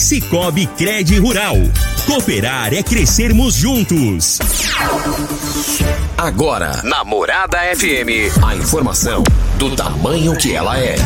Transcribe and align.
Cicobi 0.00 0.66
Cred 0.66 1.18
Rural. 1.18 1.56
Cooperar 2.06 2.72
é 2.72 2.82
crescermos 2.82 3.54
juntos. 3.54 4.38
Agora, 6.16 6.80
na 6.82 7.04
Morada 7.04 7.58
FM, 7.76 8.42
a 8.42 8.56
informação 8.56 9.22
do 9.58 9.76
tamanho 9.76 10.34
que 10.36 10.54
ela 10.54 10.78
é. 10.78 10.96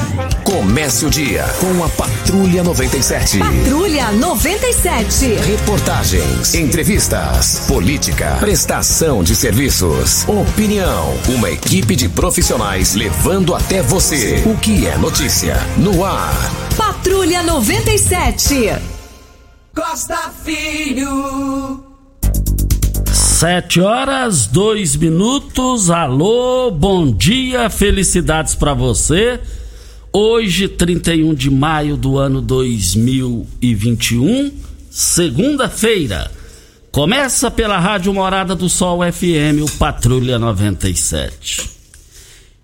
Comece 0.44 1.04
o 1.06 1.10
dia 1.10 1.44
com 1.60 1.82
a 1.84 1.88
Patrulha 1.88 2.62
97. 2.62 3.38
Patrulha 3.38 4.12
97. 4.12 5.26
Reportagens, 5.44 6.54
entrevistas, 6.54 7.64
política, 7.66 8.36
prestação 8.38 9.24
de 9.24 9.34
serviços, 9.34 10.24
opinião. 10.28 11.18
Uma 11.28 11.50
equipe 11.50 11.96
de 11.96 12.08
profissionais 12.08 12.94
levando 12.94 13.56
até 13.56 13.82
você 13.82 14.42
o 14.46 14.56
que 14.56 14.86
é 14.86 14.96
notícia 14.96 15.56
no 15.76 16.04
ar. 16.04 16.52
Patrulha 17.04 17.42
97. 17.42 18.72
Costa 19.74 20.32
Filho. 20.42 21.84
Sete 23.12 23.78
horas, 23.78 24.46
dois 24.46 24.96
minutos. 24.96 25.90
Alô, 25.90 26.70
bom 26.70 27.12
dia, 27.12 27.68
felicidades 27.68 28.54
para 28.54 28.72
você. 28.72 29.38
Hoje, 30.10 30.66
31 30.66 31.34
de 31.34 31.50
maio 31.50 31.98
do 31.98 32.16
ano 32.16 32.40
2021, 32.40 34.50
segunda-feira. 34.90 36.30
Começa 36.90 37.50
pela 37.50 37.78
Rádio 37.78 38.14
Morada 38.14 38.54
do 38.54 38.70
Sol 38.70 39.00
FM, 39.00 39.60
o 39.62 39.70
Patrulha 39.76 40.38
97. 40.38 41.73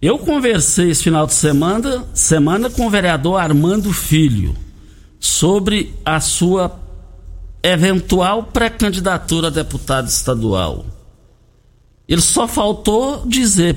Eu 0.00 0.18
conversei 0.18 0.90
esse 0.90 1.04
final 1.04 1.26
de 1.26 1.34
semana, 1.34 2.06
semana 2.14 2.70
com 2.70 2.86
o 2.86 2.90
vereador 2.90 3.38
Armando 3.38 3.92
Filho 3.92 4.56
sobre 5.18 5.94
a 6.04 6.18
sua 6.20 6.80
eventual 7.62 8.44
pré-candidatura 8.44 9.48
a 9.48 9.50
deputado 9.50 10.08
estadual. 10.08 10.86
Ele 12.08 12.22
só 12.22 12.48
faltou 12.48 13.26
dizer 13.26 13.76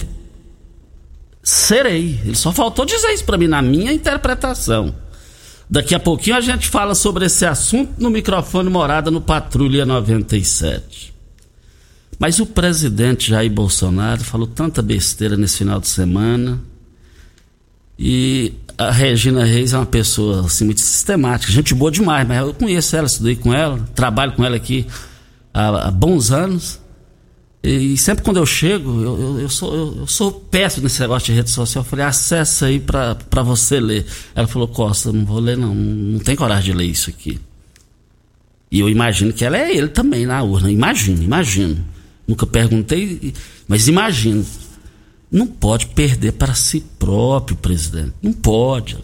serei. 1.44 2.22
Ele 2.24 2.36
só 2.36 2.54
faltou 2.54 2.86
dizer 2.86 3.10
isso 3.10 3.26
para 3.26 3.38
mim 3.38 3.48
na 3.48 3.62
minha 3.62 3.92
interpretação. 3.92 4.96
Daqui 5.70 5.94
a 5.94 6.00
pouquinho 6.00 6.38
a 6.38 6.42
gente 6.42 6.70
fala 6.70 6.96
sobre 6.96 7.26
esse 7.26 7.46
assunto 7.46 8.02
no 8.02 8.10
microfone 8.10 8.70
Morada 8.70 9.12
no 9.12 9.20
Patrulha 9.20 9.86
97. 9.86 11.13
Mas 12.20 12.40
o 12.40 12.46
presidente 12.46 13.30
Jair 13.30 13.52
Bolsonaro 13.52 14.24
falou 14.24 14.48
tanta 14.48 14.82
besteira 14.82 15.36
nesse 15.36 15.60
final 15.60 15.80
de 15.80 15.88
semana. 15.88 16.62
E 17.98 18.54
a 18.78 18.92
Regina 18.92 19.44
Reis 19.44 19.74
é 19.74 19.78
uma 19.78 19.86
pessoa 19.86 20.46
assim, 20.46 20.66
muito 20.66 20.82
sistemática, 20.82 21.52
gente 21.52 21.74
boa 21.74 21.92
demais, 21.92 22.28
mas 22.28 22.40
eu 22.40 22.54
conheço 22.54 22.96
ela, 22.96 23.06
estudei 23.06 23.36
com 23.36 23.54
ela, 23.54 23.80
trabalho 23.94 24.34
com 24.34 24.44
ela 24.44 24.56
aqui 24.56 24.88
há, 25.54 25.88
há 25.88 25.92
bons 25.92 26.32
anos. 26.32 26.82
E 27.64 27.96
sempre 27.96 28.26
quando 28.26 28.38
eu 28.38 28.46
chego, 28.46 29.02
eu, 29.02 29.22
eu, 29.22 29.40
eu 29.42 29.50
sou, 29.50 29.74
eu, 29.74 29.98
eu, 30.00 30.08
sou 30.08 30.32
péssimo 30.32 30.84
nesse 30.84 31.00
negócio 31.00 31.28
de 31.28 31.34
rede 31.34 31.50
social. 31.50 31.82
Eu 31.82 31.90
falei, 31.90 32.04
acessa 32.04 32.66
aí 32.66 32.78
para 32.78 33.42
você 33.42 33.80
ler. 33.80 34.06
Ela 34.36 34.48
falou, 34.48 34.68
Costa, 34.68 35.14
não 35.14 35.24
vou 35.24 35.40
ler 35.40 35.56
não, 35.56 35.74
não 35.74 36.20
tem 36.20 36.36
coragem 36.36 36.74
de 36.74 36.78
ler 36.78 36.88
isso 36.88 37.10
aqui. 37.10 37.40
E 38.70 38.82
eu 38.82 38.90
imagino 38.90 39.32
que 39.32 39.46
ela 39.46 39.58
é 39.58 39.74
ele 39.74 39.88
também 39.88 40.26
na 40.26 40.44
urna. 40.44 40.70
Imagino, 40.70 41.24
imagino. 41.24 41.93
Nunca 42.28 42.46
perguntei, 42.46 43.34
mas 43.68 43.88
imagino. 43.88 44.46
Não 45.32 45.48
pode 45.48 45.88
perder 45.88 46.34
para 46.34 46.54
si 46.54 46.82
próprio, 47.00 47.58
presidente. 47.58 48.14
Não 48.22 48.32
pode. 48.32 48.98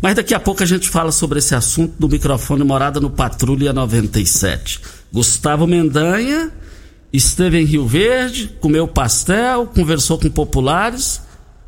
Mas 0.00 0.14
daqui 0.14 0.32
a 0.32 0.40
pouco 0.40 0.62
a 0.62 0.66
gente 0.66 0.88
fala 0.88 1.12
sobre 1.12 1.38
esse 1.38 1.54
assunto 1.54 1.94
do 1.98 2.08
microfone 2.08 2.64
Morada 2.64 3.00
no 3.00 3.10
Patrulha 3.10 3.72
97. 3.72 4.80
Gustavo 5.12 5.66
Mendanha 5.66 6.52
esteve 7.12 7.60
em 7.60 7.64
Rio 7.64 7.86
Verde, 7.86 8.56
comeu 8.60 8.86
pastel, 8.86 9.66
conversou 9.66 10.18
com 10.18 10.30
populares, 10.30 11.20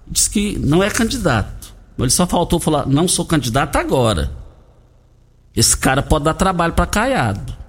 disse 0.08 0.30
que 0.30 0.58
não 0.58 0.82
é 0.82 0.90
candidato. 0.90 1.74
Ele 1.98 2.10
só 2.10 2.26
faltou 2.26 2.58
falar: 2.58 2.86
não 2.86 3.06
sou 3.06 3.24
candidato 3.24 3.76
agora. 3.76 4.30
Esse 5.54 5.76
cara 5.76 6.02
pode 6.02 6.24
dar 6.24 6.34
trabalho 6.34 6.72
para 6.72 6.86
Caiado. 6.86 7.59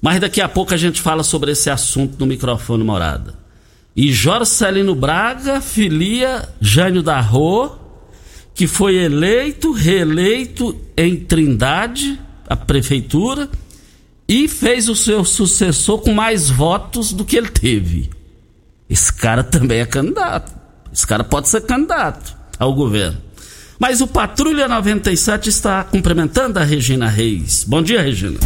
Mas 0.00 0.20
daqui 0.20 0.40
a 0.40 0.48
pouco 0.48 0.72
a 0.72 0.76
gente 0.76 1.00
fala 1.00 1.22
sobre 1.22 1.52
esse 1.52 1.68
assunto 1.68 2.16
no 2.18 2.26
microfone 2.26 2.84
Morada. 2.84 3.34
E 3.96 4.12
Jorcelino 4.12 4.94
Braga 4.94 5.60
filia 5.60 6.48
Jânio 6.60 7.02
da 7.02 7.20
Rô, 7.20 7.72
que 8.54 8.66
foi 8.66 8.96
eleito, 8.96 9.72
reeleito 9.72 10.76
em 10.96 11.16
Trindade, 11.16 12.18
a 12.48 12.56
prefeitura, 12.56 13.48
e 14.28 14.46
fez 14.46 14.88
o 14.88 14.94
seu 14.94 15.24
sucessor 15.24 15.98
com 15.98 16.12
mais 16.12 16.48
votos 16.48 17.12
do 17.12 17.24
que 17.24 17.36
ele 17.36 17.48
teve. 17.48 18.10
Esse 18.88 19.12
cara 19.12 19.42
também 19.42 19.80
é 19.80 19.86
candidato. 19.86 20.52
Esse 20.92 21.06
cara 21.06 21.24
pode 21.24 21.48
ser 21.48 21.62
candidato 21.62 22.36
ao 22.58 22.74
governo. 22.74 23.18
Mas 23.78 24.00
o 24.00 24.06
Patrulha 24.06 24.68
97 24.68 25.48
está 25.48 25.84
cumprimentando 25.84 26.58
a 26.58 26.64
Regina 26.64 27.08
Reis. 27.08 27.64
Bom 27.64 27.80
dia, 27.82 28.02
Regina. 28.02 28.38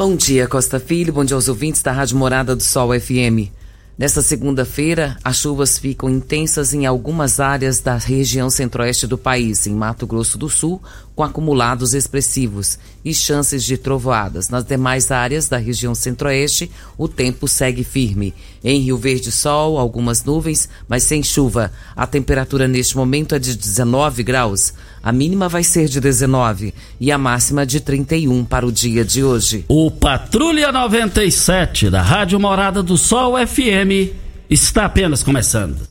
Bom 0.00 0.16
dia, 0.16 0.48
Costa 0.48 0.80
Filho. 0.80 1.12
Bom 1.12 1.26
dia 1.26 1.34
aos 1.34 1.46
ouvintes 1.46 1.82
da 1.82 1.92
Rádio 1.92 2.16
Morada 2.16 2.56
do 2.56 2.62
Sol 2.62 2.98
FM. 2.98 3.52
Nesta 3.98 4.22
segunda-feira, 4.22 5.18
as 5.22 5.36
chuvas 5.36 5.76
ficam 5.78 6.08
intensas 6.08 6.72
em 6.72 6.86
algumas 6.86 7.38
áreas 7.38 7.80
da 7.80 7.98
região 7.98 8.48
centro-oeste 8.48 9.06
do 9.06 9.18
país, 9.18 9.66
em 9.66 9.74
Mato 9.74 10.06
Grosso 10.06 10.38
do 10.38 10.48
Sul, 10.48 10.80
com 11.20 11.24
acumulados 11.24 11.92
expressivos 11.92 12.78
e 13.04 13.12
chances 13.12 13.62
de 13.62 13.76
trovoadas. 13.76 14.48
Nas 14.48 14.64
demais 14.64 15.10
áreas 15.10 15.48
da 15.48 15.58
região 15.58 15.94
centro-oeste, 15.94 16.70
o 16.96 17.06
tempo 17.06 17.46
segue 17.46 17.84
firme. 17.84 18.32
Em 18.64 18.80
Rio 18.80 18.96
Verde, 18.96 19.30
sol, 19.30 19.78
algumas 19.78 20.24
nuvens, 20.24 20.66
mas 20.88 21.02
sem 21.02 21.22
chuva. 21.22 21.70
A 21.94 22.06
temperatura 22.06 22.66
neste 22.66 22.96
momento 22.96 23.34
é 23.34 23.38
de 23.38 23.54
19 23.54 24.22
graus. 24.22 24.72
A 25.02 25.12
mínima 25.12 25.46
vai 25.46 25.62
ser 25.62 25.88
de 25.88 26.00
19 26.00 26.72
e 26.98 27.12
a 27.12 27.18
máxima 27.18 27.66
de 27.66 27.80
31 27.80 28.42
para 28.46 28.66
o 28.66 28.72
dia 28.72 29.04
de 29.04 29.22
hoje. 29.22 29.66
O 29.68 29.90
Patrulha 29.90 30.72
97 30.72 31.90
da 31.90 32.00
Rádio 32.00 32.40
Morada 32.40 32.82
do 32.82 32.96
Sol 32.96 33.34
FM 33.46 34.14
está 34.48 34.86
apenas 34.86 35.22
começando. 35.22 35.89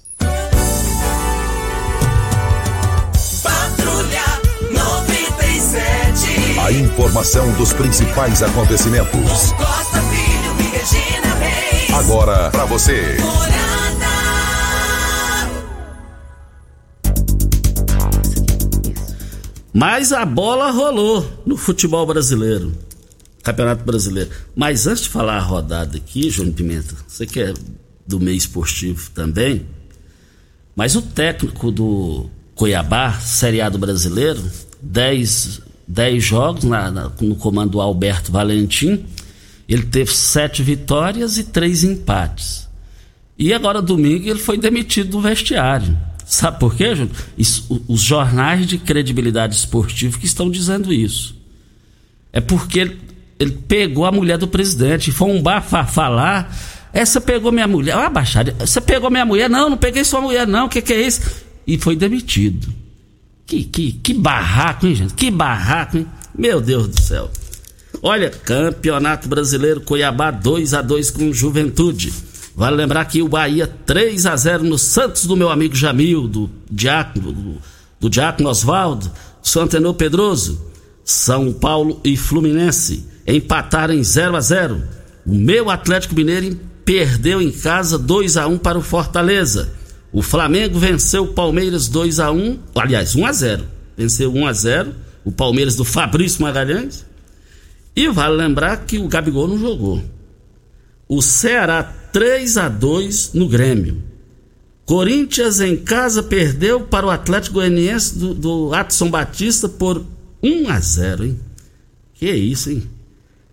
A 6.69 6.71
informação 6.71 7.51
dos 7.53 7.73
principais 7.73 8.43
acontecimentos. 8.43 9.55
Agora 11.95 12.51
para 12.51 12.65
você. 12.65 13.17
Mas 19.73 20.13
a 20.13 20.23
bola 20.23 20.69
rolou 20.69 21.41
no 21.43 21.57
futebol 21.57 22.05
brasileiro. 22.05 22.71
Campeonato 23.41 23.83
Brasileiro. 23.83 24.29
Mas 24.55 24.85
antes 24.85 25.01
de 25.01 25.09
falar 25.09 25.37
a 25.37 25.41
rodada 25.41 25.97
aqui, 25.97 26.29
Júnior 26.29 26.53
Pimenta, 26.53 26.95
você 27.07 27.25
que 27.25 27.39
é 27.39 27.51
do 28.05 28.19
meio 28.19 28.37
esportivo 28.37 29.09
também, 29.09 29.65
mas 30.75 30.95
o 30.95 31.01
técnico 31.01 31.71
do 31.71 32.29
Cuiabá, 32.53 33.13
Série 33.13 33.59
A 33.59 33.69
do 33.69 33.79
Brasileiro, 33.79 34.43
10 34.79 35.68
jogos 36.19 36.63
na, 36.63 36.91
na, 36.91 37.11
no 37.21 37.35
comando 37.35 37.71
do 37.71 37.81
Alberto 37.81 38.31
Valentim, 38.31 39.05
ele 39.67 39.83
teve 39.83 40.11
sete 40.11 40.61
vitórias 40.63 41.37
e 41.37 41.43
três 41.43 41.83
empates. 41.83 42.67
E 43.37 43.53
agora, 43.53 43.81
domingo, 43.81 44.27
ele 44.27 44.39
foi 44.39 44.57
demitido 44.57 45.11
do 45.11 45.21
vestiário. 45.21 45.97
Sabe 46.25 46.59
por 46.59 46.75
quê, 46.75 46.95
Júnior? 46.95 47.15
Isso, 47.37 47.83
os 47.87 48.01
jornais 48.01 48.67
de 48.67 48.77
credibilidade 48.77 49.55
esportiva 49.55 50.19
que 50.19 50.25
estão 50.25 50.49
dizendo 50.51 50.93
isso. 50.93 51.35
É 52.31 52.39
porque 52.39 52.79
ele, 52.79 52.99
ele 53.39 53.51
pegou 53.67 54.05
a 54.05 54.11
mulher 54.11 54.37
do 54.37 54.47
presidente, 54.47 55.11
foi 55.11 55.29
um 55.29 55.41
bar 55.41 55.61
falar. 55.61 56.55
Essa 56.93 57.19
pegou 57.21 57.51
minha 57.51 57.67
mulher. 57.67 57.95
Ah, 57.95 58.09
baixaria. 58.09 58.55
Você 58.59 58.81
pegou 58.81 59.09
minha 59.09 59.25
mulher? 59.25 59.49
Não, 59.49 59.69
não 59.69 59.77
peguei 59.77 60.03
sua 60.03 60.21
mulher, 60.21 60.45
não. 60.45 60.65
O 60.65 60.69
que, 60.69 60.81
que 60.81 60.93
é 60.93 61.01
isso? 61.01 61.21
E 61.65 61.77
foi 61.77 61.95
demitido. 61.95 62.78
Que, 63.49 63.63
que, 63.63 63.91
que 63.93 64.13
barraco, 64.13 64.85
hein, 64.85 64.93
gente? 64.93 65.15
Que 65.15 65.31
barraco, 65.31 65.97
hein? 65.97 66.05
Meu 66.37 66.61
Deus 66.61 66.87
do 66.87 67.01
céu. 67.01 67.31
Olha, 67.99 68.29
Campeonato 68.29 69.27
Brasileiro 69.27 69.81
Cuiabá 69.81 70.29
2 70.29 70.75
a 70.75 70.83
2 70.83 71.09
com 71.09 71.33
Juventude. 71.33 72.13
Vale 72.55 72.75
lembrar 72.75 73.05
que 73.05 73.23
o 73.23 73.27
Bahia 73.27 73.65
3 73.65 74.27
a 74.27 74.35
0 74.35 74.63
no 74.65 74.77
Santos 74.77 75.25
do 75.25 75.35
meu 75.35 75.49
amigo 75.49 75.75
Jamil, 75.75 76.27
do 76.27 76.47
Diácono, 76.69 77.33
do, 77.33 77.57
do 77.99 78.07
Diácono 78.07 78.49
Oswaldo, 78.49 79.11
Santenor 79.41 79.95
Pedroso. 79.95 80.69
São 81.03 81.51
Paulo 81.51 81.99
e 82.03 82.15
Fluminense 82.15 83.03
empataram 83.25 83.95
em 83.95 84.03
0 84.03 84.35
a 84.35 84.41
0. 84.41 84.83
O 85.25 85.33
meu 85.33 85.71
Atlético 85.71 86.13
Mineiro 86.13 86.55
perdeu 86.85 87.41
em 87.41 87.51
casa 87.51 87.97
2 87.97 88.37
a 88.37 88.45
1 88.45 88.59
para 88.59 88.77
o 88.77 88.83
Fortaleza. 88.83 89.78
O 90.11 90.21
Flamengo 90.21 90.79
venceu 90.79 91.23
o 91.23 91.33
Palmeiras 91.33 91.87
2 91.87 92.19
a 92.19 92.31
1, 92.31 92.59
aliás, 92.75 93.15
1 93.15 93.25
a 93.25 93.31
0. 93.31 93.65
Venceu 93.95 94.33
1 94.33 94.47
a 94.47 94.53
0 94.53 94.95
o 95.23 95.31
Palmeiras 95.31 95.75
do 95.75 95.85
Fabrício 95.85 96.41
Magalhães. 96.41 97.05
E 97.95 98.07
vale 98.09 98.35
lembrar 98.35 98.85
que 98.85 98.97
o 98.97 99.07
Gabigol 99.07 99.47
não 99.47 99.57
jogou. 99.57 100.01
O 101.07 101.21
Ceará 101.21 101.83
3 101.83 102.57
a 102.57 102.69
2 102.69 103.33
no 103.33 103.47
Grêmio. 103.47 104.01
Corinthians 104.85 105.59
em 105.59 105.77
casa 105.77 106.23
perdeu 106.23 106.81
para 106.81 107.05
o 107.05 107.11
Atlético 107.11 107.55
Goianiense 107.55 108.17
do, 108.17 108.33
do 108.33 108.73
Adson 108.73 109.09
Batista 109.09 109.69
por 109.69 110.03
1 110.41 110.69
a 110.69 110.79
0, 110.79 111.25
hein? 111.25 111.39
Que 112.15 112.31
isso, 112.31 112.71
hein? 112.71 112.83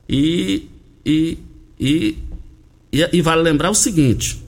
E, 0.09 0.69
e, 1.05 1.39
e, 1.79 2.19
e, 2.93 3.09
e 3.13 3.21
vale 3.21 3.43
lembrar 3.43 3.71
o 3.71 3.75
seguinte: 3.75 4.43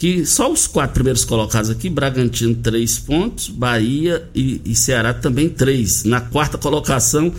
que 0.00 0.24
só 0.24 0.50
os 0.50 0.66
quatro 0.66 0.94
primeiros 0.94 1.26
colocados 1.26 1.68
aqui, 1.68 1.90
Bragantino 1.90 2.54
três 2.54 2.98
pontos, 2.98 3.48
Bahia 3.48 4.26
e, 4.34 4.58
e 4.64 4.74
Ceará 4.74 5.12
também 5.12 5.46
três. 5.50 6.04
Na 6.04 6.22
quarta 6.22 6.56
colocação, 6.56 7.30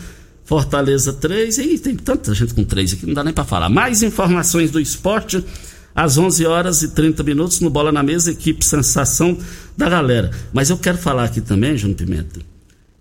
Fortaleza 0.46 1.12
3, 1.12 1.58
e 1.58 1.80
tem 1.80 1.96
tanta 1.96 2.36
gente 2.36 2.54
com 2.54 2.64
3 2.64 2.94
aqui, 2.94 3.08
não 3.08 3.16
dá 3.16 3.24
nem 3.24 3.34
para 3.34 3.46
falar. 3.46 3.68
Mais 3.68 4.04
informações 4.04 4.70
do 4.70 4.80
esporte 4.80 5.44
às 5.96 6.20
11 6.20 6.46
horas 6.46 6.84
e 6.84 6.90
30 6.90 7.24
minutos 7.24 7.62
no 7.62 7.70
Bola 7.72 7.92
na 7.92 8.04
Mesa, 8.04 8.30
equipe 8.30 8.64
Sensação 8.64 9.36
da 9.76 9.90
galera. 9.90 10.30
Mas 10.54 10.70
eu 10.70 10.78
quero 10.78 11.00
falar 11.00 11.24
aqui 11.24 11.42
também, 11.42 11.76
João 11.76 11.96
Pimenta, 11.96 12.42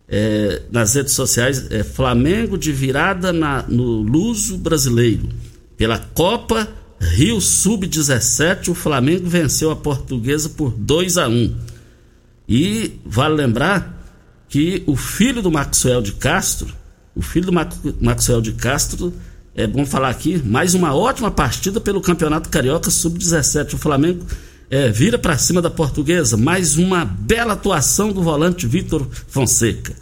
é, 0.09 0.63
nas 0.73 0.95
redes 0.95 1.13
sociais, 1.13 1.71
é 1.71 1.85
Flamengo 1.85 2.57
de 2.57 2.73
virada 2.73 3.31
na, 3.31 3.63
no 3.69 4.01
Luso 4.01 4.57
Brasileiro. 4.57 5.29
Pela 5.77 5.99
Copa 5.99 6.67
Rio 7.01 7.41
Sub-17, 7.41 8.69
o 8.69 8.75
Flamengo 8.75 9.29
venceu 9.29 9.71
a 9.71 9.77
Portuguesa 9.77 10.51
por 10.51 10.73
2 10.73 11.17
a 11.17 11.29
1 11.29 11.57
E 12.49 13.01
vale 13.05 13.35
lembrar 13.35 13.99
que 14.49 14.83
o 14.87 14.97
filho 14.97 15.41
do 15.41 15.51
Maxwell 15.51 16.03
de 16.03 16.13
Castro 16.13 16.81
o 17.15 17.23
filho 17.23 17.47
do 17.47 17.53
Maxwell 18.01 18.41
de 18.41 18.53
Castro, 18.53 19.13
é 19.55 19.67
bom 19.67 19.85
falar 19.85 20.11
aqui, 20.11 20.41
mais 20.45 20.75
uma 20.75 20.95
ótima 20.95 21.31
partida 21.31 21.81
pelo 21.81 22.01
Campeonato 22.01 22.49
Carioca 22.49 22.91
Sub-17. 22.91 23.75
O 23.75 23.79
Flamengo 23.79 24.25
é, 24.71 24.89
vira 24.91 25.19
para 25.19 25.37
cima 25.37 25.61
da 25.61 25.69
portuguesa, 25.69 26.37
mais 26.37 26.77
uma 26.77 27.05
bela 27.05 27.55
atuação 27.55 28.13
do 28.13 28.23
volante 28.23 28.67
Vitor 28.67 29.07
Fonseca. 29.29 29.93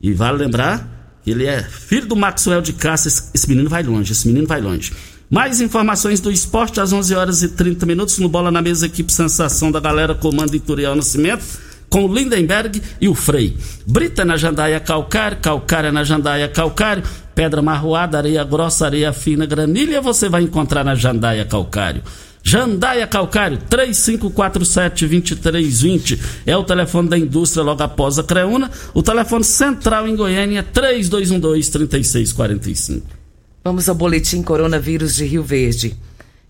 E 0.00 0.12
vale 0.12 0.38
lembrar 0.38 1.20
que 1.22 1.30
ele 1.30 1.46
é 1.46 1.62
filho 1.62 2.06
do 2.06 2.16
Maxwell 2.16 2.62
de 2.62 2.72
Castro. 2.72 3.12
Esse 3.34 3.48
menino 3.48 3.68
vai 3.68 3.82
longe, 3.82 4.12
esse 4.12 4.26
menino 4.26 4.46
vai 4.46 4.60
longe. 4.60 4.92
Mais 5.30 5.60
informações 5.60 6.18
do 6.18 6.28
esporte 6.28 6.80
às 6.80 6.92
11 6.92 7.14
horas 7.14 7.44
e 7.44 7.50
30 7.50 7.86
minutos 7.86 8.18
no 8.18 8.28
Bola 8.28 8.50
na 8.50 8.60
Mesa, 8.60 8.86
equipe 8.86 9.12
Sensação 9.12 9.70
da 9.70 9.78
Galera, 9.78 10.12
comando 10.12 10.56
Ituriel 10.56 10.96
Nascimento 10.96 11.44
com 11.88 12.04
o 12.04 12.12
Lindenberg 12.12 12.82
e 13.00 13.08
o 13.08 13.14
Frei. 13.14 13.56
Brita 13.86 14.24
na 14.24 14.36
jandaia 14.36 14.80
calcário, 14.80 15.38
calcária 15.38 15.92
na 15.92 16.02
jandaia 16.02 16.48
calcário, 16.48 17.04
pedra 17.32 17.62
marroada, 17.62 18.18
areia 18.18 18.42
grossa, 18.42 18.86
areia 18.86 19.12
fina, 19.12 19.46
granilha, 19.46 20.00
você 20.00 20.28
vai 20.28 20.42
encontrar 20.42 20.82
na 20.84 20.96
jandaia 20.96 21.44
calcário. 21.44 22.02
Jandaia 22.42 23.06
Calcário, 23.06 23.58
3547-2320. 23.70 26.18
É 26.46 26.56
o 26.56 26.64
telefone 26.64 27.06
da 27.06 27.18
indústria 27.18 27.62
logo 27.62 27.82
após 27.82 28.18
a 28.18 28.24
Creuna. 28.24 28.70
O 28.94 29.02
telefone 29.02 29.44
central 29.44 30.08
em 30.08 30.16
Goiânia, 30.16 30.66
3212-3645. 30.72 33.19
Vamos 33.62 33.90
ao 33.90 33.94
boletim 33.94 34.42
coronavírus 34.42 35.14
de 35.14 35.26
Rio 35.26 35.42
Verde. 35.42 35.94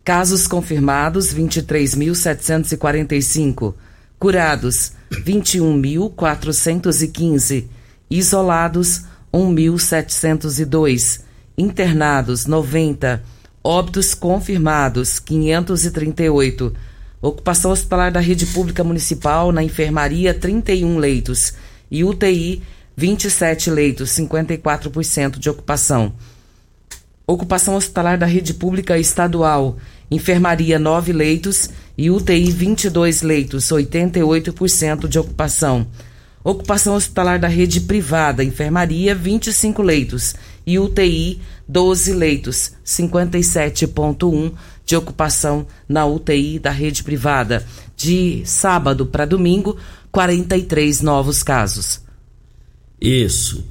Casos 0.04 0.46
confirmados, 0.46 1.34
23.745. 1.34 3.74
Curados, 4.16 4.92
21.415. 5.10 7.64
Isolados, 8.08 9.02
1.702. 9.34 11.22
Internados, 11.58 12.46
90. 12.46 13.24
Óbitos 13.64 14.14
confirmados, 14.14 15.18
538. 15.18 16.72
Ocupação 17.20 17.72
hospitalar 17.72 18.12
da 18.12 18.20
rede 18.20 18.46
pública 18.46 18.84
municipal 18.84 19.50
na 19.50 19.64
enfermaria, 19.64 20.32
31 20.32 20.96
leitos. 20.96 21.54
E 21.90 22.04
UTI, 22.04 22.62
27 22.96 23.68
leitos, 23.68 24.10
54% 24.10 25.40
de 25.40 25.50
ocupação. 25.50 26.12
Ocupação 27.30 27.76
hospitalar 27.76 28.18
da 28.18 28.26
rede 28.26 28.52
pública 28.52 28.98
estadual, 28.98 29.78
enfermaria, 30.10 30.80
9 30.80 31.12
leitos 31.12 31.70
e 31.96 32.10
UTI 32.10 32.50
22 32.50 33.22
leitos, 33.22 33.66
88% 33.66 35.06
de 35.06 35.16
ocupação. 35.16 35.86
Ocupação 36.42 36.96
hospitalar 36.96 37.38
da 37.38 37.46
rede 37.46 37.82
privada, 37.82 38.42
enfermaria 38.42 39.14
25 39.14 39.80
leitos 39.80 40.34
e 40.66 40.76
UTI 40.76 41.40
12 41.68 42.14
leitos, 42.14 42.72
57,1 42.84 44.52
de 44.84 44.96
ocupação 44.96 45.68
na 45.88 46.04
UTI 46.06 46.58
da 46.58 46.72
rede 46.72 47.04
privada. 47.04 47.64
De 47.96 48.42
sábado 48.44 49.06
para 49.06 49.24
domingo, 49.24 49.76
43 50.10 51.00
novos 51.00 51.44
casos. 51.44 52.00
Isso. 53.00 53.64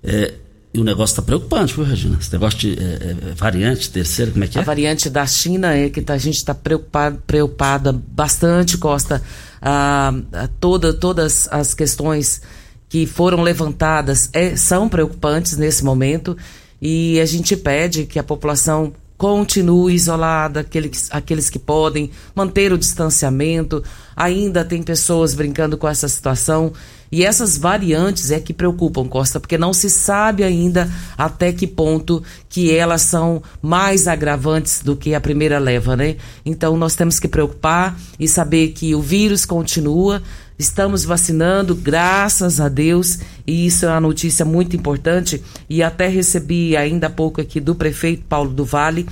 É, 0.00 0.34
e 0.74 0.80
o 0.80 0.84
negócio 0.84 1.12
está 1.12 1.22
preocupante, 1.22 1.72
viu, 1.72 1.84
Regina? 1.84 2.18
Esse 2.20 2.32
negócio 2.32 2.58
de 2.58 2.76
é, 2.76 2.82
é, 2.82 3.34
variante 3.36 3.88
terceira, 3.90 4.32
como 4.32 4.42
é 4.42 4.48
que 4.48 4.58
é? 4.58 4.60
A 4.60 4.64
variante 4.64 5.08
da 5.08 5.24
China 5.24 5.72
é 5.72 5.88
que 5.88 6.02
tá, 6.02 6.14
a 6.14 6.18
gente 6.18 6.36
está 6.36 6.52
preocupado, 6.52 7.22
preocupada 7.24 7.92
bastante, 7.92 8.76
Costa. 8.76 9.22
Ah, 9.62 10.12
toda, 10.58 10.92
todas 10.92 11.46
as 11.52 11.74
questões 11.74 12.42
que 12.88 13.06
foram 13.06 13.40
levantadas 13.40 14.28
é, 14.32 14.56
são 14.56 14.88
preocupantes 14.88 15.56
nesse 15.56 15.84
momento 15.84 16.36
e 16.82 17.20
a 17.20 17.24
gente 17.24 17.56
pede 17.56 18.04
que 18.04 18.18
a 18.18 18.24
população 18.24 18.92
continue 19.16 19.94
isolada, 19.94 20.60
aqueles, 20.60 21.08
aqueles 21.12 21.48
que 21.48 21.58
podem 21.58 22.10
manter 22.34 22.72
o 22.72 22.78
distanciamento. 22.78 23.82
Ainda 24.16 24.64
tem 24.64 24.82
pessoas 24.82 25.34
brincando 25.34 25.78
com 25.78 25.88
essa 25.88 26.08
situação 26.08 26.72
e 27.14 27.24
essas 27.24 27.56
variantes 27.56 28.32
é 28.32 28.40
que 28.40 28.52
preocupam, 28.52 29.06
Costa, 29.06 29.38
porque 29.38 29.56
não 29.56 29.72
se 29.72 29.88
sabe 29.88 30.42
ainda 30.42 30.90
até 31.16 31.52
que 31.52 31.64
ponto 31.64 32.20
que 32.48 32.74
elas 32.74 33.02
são 33.02 33.40
mais 33.62 34.08
agravantes 34.08 34.80
do 34.82 34.96
que 34.96 35.14
a 35.14 35.20
primeira 35.20 35.60
leva, 35.60 35.94
né? 35.94 36.16
Então 36.44 36.76
nós 36.76 36.96
temos 36.96 37.20
que 37.20 37.28
preocupar 37.28 37.96
e 38.18 38.26
saber 38.26 38.72
que 38.72 38.96
o 38.96 39.00
vírus 39.00 39.46
continua, 39.46 40.20
estamos 40.58 41.04
vacinando, 41.04 41.76
graças 41.76 42.58
a 42.58 42.68
Deus, 42.68 43.20
e 43.46 43.64
isso 43.64 43.86
é 43.86 43.90
uma 43.90 44.00
notícia 44.00 44.44
muito 44.44 44.74
importante. 44.74 45.40
E 45.70 45.84
até 45.84 46.08
recebi 46.08 46.76
ainda 46.76 47.06
há 47.06 47.10
pouco 47.10 47.40
aqui 47.40 47.60
do 47.60 47.76
prefeito 47.76 48.24
Paulo 48.28 48.50
do 48.50 48.64
Vale, 48.64 49.06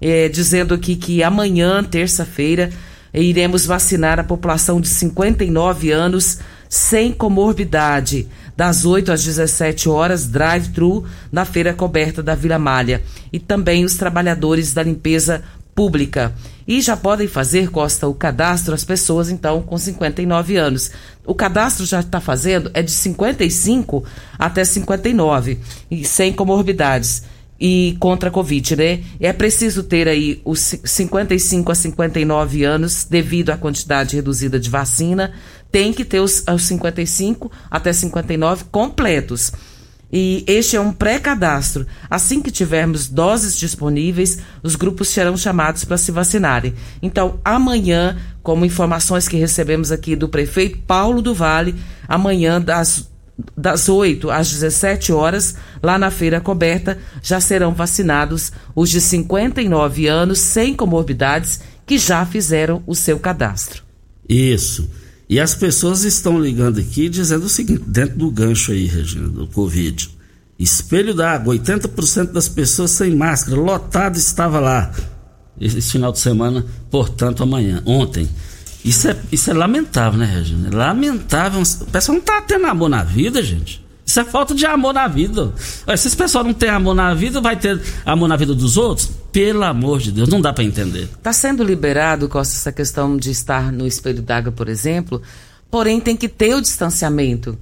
eh, 0.00 0.30
dizendo 0.30 0.72
aqui 0.72 0.96
que 0.96 1.22
amanhã, 1.22 1.84
terça-feira, 1.84 2.70
iremos 3.12 3.66
vacinar 3.66 4.18
a 4.18 4.24
população 4.24 4.80
de 4.80 4.88
59 4.88 5.90
anos 5.90 6.38
sem 6.72 7.12
comorbidade. 7.12 8.26
Das 8.56 8.86
8 8.86 9.12
às 9.12 9.22
17 9.22 9.90
horas, 9.90 10.26
drive-thru 10.26 11.04
na 11.30 11.44
feira 11.44 11.74
coberta 11.74 12.22
da 12.22 12.34
Vila 12.34 12.58
Malha. 12.58 13.02
E 13.30 13.38
também 13.38 13.84
os 13.84 13.96
trabalhadores 13.96 14.72
da 14.72 14.82
limpeza 14.82 15.44
pública. 15.74 16.34
E 16.66 16.80
já 16.80 16.96
podem 16.96 17.28
fazer, 17.28 17.68
Costa, 17.68 18.08
o 18.08 18.14
cadastro 18.14 18.72
as 18.72 18.86
pessoas, 18.86 19.28
então, 19.28 19.60
com 19.60 19.76
59 19.76 20.56
anos. 20.56 20.90
O 21.26 21.34
cadastro 21.34 21.84
já 21.84 22.00
está 22.00 22.22
fazendo 22.22 22.70
é 22.72 22.80
de 22.80 22.90
55 22.90 24.02
até 24.38 24.64
59, 24.64 25.58
e 25.90 26.06
sem 26.06 26.32
comorbidades 26.32 27.22
e 27.64 27.96
contra 28.00 28.28
a 28.28 28.32
Covid, 28.32 28.74
né? 28.74 29.04
É 29.20 29.32
preciso 29.32 29.84
ter 29.84 30.08
aí 30.08 30.42
os 30.44 30.74
55 30.82 31.70
a 31.70 31.74
59 31.76 32.64
anos, 32.64 33.04
devido 33.08 33.50
à 33.50 33.56
quantidade 33.56 34.16
reduzida 34.16 34.58
de 34.58 34.68
vacina, 34.68 35.32
tem 35.70 35.92
que 35.92 36.04
ter 36.04 36.18
os, 36.18 36.42
os 36.52 36.62
55 36.64 37.52
até 37.70 37.92
59 37.92 38.64
completos. 38.64 39.52
E 40.12 40.44
este 40.48 40.74
é 40.74 40.80
um 40.80 40.92
pré-cadastro. 40.92 41.86
Assim 42.10 42.42
que 42.42 42.50
tivermos 42.50 43.06
doses 43.06 43.56
disponíveis, 43.56 44.38
os 44.60 44.74
grupos 44.74 45.10
serão 45.10 45.36
chamados 45.36 45.84
para 45.84 45.96
se 45.96 46.10
vacinarem. 46.10 46.74
Então, 47.00 47.38
amanhã, 47.44 48.18
como 48.42 48.64
informações 48.64 49.28
que 49.28 49.36
recebemos 49.36 49.92
aqui 49.92 50.16
do 50.16 50.28
prefeito 50.28 50.78
Paulo 50.78 51.22
do 51.22 51.32
Vale, 51.32 51.76
amanhã 52.08 52.60
das 52.60 53.11
das 53.56 53.88
8 53.88 54.30
às 54.30 54.50
17 54.50 55.12
horas, 55.12 55.54
lá 55.82 55.98
na 55.98 56.10
feira 56.10 56.40
coberta, 56.40 56.98
já 57.22 57.40
serão 57.40 57.74
vacinados 57.74 58.52
os 58.74 58.90
de 58.90 59.00
59 59.00 60.06
anos 60.06 60.38
sem 60.38 60.74
comorbidades 60.74 61.60
que 61.86 61.98
já 61.98 62.24
fizeram 62.24 62.82
o 62.86 62.94
seu 62.94 63.18
cadastro. 63.18 63.82
Isso. 64.28 64.88
E 65.28 65.40
as 65.40 65.54
pessoas 65.54 66.04
estão 66.04 66.38
ligando 66.38 66.78
aqui 66.78 67.08
dizendo 67.08 67.46
o 67.46 67.48
seguinte, 67.48 67.82
dentro 67.86 68.18
do 68.18 68.30
gancho 68.30 68.72
aí, 68.72 68.86
Regina, 68.86 69.28
do 69.28 69.46
Covid. 69.46 70.10
Espelho 70.58 71.14
d'água, 71.14 71.54
80% 71.54 72.32
das 72.32 72.48
pessoas 72.48 72.90
sem 72.90 73.14
máscara, 73.16 73.58
lotado 73.58 74.16
estava 74.16 74.60
lá. 74.60 74.92
Esse 75.60 75.92
final 75.92 76.12
de 76.12 76.18
semana, 76.18 76.64
portanto, 76.90 77.42
amanhã, 77.42 77.82
ontem. 77.86 78.28
Isso 78.84 79.08
é, 79.08 79.16
isso 79.30 79.50
é 79.50 79.54
lamentável, 79.54 80.18
né, 80.18 80.26
Regina? 80.26 80.68
Lamentável. 80.72 81.62
O 81.62 81.86
pessoal 81.86 82.16
não 82.16 82.24
tá 82.24 82.40
tendo 82.42 82.66
amor 82.66 82.88
na 82.88 83.04
vida, 83.04 83.42
gente. 83.42 83.82
Isso 84.04 84.18
é 84.18 84.24
falta 84.24 84.54
de 84.54 84.66
amor 84.66 84.92
na 84.92 85.06
vida. 85.06 85.52
Se 85.96 86.08
esse 86.08 86.16
pessoal 86.16 86.42
não 86.42 86.52
tem 86.52 86.68
amor 86.68 86.94
na 86.94 87.14
vida, 87.14 87.40
vai 87.40 87.56
ter 87.56 87.80
amor 88.04 88.28
na 88.28 88.36
vida 88.36 88.54
dos 88.54 88.76
outros? 88.76 89.10
Pelo 89.30 89.62
amor 89.62 90.00
de 90.00 90.12
Deus, 90.12 90.28
não 90.28 90.40
dá 90.40 90.52
para 90.52 90.64
entender. 90.64 91.04
Está 91.04 91.32
sendo 91.32 91.62
liberado, 91.62 92.28
Costa, 92.28 92.54
essa 92.54 92.72
questão 92.72 93.16
de 93.16 93.30
estar 93.30 93.72
no 93.72 93.86
espelho 93.86 94.20
d'água, 94.20 94.52
por 94.52 94.68
exemplo, 94.68 95.22
porém 95.70 96.00
tem 96.00 96.16
que 96.16 96.28
ter 96.28 96.54
o 96.54 96.60
distanciamento. 96.60 97.56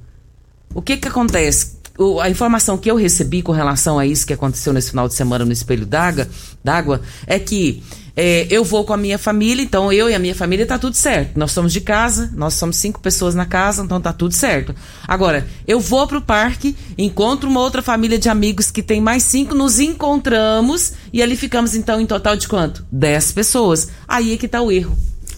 O 0.74 0.80
que 0.80 0.96
que 0.96 1.08
acontece? 1.08 1.79
O, 2.00 2.18
a 2.18 2.30
informação 2.30 2.78
que 2.78 2.90
eu 2.90 2.96
recebi 2.96 3.42
com 3.42 3.52
relação 3.52 3.98
a 3.98 4.06
isso 4.06 4.26
que 4.26 4.32
aconteceu 4.32 4.72
nesse 4.72 4.88
final 4.88 5.06
de 5.06 5.12
semana 5.12 5.44
no 5.44 5.52
espelho 5.52 5.84
d'água 5.84 7.02
é 7.26 7.38
que 7.38 7.82
é, 8.16 8.46
eu 8.50 8.64
vou 8.64 8.84
com 8.84 8.94
a 8.94 8.96
minha 8.96 9.18
família, 9.18 9.62
então 9.62 9.92
eu 9.92 10.08
e 10.08 10.14
a 10.14 10.18
minha 10.18 10.34
família 10.34 10.64
tá 10.64 10.78
tudo 10.78 10.96
certo. 10.96 11.38
Nós 11.38 11.52
somos 11.52 11.74
de 11.74 11.80
casa, 11.82 12.30
nós 12.34 12.54
somos 12.54 12.78
cinco 12.78 13.00
pessoas 13.00 13.34
na 13.34 13.44
casa, 13.44 13.82
então 13.82 14.00
tá 14.00 14.14
tudo 14.14 14.32
certo. 14.32 14.74
Agora, 15.06 15.46
eu 15.68 15.78
vou 15.78 16.06
pro 16.06 16.22
parque, 16.22 16.74
encontro 16.96 17.50
uma 17.50 17.60
outra 17.60 17.82
família 17.82 18.18
de 18.18 18.30
amigos 18.30 18.70
que 18.70 18.82
tem 18.82 18.98
mais 18.98 19.22
cinco, 19.24 19.54
nos 19.54 19.78
encontramos 19.78 20.94
e 21.12 21.22
ali 21.22 21.36
ficamos 21.36 21.74
então 21.74 22.00
em 22.00 22.06
total 22.06 22.34
de 22.34 22.48
quanto? 22.48 22.82
Dez 22.90 23.30
pessoas. 23.30 23.88
Aí 24.08 24.32
é 24.32 24.36
que 24.38 24.48
tá 24.48 24.62
o 24.62 24.72
erro. 24.72 24.96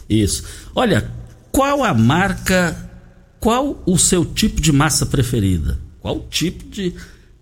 Isso. 0.09 0.45
Olha, 0.77 1.11
qual 1.51 1.83
a 1.83 1.93
marca, 1.93 2.89
qual 3.41 3.83
o 3.85 3.99
seu 3.99 4.25
tipo 4.25 4.61
de 4.61 4.71
massa 4.71 5.05
preferida? 5.05 5.82
Qual 6.03 6.17
o 6.17 6.27
tipo 6.29 6.69
de 6.69 6.95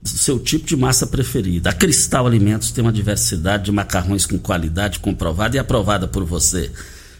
seu 0.03 0.39
tipo 0.39 0.67
de 0.67 0.77
massa 0.77 1.07
preferida. 1.07 1.71
A 1.71 1.73
Cristal 1.75 2.27
Alimentos 2.27 2.71
tem 2.71 2.83
uma 2.83 2.93
diversidade 2.93 3.65
de 3.65 3.73
macarrões 3.73 4.25
com 4.25 4.39
qualidade 4.39 4.99
comprovada 4.99 5.57
e 5.57 5.59
aprovada 5.59 6.09
por 6.09 6.25
você. 6.25 6.71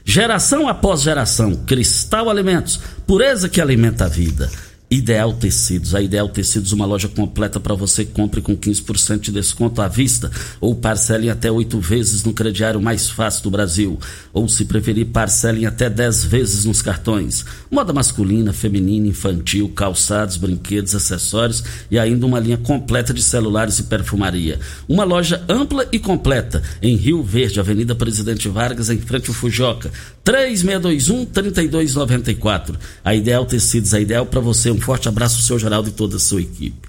Geração 0.05 0.67
após 0.67 1.03
geração, 1.03 1.55
Cristal 1.67 2.31
Alimentos, 2.31 2.81
pureza 3.07 3.49
que 3.49 3.61
alimenta 3.61 4.07
a 4.07 4.09
vida. 4.09 4.51
Ideal 4.91 5.33
Tecidos. 5.33 5.95
A 5.95 6.03
Ideal 6.03 6.29
Tecidos, 6.29 6.73
uma 6.73 6.85
loja 6.85 7.07
completa 7.07 7.61
para 7.61 7.77
você. 7.77 8.05
Compre 8.05 8.43
com 8.43 8.57
15% 8.57 9.21
de 9.21 9.31
desconto 9.31 9.81
à 9.81 9.87
vista 9.87 10.29
ou 10.61 10.75
parcele 10.75 11.29
em 11.29 11.31
até 11.31 11.49
oito 11.49 11.79
vezes 11.79 12.25
no 12.25 12.33
crediário 12.33 12.83
mais 12.83 13.09
fácil 13.09 13.45
do 13.45 13.53
Brasil. 13.53 14.01
Ou, 14.33 14.49
se 14.49 14.65
preferir, 14.65 15.07
parcele 15.07 15.63
em 15.63 15.67
até 15.67 15.89
10 15.89 16.25
vezes 16.25 16.65
nos 16.65 16.83
cartões. 16.83 17.45
Moda 17.71 17.93
masculina, 17.93 18.53
feminina, 18.53 19.07
infantil, 19.07 19.69
calçados, 19.69 20.37
brinquedos, 20.37 20.93
acessórios 20.93 21.63
e 21.89 21.97
ainda 21.97 22.27
uma 22.27 22.41
linha 22.41 22.59
completa 22.59 23.15
de 23.15 23.23
celulares 23.23 23.79
e 23.79 23.85
perfumaria. 23.85 24.59
Uma 24.89 25.05
loja 25.05 25.41
ampla 25.49 25.87
e 25.93 26.01
completa 26.01 26.65
em 26.83 26.97
Rio 26.97 27.23
Verde, 27.23 27.61
Avenida 27.61 27.95
Presidente 27.95 28.49
Vargas, 28.49 28.91
em 28.91 28.99
frente 28.99 29.29
ao 29.29 29.35
Fujoca. 29.35 29.93
3621-3294. 30.31 32.79
A 33.05 33.15
Ideal 33.15 33.45
Tecidos, 33.45 33.93
a 33.93 34.01
ideal 34.01 34.25
para 34.25 34.41
você. 34.41 34.71
Um 34.71 34.81
forte 34.81 35.09
abraço, 35.09 35.43
seu 35.43 35.59
Geraldo 35.59 35.89
e 35.89 35.93
toda 35.93 36.17
a 36.17 36.21
sua 36.21 36.41
equipe. 36.41 36.89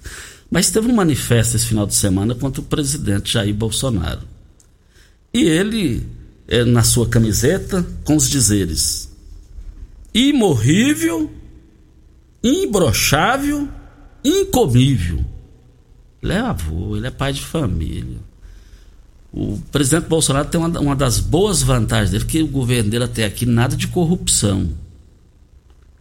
Mas 0.50 0.70
teve 0.70 0.88
um 0.88 0.94
manifesto 0.94 1.56
esse 1.56 1.66
final 1.66 1.88
de 1.88 1.96
semana 1.96 2.36
contra 2.36 2.62
o 2.62 2.66
presidente 2.66 3.34
Jair 3.34 3.56
Bolsonaro. 3.56 4.22
E 5.34 5.44
ele, 5.44 6.06
é, 6.48 6.64
na 6.64 6.84
sua 6.84 7.08
camiseta, 7.08 7.84
com 8.04 8.16
os 8.16 8.30
dizeres: 8.30 9.10
imorrível, 10.14 11.32
imbrochável, 12.44 13.68
incomível. 14.24 15.26
Ele 16.22 16.34
é 16.34 16.40
avô, 16.40 16.96
ele 16.96 17.08
é 17.08 17.12
pai 17.12 17.34
de 17.34 17.42
família. 17.42 18.20
O 19.34 19.58
presidente 19.72 20.08
Bolsonaro 20.08 20.48
tem 20.48 20.60
uma, 20.60 20.80
uma 20.80 20.96
das 20.96 21.20
boas 21.20 21.62
vantagens 21.62 22.12
dele, 22.12 22.26
que 22.26 22.42
o 22.44 22.48
governo 22.48 22.90
dele 22.90 23.06
até 23.06 23.24
aqui 23.24 23.46
nada 23.46 23.76
de 23.76 23.88
corrupção. 23.88 24.70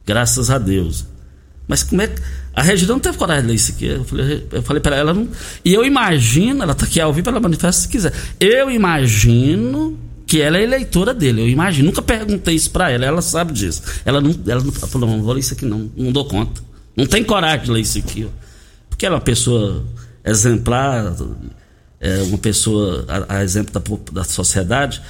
Graças 0.04 0.50
a 0.50 0.58
Deus. 0.58 1.06
Mas 1.68 1.84
como 1.84 2.02
é 2.02 2.08
que. 2.08 2.20
A 2.52 2.62
Regina 2.62 2.92
não 2.92 2.98
teve 2.98 3.16
coragem 3.16 3.42
de 3.42 3.48
ler 3.48 3.54
isso 3.54 3.70
aqui. 3.70 3.86
Eu 3.86 4.04
falei, 4.04 4.46
eu 4.50 4.62
falei 4.62 4.82
para 4.82 4.96
ela, 4.96 5.14
não. 5.14 5.28
E 5.64 5.72
eu 5.72 5.84
imagino, 5.84 6.64
ela 6.64 6.72
está 6.72 6.84
aqui 6.84 7.00
ao 7.00 7.12
vivo, 7.12 7.30
ela 7.30 7.38
manifesta 7.38 7.82
se 7.82 7.88
quiser. 7.88 8.12
Eu 8.40 8.68
imagino 8.68 9.96
que 10.26 10.40
ela 10.40 10.58
é 10.58 10.64
eleitora 10.64 11.14
dele. 11.14 11.42
Eu 11.42 11.48
imagino. 11.48 11.86
Nunca 11.86 12.02
perguntei 12.02 12.56
isso 12.56 12.72
para 12.72 12.90
ela, 12.90 13.06
ela 13.06 13.22
sabe 13.22 13.52
disso. 13.52 13.82
Ela 14.04 14.20
não, 14.20 14.30
ela 14.48 14.60
não 14.60 14.72
ela 14.72 14.86
falou, 14.88 15.08
não, 15.08 15.16
não 15.18 15.24
vou 15.24 15.32
ler 15.32 15.40
isso 15.40 15.54
aqui, 15.54 15.64
não. 15.64 15.88
Não 15.96 16.10
dou 16.10 16.24
conta. 16.24 16.60
Não 16.96 17.06
tem 17.06 17.22
coragem 17.22 17.66
de 17.66 17.70
ler 17.70 17.82
isso 17.82 17.98
aqui. 17.98 18.24
Ó. 18.24 18.28
Porque 18.88 19.06
ela 19.06 19.14
é 19.14 19.18
uma 19.18 19.24
pessoa 19.24 19.84
exemplar, 20.24 21.14
é 22.00 22.22
uma 22.22 22.38
pessoa, 22.38 23.04
a, 23.06 23.36
a 23.36 23.44
exemplo 23.44 23.78
da, 23.78 24.22
da 24.22 24.24
sociedade, 24.24 25.02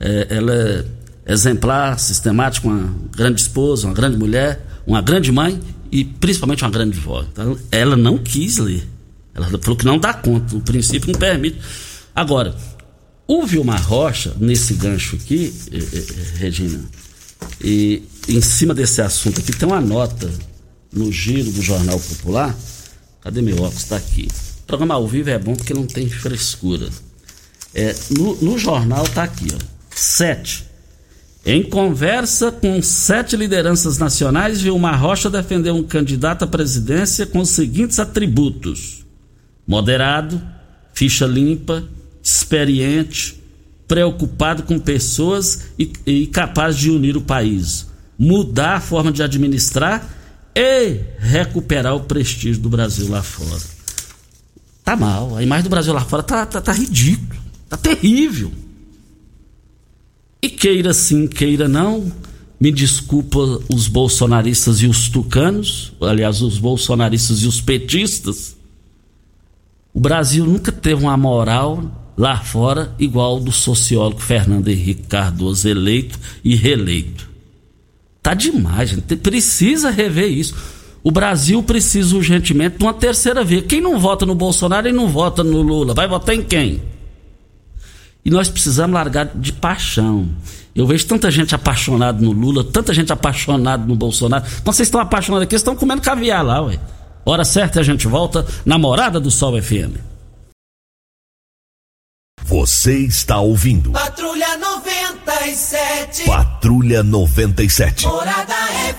é, 0.00 0.28
ela 0.30 0.52
é 0.54 0.84
exemplar, 1.32 1.98
sistemática, 2.00 2.66
uma 2.66 2.92
grande 3.14 3.42
esposa, 3.42 3.86
uma 3.86 3.94
grande 3.94 4.16
mulher, 4.16 4.66
uma 4.86 5.02
grande 5.02 5.30
mãe 5.30 5.60
e 5.90 6.04
principalmente 6.04 6.64
uma 6.64 6.70
grande 6.70 6.98
vó. 6.98 7.22
Então, 7.30 7.56
ela 7.70 7.96
não 7.96 8.16
quis 8.16 8.56
ler. 8.58 8.88
Ela 9.34 9.46
falou 9.46 9.76
que 9.76 9.84
não 9.84 9.98
dá 9.98 10.14
conta, 10.14 10.56
o 10.56 10.60
princípio 10.60 11.12
não 11.12 11.18
permite. 11.18 11.60
Agora, 12.14 12.56
o 13.26 13.46
Vilmar 13.46 13.86
Rocha, 13.86 14.34
nesse 14.40 14.74
gancho 14.74 15.16
aqui, 15.16 15.54
eh, 15.70 15.78
eh, 15.78 16.38
Regina, 16.38 16.80
e 17.62 18.02
em 18.28 18.40
cima 18.40 18.74
desse 18.74 19.00
assunto 19.00 19.40
aqui, 19.40 19.52
tem 19.52 19.68
uma 19.68 19.80
nota 19.80 20.30
no 20.92 21.10
giro 21.12 21.50
do 21.52 21.62
Jornal 21.62 21.98
Popular. 22.00 22.54
Cadê 23.20 23.40
meu 23.40 23.56
óculos? 23.56 23.82
Está 23.82 23.96
aqui 23.96 24.28
programa 24.72 24.94
ao 24.94 25.06
vivo 25.06 25.28
é 25.28 25.38
bom 25.38 25.54
porque 25.54 25.74
não 25.74 25.86
tem 25.86 26.08
frescura. 26.08 26.88
É, 27.74 27.94
no, 28.10 28.34
no 28.36 28.58
jornal 28.58 29.06
tá 29.06 29.24
aqui, 29.24 29.48
ó. 29.54 29.58
Sete. 29.94 30.64
Em 31.44 31.62
conversa 31.62 32.50
com 32.52 32.80
sete 32.80 33.36
lideranças 33.36 33.98
nacionais, 33.98 34.62
Vilmar 34.62 35.00
Rocha 35.00 35.28
defendeu 35.28 35.74
um 35.74 35.82
candidato 35.82 36.44
à 36.44 36.46
presidência 36.46 37.26
com 37.26 37.40
os 37.40 37.50
seguintes 37.50 37.98
atributos: 37.98 39.04
moderado, 39.66 40.40
ficha 40.94 41.26
limpa, 41.26 41.84
experiente, 42.22 43.42
preocupado 43.86 44.62
com 44.62 44.78
pessoas 44.78 45.64
e, 45.78 45.92
e 46.06 46.26
capaz 46.28 46.76
de 46.76 46.90
unir 46.90 47.16
o 47.16 47.20
país, 47.20 47.86
mudar 48.18 48.76
a 48.76 48.80
forma 48.80 49.12
de 49.12 49.22
administrar 49.22 50.08
e 50.54 51.00
recuperar 51.18 51.94
o 51.94 52.00
prestígio 52.00 52.62
do 52.62 52.70
Brasil 52.70 53.10
lá 53.10 53.22
fora. 53.22 53.71
Tá 54.84 54.96
mal. 54.96 55.36
A 55.36 55.42
imagem 55.42 55.64
do 55.64 55.70
Brasil 55.70 55.92
lá 55.92 56.00
fora 56.00 56.22
tá, 56.22 56.44
tá, 56.44 56.60
tá 56.60 56.72
ridículo. 56.72 57.40
Tá 57.68 57.76
terrível. 57.76 58.52
E 60.42 60.48
queira 60.48 60.92
sim, 60.92 61.28
queira 61.28 61.68
não, 61.68 62.10
me 62.60 62.72
desculpa 62.72 63.38
os 63.72 63.86
bolsonaristas 63.86 64.82
e 64.82 64.86
os 64.86 65.08
tucanos, 65.08 65.92
aliás, 66.00 66.42
os 66.42 66.58
bolsonaristas 66.58 67.42
e 67.42 67.46
os 67.46 67.60
petistas. 67.60 68.56
O 69.94 70.00
Brasil 70.00 70.44
nunca 70.44 70.72
teve 70.72 71.02
uma 71.02 71.16
moral 71.16 72.12
lá 72.16 72.38
fora 72.38 72.94
igual 72.98 73.38
do 73.38 73.52
sociólogo 73.52 74.20
Fernando 74.20 74.68
Henrique 74.68 75.02
Cardoso, 75.08 75.68
eleito 75.68 76.18
e 76.42 76.56
reeleito. 76.56 77.30
Tá 78.22 78.34
demais, 78.34 78.90
gente. 78.90 79.16
Precisa 79.16 79.90
rever 79.90 80.30
isso. 80.30 80.54
O 81.04 81.10
Brasil 81.10 81.62
precisa 81.62 82.14
urgentemente 82.14 82.78
de 82.78 82.84
uma 82.84 82.94
terceira 82.94 83.42
via. 83.42 83.62
Quem 83.62 83.80
não 83.80 83.98
vota 83.98 84.24
no 84.24 84.34
Bolsonaro 84.34 84.88
e 84.88 84.92
não 84.92 85.08
vota 85.08 85.42
no 85.42 85.60
Lula, 85.60 85.94
vai 85.94 86.06
votar 86.06 86.34
em 86.34 86.42
quem? 86.42 86.82
E 88.24 88.30
nós 88.30 88.48
precisamos 88.48 88.94
largar 88.94 89.26
de 89.34 89.52
paixão. 89.52 90.28
Eu 90.74 90.86
vejo 90.86 91.06
tanta 91.06 91.30
gente 91.30 91.54
apaixonada 91.54 92.20
no 92.22 92.30
Lula, 92.30 92.62
tanta 92.62 92.94
gente 92.94 93.12
apaixonada 93.12 93.84
no 93.84 93.96
Bolsonaro. 93.96 94.44
Quando 94.62 94.76
vocês 94.76 94.86
estão 94.86 95.00
apaixonados 95.00 95.42
aqui, 95.42 95.50
vocês 95.50 95.60
estão 95.60 95.74
comendo 95.76 96.00
caviar 96.00 96.44
lá, 96.44 96.62
ué. 96.62 96.78
Hora 97.24 97.44
certa 97.44 97.80
a 97.80 97.82
gente 97.82 98.06
volta 98.06 98.46
na 98.64 98.78
Morada 98.78 99.18
do 99.20 99.30
Sol 99.30 99.60
FM. 99.60 99.96
Você 102.44 102.98
está 102.98 103.38
ouvindo. 103.40 103.92
Patrulha 103.92 104.56
97. 104.58 106.24
Patrulha 106.24 107.02
97. 107.02 108.06
Morada 108.06 108.54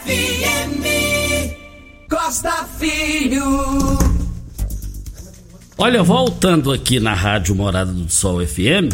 FM. 0.05 1.42
Costa 2.13 2.63
Filho. 2.77 3.43
Olha, 5.75 6.03
voltando 6.03 6.71
aqui 6.71 6.99
na 6.99 7.11
Rádio 7.11 7.55
Morada 7.55 7.91
do 7.91 8.07
Sol 8.07 8.45
FM. 8.45 8.93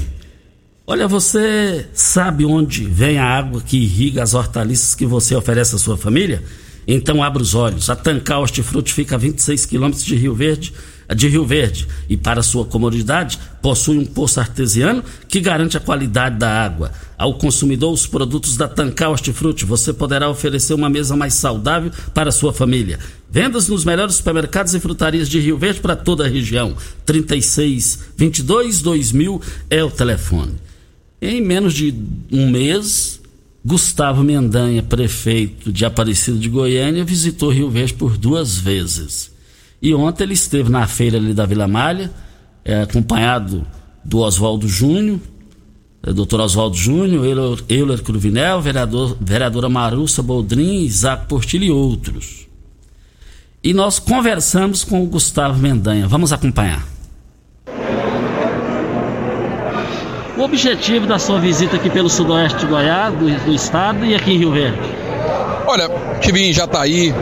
Olha, 0.87 1.05
você 1.05 1.85
sabe 1.93 2.45
onde 2.45 2.85
vem 2.85 3.17
a 3.17 3.25
água 3.25 3.61
que 3.61 3.75
irriga 3.75 4.23
as 4.23 4.33
hortaliças 4.33 4.95
que 4.95 5.05
você 5.05 5.35
oferece 5.35 5.75
à 5.75 5.77
sua 5.77 5.97
família? 5.97 6.41
Então 6.87 7.21
abra 7.21 7.41
os 7.41 7.55
olhos. 7.55 7.89
A 7.89 7.95
Tancar 7.95 8.39
Hortifruti 8.39 8.93
fica 8.93 9.15
a 9.15 9.17
26 9.17 9.65
quilômetros 9.65 10.05
de 10.05 10.15
Rio 10.15 10.33
Verde, 10.33 10.73
de 11.15 11.27
Rio 11.27 11.45
Verde 11.45 11.87
e 12.07 12.15
para 12.15 12.43
sua 12.43 12.65
comodidade 12.65 13.39
possui 13.61 13.97
um 13.97 14.05
poço 14.05 14.39
artesiano 14.39 15.03
que 15.27 15.39
garante 15.39 15.77
a 15.77 15.79
qualidade 15.79 16.37
da 16.37 16.49
água. 16.49 16.91
Ao 17.17 17.33
consumidor 17.33 17.91
os 17.91 18.05
produtos 18.05 18.55
da 18.55 18.67
Tancar 18.67 19.11
Hortifruti, 19.11 19.65
você 19.65 19.91
poderá 19.91 20.29
oferecer 20.29 20.73
uma 20.73 20.89
mesa 20.89 21.15
mais 21.15 21.33
saudável 21.33 21.91
para 22.13 22.31
sua 22.31 22.53
família. 22.53 22.99
Vendas 23.29 23.67
nos 23.67 23.83
melhores 23.83 24.15
supermercados 24.15 24.73
e 24.73 24.79
frutarias 24.79 25.27
de 25.27 25.39
Rio 25.39 25.57
Verde 25.57 25.79
para 25.79 25.95
toda 25.95 26.25
a 26.25 26.29
região. 26.29 26.75
36 27.05 27.99
22 28.15 28.81
2000 28.81 29.41
é 29.69 29.83
o 29.83 29.91
telefone. 29.91 30.53
Em 31.21 31.41
menos 31.41 31.73
de 31.73 31.93
um 32.31 32.49
mês, 32.49 33.19
Gustavo 33.65 34.23
Mendanha, 34.23 34.81
prefeito 34.81 35.71
de 35.71 35.83
Aparecido 35.83 36.39
de 36.39 36.47
Goiânia, 36.47 37.03
visitou 37.03 37.51
Rio 37.51 37.69
Verde 37.69 37.93
por 37.93 38.17
duas 38.17 38.57
vezes. 38.57 39.31
E 39.81 39.93
ontem 39.93 40.23
ele 40.23 40.33
esteve 40.33 40.69
na 40.69 40.85
feira 40.87 41.17
ali 41.17 41.33
da 41.33 41.45
Vila 41.45 41.67
Malha, 41.67 42.11
é, 42.65 42.81
acompanhado 42.81 43.65
do 44.03 44.19
Oswaldo 44.19 44.67
Júnior, 44.67 45.19
é, 46.03 46.13
doutor 46.13 46.39
Oswaldo 46.41 46.75
Júnior, 46.75 47.25
Euler, 47.25 47.63
Euler 47.67 48.01
Cruvinel, 48.01 48.61
vereador, 48.61 49.17
vereadora 49.19 49.69
Marussa 49.69 50.23
Boldrin, 50.23 50.83
Isaac 50.83 51.27
Portilho 51.27 51.63
e 51.65 51.71
outros. 51.71 52.47
E 53.61 53.73
nós 53.73 53.99
conversamos 53.99 54.83
com 54.85 55.03
o 55.03 55.05
Gustavo 55.05 55.59
Mendanha. 55.59 56.07
Vamos 56.07 56.31
acompanhar. 56.31 56.85
O 60.37 60.43
objetivo 60.43 61.05
da 61.05 61.19
sua 61.19 61.37
visita 61.37 61.75
aqui 61.75 61.89
pelo 61.89 62.09
sudoeste 62.09 62.59
de 62.59 62.65
Goiás, 62.67 63.13
do, 63.13 63.45
do 63.45 63.53
estado 63.53 64.05
e 64.05 64.15
aqui 64.15 64.31
em 64.31 64.37
Rio 64.37 64.53
Verde? 64.53 64.79
Olha, 65.67 65.89
estive 66.13 66.39
em 66.39 66.53
Jataí, 66.53 67.13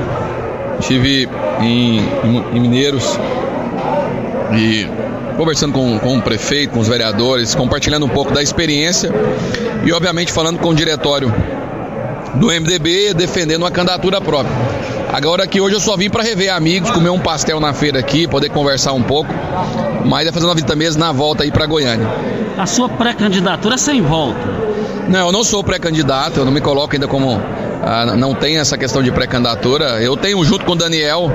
estive 0.79 1.29
em, 1.61 1.99
em 2.53 2.59
Mineiros 2.59 3.19
e 4.53 4.87
conversando 5.35 5.73
com, 5.73 5.99
com 5.99 6.17
o 6.17 6.21
prefeito, 6.21 6.73
com 6.73 6.79
os 6.79 6.87
vereadores, 6.87 7.53
compartilhando 7.53 8.05
um 8.05 8.09
pouco 8.09 8.33
da 8.33 8.41
experiência 8.41 9.11
e, 9.85 9.91
obviamente, 9.93 10.31
falando 10.31 10.59
com 10.59 10.69
o 10.69 10.75
diretório 10.75 11.33
do 12.35 12.47
MDB, 12.47 13.13
defendendo 13.13 13.61
uma 13.63 13.71
candidatura 13.71 14.19
própria. 14.19 14.55
Agora 15.11 15.47
que 15.47 15.61
hoje 15.61 15.75
eu 15.75 15.79
só 15.79 15.95
vim 15.95 16.09
para 16.09 16.21
rever 16.23 16.53
amigos, 16.53 16.91
comer 16.91 17.09
um 17.09 17.19
pastel 17.19 17.59
na 17.59 17.73
feira 17.73 17.99
aqui, 17.99 18.27
poder 18.27 18.49
conversar 18.49 18.93
um 18.93 19.01
pouco, 19.01 19.33
mas 20.05 20.27
é 20.27 20.31
fazer 20.31 20.45
uma 20.45 20.53
visita 20.53 20.75
mesmo 20.75 20.99
na 20.99 21.11
volta 21.11 21.43
aí 21.43 21.51
para 21.51 21.65
Goiânia. 21.65 22.07
A 22.57 22.65
sua 22.65 22.89
pré-candidatura 22.89 23.75
é 23.75 23.77
sem 23.77 24.01
volta? 24.01 24.39
Não, 25.07 25.27
eu 25.27 25.31
não 25.31 25.43
sou 25.43 25.63
pré-candidato, 25.63 26.39
eu 26.39 26.45
não 26.45 26.51
me 26.51 26.59
coloco 26.59 26.93
ainda 26.93 27.07
como 27.07 27.41
ah, 27.83 28.05
não 28.15 28.33
tem 28.33 28.57
essa 28.57 28.77
questão 28.77 29.03
de 29.03 29.11
pré-candidatura. 29.11 30.01
Eu 30.01 30.17
tenho, 30.17 30.43
junto 30.43 30.65
com 30.65 30.73
o 30.73 30.75
Daniel, 30.75 31.31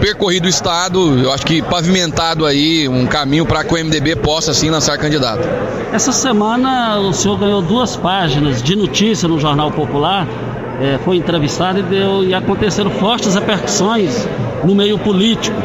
percorrido 0.00 0.46
o 0.46 0.48
Estado, 0.48 1.18
eu 1.18 1.32
acho 1.32 1.44
que 1.44 1.62
pavimentado 1.62 2.44
aí 2.44 2.88
um 2.88 3.06
caminho 3.06 3.46
para 3.46 3.64
que 3.64 3.74
o 3.74 3.84
MDB 3.84 4.16
possa, 4.16 4.52
sim, 4.52 4.70
lançar 4.70 4.96
candidato. 4.98 5.48
Essa 5.92 6.12
semana 6.12 6.98
o 6.98 7.12
senhor 7.12 7.38
ganhou 7.38 7.62
duas 7.62 7.96
páginas 7.96 8.62
de 8.62 8.76
notícia 8.76 9.28
no 9.28 9.38
Jornal 9.40 9.70
Popular, 9.70 10.26
é, 10.80 10.98
foi 11.04 11.16
entrevistado 11.16 11.78
e, 11.78 11.82
deu, 11.82 12.24
e 12.24 12.34
aconteceram 12.34 12.90
fortes 12.90 13.34
repercussões 13.34 14.28
no 14.64 14.74
meio 14.74 14.98
político. 14.98 15.56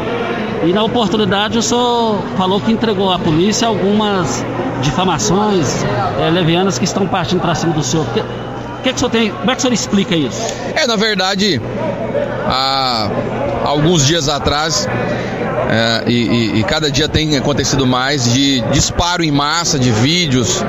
E 0.64 0.72
na 0.72 0.84
oportunidade 0.84 1.58
o 1.58 1.62
senhor 1.62 2.22
falou 2.38 2.62
que 2.62 2.72
entregou 2.72 3.12
à 3.12 3.20
polícia 3.20 3.68
algumas 3.68 4.46
difamações 4.82 5.84
é, 6.20 6.30
levianas 6.30 6.78
que 6.78 6.86
estão 6.86 7.08
partindo 7.08 7.42
para 7.42 7.56
cima 7.56 7.74
do 7.74 7.84
senhor 7.84 8.06
que, 8.82 8.94
que 8.94 9.06
o 9.06 9.10
tem? 9.10 9.32
Como 9.32 9.50
é 9.52 9.54
que 9.54 9.60
o 9.60 9.62
senhor 9.62 9.74
explica 9.74 10.16
isso? 10.16 10.42
É, 10.76 10.88
na 10.88 10.96
verdade, 10.96 11.62
há 12.46 13.10
alguns 13.64 14.06
dias 14.06 14.28
atrás, 14.28 14.88
é, 15.70 16.04
e, 16.10 16.14
e, 16.14 16.60
e, 16.60 16.64
cada 16.64 16.92
dia 16.92 17.08
tem 17.08 17.38
acontecido 17.38 17.86
mais, 17.86 18.34
de 18.34 18.62
disparo 18.72 19.24
em 19.24 19.32
massa 19.32 19.80
de 19.80 19.92
vídeos 19.92 20.62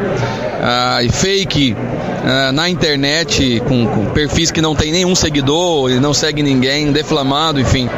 uh, 0.63 1.03
e 1.03 1.11
fake 1.11 1.75
uh, 1.75 2.53
na 2.53 2.69
internet 2.69 3.61
com, 3.67 3.87
com, 3.87 4.07
perfis 4.07 4.51
que 4.51 4.61
não 4.61 4.77
tem 4.77 4.93
nenhum 4.93 5.15
seguidor 5.15 5.91
e 5.91 5.99
não 5.99 6.15
segue 6.15 6.43
ninguém, 6.43 6.93
deflamando, 6.93 7.59
enfim. 7.61 7.89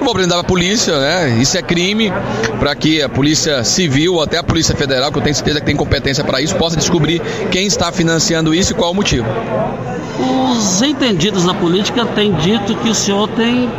Vou 0.00 0.10
apresentar 0.10 0.40
a 0.40 0.44
polícia, 0.44 0.98
né? 0.98 1.38
Isso 1.40 1.56
é 1.56 1.62
crime, 1.62 2.12
para 2.58 2.74
que 2.74 3.02
a 3.02 3.08
polícia 3.08 3.62
civil 3.62 4.14
ou 4.14 4.22
até 4.22 4.38
a 4.38 4.42
polícia 4.42 4.74
federal, 4.74 5.12
que 5.12 5.18
eu 5.18 5.22
tenho 5.22 5.34
certeza 5.34 5.60
que 5.60 5.66
tem 5.66 5.76
competência 5.76 6.24
para 6.24 6.40
isso, 6.40 6.56
possa 6.56 6.76
descobrir 6.76 7.20
quem 7.50 7.66
está 7.66 7.92
financiando 7.92 8.54
isso 8.54 8.72
e 8.72 8.74
qual 8.74 8.92
o 8.92 8.94
motivo. 8.94 9.26
Os 10.50 10.82
entendidos 10.82 11.44
na 11.44 11.54
política 11.54 12.06
têm 12.06 12.32
dito 12.34 12.74
que 12.76 12.88
o 12.88 12.94
senhor 12.94 13.28
tem 13.28 13.70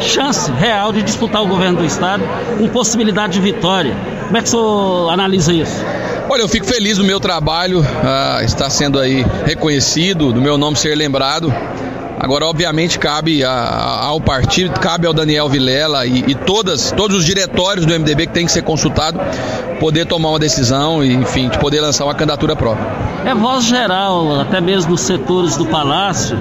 chance 0.00 0.50
real 0.52 0.92
de 0.92 1.02
disputar 1.02 1.42
o 1.42 1.46
governo 1.46 1.78
do 1.78 1.84
estado 1.84 2.24
com 2.58 2.68
possibilidade 2.68 3.34
de 3.34 3.40
vitória. 3.40 3.94
Como 4.24 4.36
é 4.36 4.40
que 4.40 4.48
o 4.48 4.50
senhor 4.50 5.10
analisa 5.10 5.52
isso? 5.52 5.84
Olha, 6.28 6.40
eu 6.40 6.48
fico 6.48 6.66
feliz 6.66 6.96
do 6.98 7.04
meu 7.04 7.20
trabalho 7.20 7.80
uh, 7.80 8.44
estar 8.44 8.70
sendo 8.70 8.98
aí 8.98 9.24
reconhecido, 9.44 10.32
do 10.32 10.40
meu 10.40 10.56
nome 10.56 10.76
ser 10.76 10.94
lembrado. 10.94 11.52
Agora, 12.24 12.46
obviamente, 12.46 12.98
cabe 12.98 13.44
a, 13.44 13.50
a, 13.50 14.06
ao 14.06 14.18
partido, 14.18 14.80
cabe 14.80 15.06
ao 15.06 15.12
Daniel 15.12 15.46
Vilela 15.46 16.06
e, 16.06 16.24
e, 16.26 16.34
todas, 16.34 16.90
todos 16.90 17.18
os 17.18 17.24
diretórios 17.26 17.84
do 17.84 17.92
MDB 17.92 18.28
que 18.28 18.32
tem 18.32 18.46
que 18.46 18.52
ser 18.52 18.62
consultado, 18.62 19.20
poder 19.78 20.06
tomar 20.06 20.30
uma 20.30 20.38
decisão 20.38 21.04
e, 21.04 21.12
enfim, 21.12 21.50
de 21.50 21.58
poder 21.58 21.82
lançar 21.82 22.06
uma 22.06 22.14
candidatura 22.14 22.56
própria. 22.56 22.82
É 23.26 23.34
voz 23.34 23.66
geral, 23.66 24.40
até 24.40 24.58
mesmo 24.58 24.92
nos 24.92 25.02
setores 25.02 25.58
do 25.58 25.66
Palácio, 25.66 26.38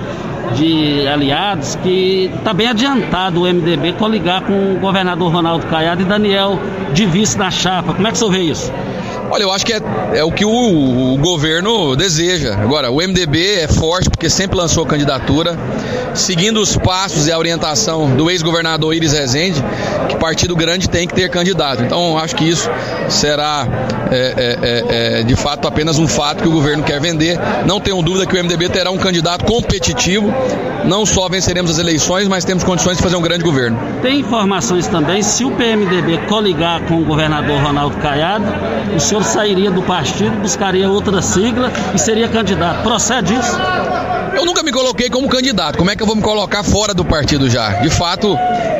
de 0.55 1.05
aliados, 1.05 1.75
que 1.75 2.31
está 2.33 2.53
bem 2.53 2.69
adiantado 2.69 3.41
o 3.41 3.43
MDB 3.43 3.91
coligar 3.99 4.41
com 4.43 4.75
o 4.75 4.79
governador 4.79 5.33
Ronaldo 5.33 5.65
Caiado 5.65 6.01
e 6.01 6.05
Daniel 6.05 6.57
de 6.93 7.05
vice 7.05 7.37
na 7.37 7.51
chapa. 7.51 7.93
Como 7.93 8.07
é 8.07 8.11
que 8.13 8.17
você 8.17 8.29
vê 8.29 8.39
isso? 8.43 8.71
Olha, 9.33 9.41
eu 9.41 9.51
acho 9.51 9.65
que 9.65 9.73
é, 9.73 9.81
é 10.13 10.23
o 10.23 10.31
que 10.31 10.45
o, 10.45 10.51
o, 10.51 11.17
governo 11.17 11.95
deseja. 11.95 12.53
Agora, 12.53 12.91
o 12.91 12.97
MDB 12.97 13.61
é 13.61 13.67
forte 13.67 14.07
porque 14.07 14.29
sempre 14.29 14.55
lançou 14.55 14.85
candidatura, 14.85 15.57
seguindo 16.13 16.61
os 16.61 16.77
passos 16.77 17.25
e 17.25 17.31
a 17.31 17.39
orientação 17.39 18.15
do 18.15 18.29
ex-governador 18.29 18.93
Iris 18.93 19.13
Rezende, 19.13 19.59
que 20.07 20.15
partido 20.17 20.55
grande 20.55 20.87
tem 20.87 21.07
que 21.07 21.15
ter 21.15 21.31
candidato. 21.31 21.81
Então, 21.81 22.15
acho 22.15 22.35
que 22.35 22.47
isso 22.47 22.69
será, 23.09 23.67
é, 24.11 24.17
é, 24.37 24.59
é, 24.61 25.19
é, 25.21 25.23
de 25.23 25.35
fato, 25.35 25.67
apenas 25.67 25.97
um 25.97 26.07
fato 26.07 26.43
que 26.43 26.47
o 26.47 26.51
governo 26.51 26.83
quer 26.83 27.01
vender. 27.01 27.39
Não 27.65 27.79
tenho 27.79 27.99
dúvida 28.03 28.27
que 28.27 28.39
o 28.39 28.43
MDB 28.43 28.69
terá 28.69 28.91
um 28.91 28.99
candidato 28.99 29.45
competitivo. 29.45 30.31
Não 30.85 31.07
só 31.07 31.27
venceremos 31.27 31.71
as 31.71 31.79
eleições, 31.79 32.27
mas 32.27 32.45
temos 32.45 32.63
condições 32.63 32.97
de 32.97 33.03
fazer 33.03 33.15
um 33.15 33.21
grande 33.21 33.43
governo. 33.43 33.79
Tem 34.03 34.19
informações 34.19 34.85
também, 34.87 35.23
se 35.23 35.43
o 35.43 35.49
PMDB 35.51 36.19
coligar 36.27 36.83
com 36.83 37.01
o 37.01 37.05
governador 37.05 37.59
Ronaldo 37.59 37.97
Caiado, 37.97 38.45
o 38.95 38.99
senhor 38.99 39.22
sairia 39.23 39.71
do 39.71 39.81
partido, 39.81 40.39
buscaria 40.39 40.89
outra 40.89 41.21
sigla 41.21 41.71
e 41.93 41.97
seria 41.97 42.27
candidato. 42.27 42.83
Procede 42.83 43.33
isso? 43.33 43.57
Eu 44.35 44.45
nunca 44.45 44.63
me 44.63 44.71
coloquei 44.71 45.09
como 45.09 45.29
candidato. 45.29 45.77
Como 45.77 45.91
é 45.91 45.95
que 45.95 46.01
eu 46.01 46.07
vou 46.07 46.15
me 46.15 46.21
colocar 46.21 46.63
fora 46.63 46.93
do 46.93 47.05
partido 47.05 47.49
já? 47.49 47.81
De 47.81 47.89
fato, 47.89 48.35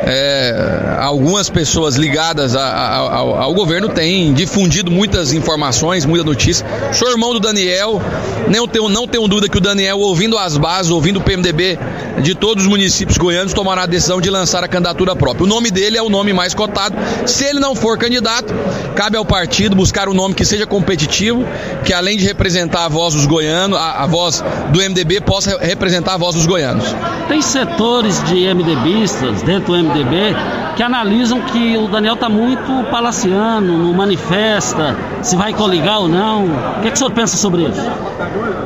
é, 0.06 0.96
algumas 1.00 1.48
pessoas 1.48 1.96
ligadas 1.96 2.54
a, 2.54 2.62
a, 2.62 3.16
ao, 3.16 3.40
ao, 3.40 3.54
governo 3.54 3.88
têm 3.88 4.34
difundido 4.34 4.90
muitas 4.90 5.32
informações, 5.32 6.04
muita 6.04 6.24
notícia. 6.24 6.66
Sou 6.92 7.10
irmão 7.10 7.32
do 7.32 7.40
Daniel, 7.40 8.02
não 8.48 8.68
tenho, 8.68 8.88
não 8.88 9.06
tenho 9.06 9.26
dúvida 9.28 9.48
que 9.48 9.56
o 9.56 9.60
Daniel, 9.60 9.98
ouvindo 9.98 10.36
as 10.36 10.56
bases, 10.56 10.90
ouvindo 10.90 11.18
o 11.18 11.22
PMDB 11.22 11.78
de 12.22 12.34
todos 12.34 12.64
os 12.64 12.68
municípios 12.68 13.16
goianos, 13.16 13.52
tomará 13.52 13.82
a 13.82 13.86
decisão 13.86 14.20
de 14.20 14.30
lançar 14.30 14.62
a 14.62 14.68
candidatura 14.68 15.16
própria. 15.16 15.44
O 15.44 15.46
nome 15.46 15.70
dele 15.70 15.96
é 15.96 16.02
o 16.02 16.08
nome 16.08 16.32
mais 16.32 16.54
cotado. 16.54 16.96
Se 17.26 17.44
ele 17.44 17.60
não 17.60 17.74
for 17.74 17.98
candidato, 17.98 18.52
cabe 18.94 19.16
ao 19.16 19.24
partido 19.24 19.74
buscar 19.74 20.08
um 20.08 20.14
nome 20.14 20.34
que 20.34 20.44
seja 20.44 20.66
competitivo, 20.66 21.44
que 21.84 21.92
além 21.92 22.16
de 22.16 22.24
representar 22.24 22.84
a 22.84 22.88
voz 22.88 23.14
dos 23.14 23.26
goianos, 23.26 23.78
a, 23.78 24.02
a 24.02 24.06
voz 24.06 24.44
do 24.70 24.78
MDB, 24.80 25.20
possa 25.20 25.43
possa 25.44 25.58
representar 25.58 26.14
a 26.14 26.16
voz 26.16 26.34
dos 26.34 26.46
goianos. 26.46 26.84
Tem 27.28 27.42
setores 27.42 28.22
de 28.24 28.52
MDBistas 28.52 29.42
dentro 29.42 29.74
do 29.74 29.82
MDB 29.82 30.34
que 30.74 30.82
analisam 30.82 31.40
que 31.40 31.76
o 31.76 31.88
Daniel 31.88 32.14
está 32.14 32.28
muito 32.28 32.90
palaciano, 32.90 33.78
não 33.78 33.92
manifesta 33.92 34.96
se 35.22 35.36
vai 35.36 35.52
coligar 35.52 36.00
ou 36.00 36.08
não. 36.08 36.46
O 36.46 36.80
que, 36.82 36.88
é 36.88 36.90
que 36.90 36.96
o 36.96 36.98
senhor 36.98 37.10
pensa 37.12 37.36
sobre 37.36 37.62
isso? 37.62 37.80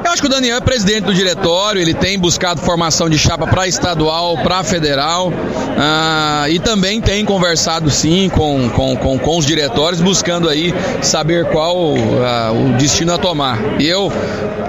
Eu 0.04 0.10
acho 0.10 0.22
que 0.22 0.26
o 0.26 0.30
Daniel 0.30 0.56
é 0.56 0.60
presidente 0.60 1.02
do 1.02 1.14
diretório, 1.14 1.80
ele 1.80 1.92
tem 1.92 2.18
buscado 2.18 2.60
formação 2.60 3.10
de 3.10 3.18
chapa 3.18 3.46
para 3.46 3.68
estadual, 3.68 4.38
para 4.38 4.64
federal, 4.64 5.28
uh, 5.28 6.48
e 6.48 6.58
também 6.58 7.00
tem 7.00 7.24
conversado 7.24 7.90
sim 7.90 8.30
com, 8.30 8.70
com, 8.70 8.96
com, 8.96 9.18
com, 9.18 9.38
os 9.38 9.44
diretórios, 9.44 10.00
buscando 10.00 10.48
aí 10.48 10.74
saber 11.02 11.46
qual 11.46 11.76
uh, 11.76 11.96
o 12.52 12.76
destino 12.78 13.12
a 13.12 13.18
tomar. 13.18 13.58
E 13.78 13.86
eu, 13.86 14.10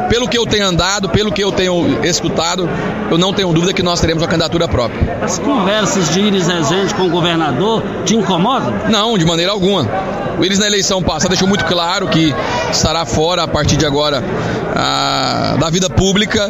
pelo 0.10 0.28
que 0.28 0.38
eu 0.38 0.46
tenho 0.46 0.68
andado, 0.68 1.10
pelo 1.10 1.32
que 1.32 1.44
eu 1.44 1.52
tenho 1.52 2.04
escutado, 2.04 2.70
eu 3.10 3.18
não 3.18 3.34
tenho 3.34 3.52
dúvida 3.54 3.74
que 3.74 3.82
nós 3.82 4.02
teremos 4.02 4.22
uma 4.22 4.30
candidatura 4.30 4.68
própria. 4.68 5.20
As 5.22 5.40
conversas 5.40 6.14
de 6.14 6.20
Iris 6.20 6.48
Rezende 6.48 6.94
com 6.94 7.04
o 7.04 7.10
governador 7.10 7.29
te 8.06 8.16
incomodam? 8.16 8.74
Não, 8.90 9.18
de 9.18 9.26
maneira 9.26 9.52
alguma. 9.52 9.88
O 10.40 10.46
Iris 10.46 10.58
na 10.58 10.68
eleição 10.68 11.04
passada 11.04 11.30
deixou 11.30 11.48
muito 11.48 11.66
claro 11.66 12.08
que 12.08 12.34
estará 12.72 13.06
fora 13.06 13.44
a 13.44 13.48
partir 13.48 13.76
de 13.76 13.86
agora 13.86 14.24
a, 14.74 15.58
da 15.60 15.70
vida 15.70 15.90
pública 15.90 16.50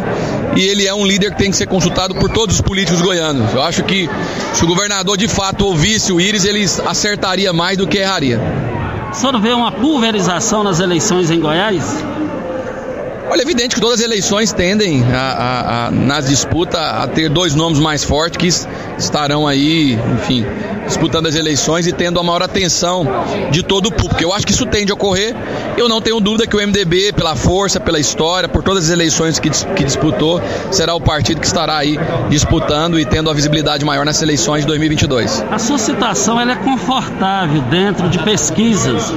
e 0.55 0.61
ele 0.61 0.85
é 0.85 0.93
um 0.93 1.05
líder 1.05 1.31
que 1.31 1.37
tem 1.37 1.49
que 1.49 1.57
ser 1.57 1.65
consultado 1.65 2.13
por 2.15 2.29
todos 2.29 2.55
os 2.55 2.61
políticos 2.61 3.01
goianos. 3.01 3.51
Eu 3.53 3.63
acho 3.63 3.83
que 3.83 4.07
se 4.53 4.63
o 4.63 4.67
governador 4.67 5.17
de 5.17 5.27
fato 5.27 5.65
ouvisse 5.65 6.11
o 6.11 6.21
Iris, 6.21 6.45
ele 6.45 6.63
acertaria 6.85 7.51
mais 7.51 7.77
do 7.77 7.87
que 7.87 7.97
erraria. 7.97 8.39
O 9.11 9.15
senhor 9.15 9.39
vê 9.41 9.53
uma 9.53 9.71
pulverização 9.71 10.63
nas 10.63 10.79
eleições 10.79 11.31
em 11.31 11.39
Goiás? 11.39 11.83
Olha, 13.31 13.41
é 13.41 13.43
evidente 13.43 13.75
que 13.75 13.81
todas 13.81 13.99
as 13.99 14.05
eleições 14.05 14.51
tendem, 14.51 15.03
a, 15.13 15.19
a, 15.19 15.85
a, 15.85 15.91
nas 15.91 16.27
disputas, 16.27 16.81
a 16.81 17.05
ter 17.05 17.29
dois 17.29 17.53
nomes 17.53 17.77
mais 17.77 18.03
fortes 18.03 18.37
que 18.37 18.47
estarão 18.99 19.47
aí, 19.47 19.99
enfim, 20.15 20.43
disputando 20.87 21.27
as 21.27 21.35
eleições 21.35 21.85
e 21.85 21.91
tendo 21.91 22.19
a 22.19 22.23
maior 22.23 22.41
atenção 22.41 23.05
de 23.51 23.61
todo 23.61 23.85
o 23.85 23.91
público. 23.91 24.23
Eu 24.23 24.33
acho 24.33 24.47
que 24.47 24.51
isso 24.51 24.65
tende 24.65 24.91
a 24.91 24.95
ocorrer. 24.95 25.35
Eu 25.77 25.87
não 25.87 26.01
tenho 26.01 26.19
dúvida 26.19 26.47
que 26.47 26.55
o 26.55 26.59
MDB, 26.59 27.13
pela 27.13 27.35
força, 27.35 27.79
pela 27.79 27.99
história, 27.99 28.49
por 28.49 28.63
todas 28.63 28.85
as 28.85 28.89
eleições 28.89 29.37
que, 29.37 29.51
que 29.51 29.83
disputou, 29.83 30.41
será 30.71 30.95
o 30.95 30.99
partido 30.99 31.39
que 31.39 31.47
estará 31.47 31.77
aí 31.77 31.99
disputando 32.29 32.99
e 32.99 33.05
tendo 33.05 33.29
a 33.29 33.33
visibilidade 33.33 33.85
maior 33.85 34.07
nessas 34.07 34.23
eleições 34.23 34.61
de 34.61 34.67
2022. 34.67 35.45
A 35.51 35.59
sua 35.59 35.77
citação 35.77 36.41
é 36.41 36.55
confortável 36.55 37.61
dentro 37.61 38.09
de 38.09 38.17
pesquisas 38.17 39.13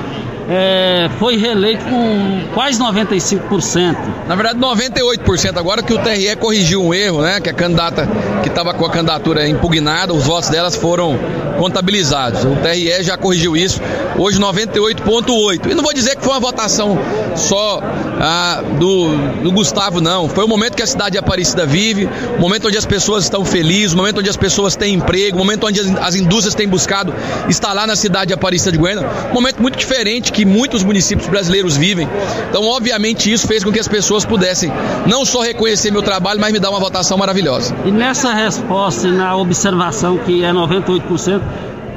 é, 0.55 1.09
foi 1.19 1.37
reeleito 1.37 1.83
com 1.87 2.45
quase 2.53 2.79
95%. 2.79 3.97
Na 4.29 4.35
verdade, 4.35 4.59
98%. 4.59 5.57
Agora 5.57 5.83
que 5.83 5.95
o 5.95 5.99
TRE 5.99 6.37
corrigiu 6.37 6.85
um 6.85 6.93
erro, 6.93 7.23
né? 7.23 7.41
Que 7.41 7.49
a 7.49 7.55
candidata 7.55 8.07
que 8.43 8.49
estava 8.49 8.75
com 8.75 8.85
a 8.85 8.91
candidatura 8.91 9.49
impugnada, 9.49 10.13
os 10.13 10.25
votos 10.25 10.51
delas 10.51 10.77
foram 10.77 11.19
contabilizados. 11.59 12.45
O 12.45 12.57
TRE 12.57 13.03
já 13.03 13.17
corrigiu 13.17 13.57
isso. 13.57 13.81
Hoje 14.19 14.39
98,8%. 14.39 15.71
E 15.71 15.75
não 15.75 15.83
vou 15.83 15.95
dizer 15.95 16.17
que 16.17 16.23
foi 16.23 16.35
uma 16.35 16.41
votação 16.41 16.99
só 17.35 17.81
ah, 18.21 18.63
do, 18.79 19.43
do 19.43 19.53
Gustavo, 19.53 20.01
não. 20.01 20.29
Foi 20.29 20.45
o 20.45 20.49
momento 20.49 20.77
que 20.77 20.83
a 20.83 20.87
cidade 20.87 21.13
de 21.13 21.19
Aparecida 21.19 21.65
vive, 21.65 22.09
o 22.37 22.41
momento 22.41 22.69
onde 22.69 22.77
as 22.77 22.85
pessoas 22.85 23.25
estão 23.25 23.45
felizes, 23.45 23.95
o 23.95 23.97
momento 23.97 24.19
onde 24.19 24.29
as 24.29 24.37
pessoas 24.37 24.77
têm 24.77 24.95
emprego, 24.95 25.37
o 25.37 25.39
momento 25.39 25.67
onde 25.67 25.81
as, 25.81 25.97
as 25.97 26.15
indústrias 26.15 26.55
têm 26.55 26.69
buscado 26.69 27.15
instalar 27.49 27.87
na 27.87 27.97
cidade 27.97 28.29
de 28.29 28.35
Aparecida 28.35 28.73
de 28.73 28.79
Goiânia. 28.79 29.09
Um 29.31 29.35
momento 29.35 29.63
muito 29.63 29.79
diferente 29.79 30.31
que 30.31 30.42
muitos 30.45 30.83
municípios 30.83 31.29
brasileiros 31.29 31.77
vivem. 31.77 32.09
Então, 32.49 32.65
obviamente, 32.65 33.33
isso 33.33 33.47
fez 33.47 33.65
com 33.65 33.73
que 33.73 33.81
as 33.81 33.89
pessoas 33.89 34.25
pudessem 34.25 34.73
não 35.07 35.25
só 35.25 35.43
reconhecer 35.43 35.91
meu 35.91 36.03
trabalho, 36.03 36.41
mas 36.41 36.53
me 36.53 36.59
dar 36.59 36.71
uma 36.71 36.81
votação 36.81 37.17
maravilhosa. 37.19 37.75
E 37.85 37.91
nessa 37.91 38.33
resposta 38.33 39.09
e 39.09 39.13
na 39.13 39.37
observação 39.37 40.19
que 40.19 40.45
é 40.45 40.53
98%, 40.53 41.41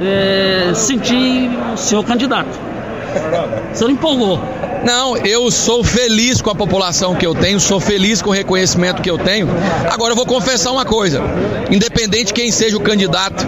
é, 0.00 0.72
senti 0.74 1.50
o 1.72 1.76
seu 1.76 2.02
candidato. 2.02 2.58
Você 3.72 3.84
não 3.84 3.92
empolgou. 3.92 4.40
Não, 4.86 5.16
eu 5.16 5.50
sou 5.50 5.82
feliz 5.82 6.40
com 6.40 6.48
a 6.48 6.54
população 6.54 7.16
que 7.16 7.26
eu 7.26 7.34
tenho, 7.34 7.58
sou 7.58 7.80
feliz 7.80 8.22
com 8.22 8.30
o 8.30 8.32
reconhecimento 8.32 9.02
que 9.02 9.10
eu 9.10 9.18
tenho. 9.18 9.48
Agora 9.90 10.12
eu 10.12 10.16
vou 10.16 10.24
confessar 10.24 10.70
uma 10.70 10.84
coisa: 10.84 11.20
independente 11.68 12.32
quem 12.32 12.52
seja 12.52 12.76
o 12.76 12.80
candidato 12.80 13.44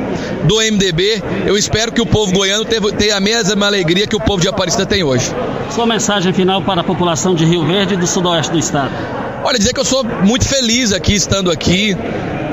do 0.48 0.56
MDB, 0.56 1.22
eu 1.46 1.56
espero 1.56 1.92
que 1.92 2.00
o 2.00 2.06
povo 2.06 2.32
goiano 2.32 2.64
tenha 2.64 3.16
a 3.16 3.20
mesma 3.20 3.66
alegria 3.66 4.04
que 4.04 4.16
o 4.16 4.20
povo 4.20 4.42
de 4.42 4.48
Aparecida 4.48 4.84
tem 4.84 5.04
hoje. 5.04 5.32
Sua 5.70 5.86
mensagem 5.86 6.32
final 6.32 6.60
para 6.60 6.80
a 6.80 6.84
população 6.84 7.36
de 7.36 7.44
Rio 7.44 7.64
Verde 7.64 7.94
e 7.94 7.96
do 7.96 8.06
sudoeste 8.08 8.50
do 8.50 8.58
estado. 8.58 8.90
Olha, 9.44 9.58
dizer 9.58 9.72
que 9.72 9.78
eu 9.78 9.84
sou 9.84 10.02
muito 10.02 10.44
feliz 10.44 10.92
aqui, 10.92 11.14
estando 11.14 11.52
aqui. 11.52 11.96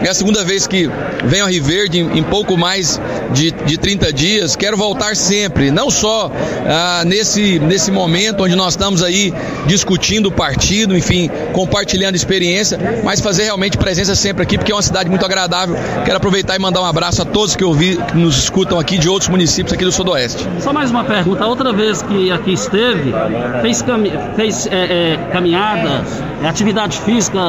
É 0.04 0.10
a 0.10 0.14
segunda 0.14 0.44
vez 0.44 0.68
que 0.68 0.90
venho 1.24 1.46
a 1.46 1.50
Rio 1.50 1.64
Verde 1.64 2.00
em, 2.00 2.20
em 2.20 2.24
pouco 2.24 2.58
mais 2.58 3.00
de, 3.32 3.52
de 3.52 3.78
30 3.78 4.14
dias. 4.14 4.56
Quero 4.56 4.78
voltar 4.78 5.16
sempre, 5.16 5.72
não 5.72 5.90
só 5.90 6.32
ah, 6.68 7.04
nesse, 7.06 7.60
nesse 7.60 7.92
momento 7.92 8.44
onde 8.44 8.56
nós 8.56 8.74
estamos 8.74 9.04
aí 9.04 9.34
discutindo 9.66 10.28
o 10.28 10.32
partido, 10.32 10.96
enfim, 10.96 11.30
compartilhando 11.54 12.16
experiência, 12.16 12.80
mas 13.04 13.20
fazer 13.20 13.44
realmente 13.44 13.78
presença 13.78 14.16
sempre 14.16 14.44
aqui, 14.44 14.58
porque 14.58 14.72
é 14.72 14.76
uma 14.76 14.82
cidade 14.82 15.10
muito 15.10 15.26
agradável. 15.26 15.76
Quero 16.04 16.18
aproveitar 16.18 16.56
e 16.56 16.60
mandar 16.60 16.82
um 16.82 16.86
abraço 16.86 17.22
a 17.22 17.26
todos 17.26 17.56
que, 17.56 17.64
ouvi, 17.64 17.98
que 17.98 18.18
nos 18.18 18.38
escutam 18.38 18.80
aqui 18.80 18.98
de 18.98 19.10
outros 19.10 19.30
municípios 19.30 19.74
aqui 19.74 19.84
do 19.84 19.92
Sudoeste. 19.92 20.48
Só 20.60 20.72
mais 20.74 20.92
uma 20.92 21.04
pergunta. 21.04 21.44
A 21.44 21.48
outra 21.48 21.72
vez 21.72 22.02
que 22.02 22.32
aqui 22.32 22.54
esteve, 22.54 23.14
fez, 23.62 23.82
cami 23.82 24.12
fez 24.36 24.68
é, 24.68 25.14
é, 25.14 25.18
caminhadas, 25.32 26.22
é, 26.44 26.48
atividade 26.48 26.98
física 27.00 27.40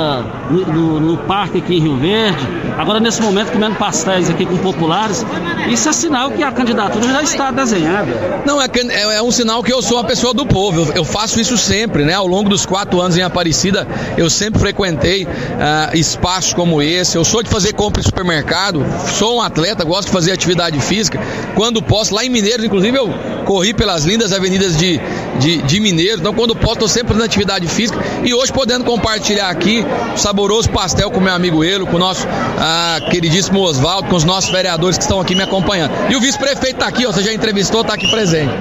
no, 0.51 0.67
no, 0.67 1.01
no 1.01 1.17
parque 1.19 1.59
aqui 1.59 1.77
em 1.77 1.81
Rio 1.81 1.97
Verde. 1.97 2.36
Thank 2.37 2.51
you. 2.51 2.66
Agora, 2.77 3.01
nesse 3.01 3.23
momento, 3.23 3.53
comendo 3.53 3.77
pastéis 3.77 4.29
aqui 4.29 4.45
com 4.45 4.59
populares, 4.59 5.25
isso 5.71 5.89
é 5.89 5.93
sinal 5.93 6.31
que 6.31 6.43
a 6.43 6.53
candidatura 6.53 7.07
já 7.07 7.23
está 7.23 7.51
desenhada. 7.51 8.43
Não, 8.45 8.61
é, 8.61 8.67
é, 8.67 9.17
é 9.17 9.23
um 9.23 9.31
sinal 9.31 9.63
que 9.63 9.73
eu 9.73 9.81
sou 9.81 9.97
uma 9.97 10.05
pessoa 10.05 10.35
do 10.35 10.45
povo. 10.45 10.83
Eu, 10.83 10.97
eu, 10.97 11.05
faço 11.05 11.41
isso 11.41 11.57
sempre, 11.57 12.05
né? 12.05 12.13
Ao 12.13 12.27
longo 12.27 12.51
dos 12.51 12.67
quatro 12.67 13.01
anos 13.01 13.17
em 13.17 13.23
Aparecida, 13.23 13.87
eu 14.17 14.29
sempre 14.29 14.61
frequentei 14.61 15.25
uh, 15.25 15.97
espaços 15.97 16.53
como 16.53 16.83
esse. 16.83 17.17
Eu 17.17 17.25
sou 17.25 17.43
de 17.43 17.49
fazer 17.49 17.73
compra 17.73 18.01
em 18.01 18.05
supermercado, 18.05 18.85
sou 19.15 19.39
um 19.39 19.41
atleta, 19.41 19.83
gosto 19.83 20.09
de 20.09 20.13
fazer 20.13 20.33
atividade 20.33 20.79
física. 20.81 21.19
Quando 21.55 21.81
posso, 21.81 22.15
lá 22.15 22.25
em 22.25 22.29
Mineiros, 22.29 22.65
inclusive, 22.65 22.97
eu 22.97 23.09
corri 23.47 23.73
pelas 23.73 24.05
lindas 24.05 24.33
avenidas 24.33 24.77
de, 24.77 25.01
de, 25.39 25.63
de 25.63 25.81
Mineiros. 25.81 26.21
Então, 26.21 26.35
quando 26.35 26.55
posso, 26.55 26.75
estou 26.75 26.89
sempre 26.89 27.09
fazendo 27.09 27.25
atividade 27.25 27.67
física. 27.67 27.99
E 28.23 28.35
hoje, 28.35 28.53
podendo 28.53 28.85
compartilhar 28.85 29.49
aqui 29.49 29.85
saboroso 30.15 30.69
pastel 30.69 31.11
com 31.11 31.21
meu 31.21 31.33
amigo 31.33 31.65
Elo, 31.65 31.87
com 31.87 31.97
o 31.97 31.99
nosso 31.99 32.27
ah, 32.69 33.01
queridíssimo 33.01 33.61
Oswaldo, 33.61 34.09
com 34.09 34.17
os 34.17 34.25
nossos 34.25 34.51
vereadores 34.51 34.99
que 34.99 35.05
estão 35.05 35.21
aqui 35.21 35.37
me 35.37 35.43
acompanhando. 35.43 35.93
E 36.11 36.17
o 36.17 36.21
vice-prefeito 36.21 36.75
está 36.75 36.89
aqui, 36.89 37.07
ó, 37.07 37.13
você 37.13 37.23
já 37.23 37.33
entrevistou, 37.33 37.83
está 37.83 37.95
aqui 37.95 38.11
presente. 38.11 38.53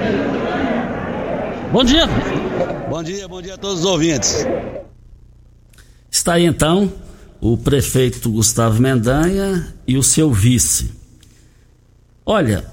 Bom 1.72 1.82
dia. 1.82 2.06
Bom 2.88 3.02
dia, 3.02 3.26
bom 3.26 3.42
dia 3.42 3.54
a 3.54 3.58
todos 3.58 3.80
os 3.80 3.84
ouvintes. 3.84 4.46
Está 6.08 6.34
aí 6.34 6.44
então 6.44 6.92
o 7.40 7.56
prefeito 7.56 8.30
Gustavo 8.30 8.80
Mendanha 8.80 9.74
e 9.88 9.98
o 9.98 10.04
seu 10.04 10.32
vice. 10.32 10.92
Olha, 12.24 12.64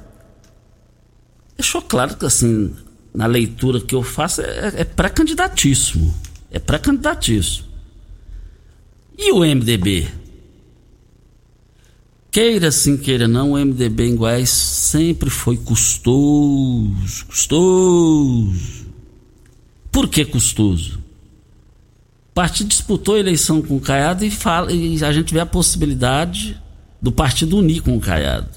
deixou 1.57 1.81
claro 1.81 2.15
que 2.15 2.27
assim, 2.27 2.75
na 3.11 3.25
leitura 3.25 3.81
que 3.81 3.95
eu 3.95 4.03
faço, 4.03 4.41
é, 4.41 4.73
é 4.77 4.83
pré-candidatíssimo. 4.83 6.13
É 6.51 6.59
pré-candidatíssimo. 6.59 7.67
E 9.17 9.31
o 9.31 9.39
MDB? 9.39 10.22
Queira 12.33 12.71
sim, 12.71 12.97
queira 12.97 13.27
não, 13.27 13.51
o 13.51 13.63
MDB 13.63 14.07
em 14.07 14.15
Goiás 14.15 14.49
sempre 14.49 15.29
foi 15.29 15.55
custoso, 15.55 17.27
custoso. 17.27 18.87
Por 19.91 20.07
que 20.07 20.25
custoso? 20.25 20.97
O 22.31 22.33
partido 22.33 22.69
disputou 22.69 23.13
a 23.13 23.19
eleição 23.19 23.61
com 23.61 23.75
o 23.75 23.79
Caiado 23.79 24.25
e, 24.25 24.31
fala, 24.31 24.73
e 24.73 25.05
a 25.05 25.13
gente 25.13 25.31
vê 25.31 25.41
a 25.41 25.45
possibilidade 25.45 26.59
do 26.99 27.11
partido 27.11 27.55
unir 27.55 27.81
com 27.83 27.95
o 27.95 28.01
Caiado. 28.01 28.49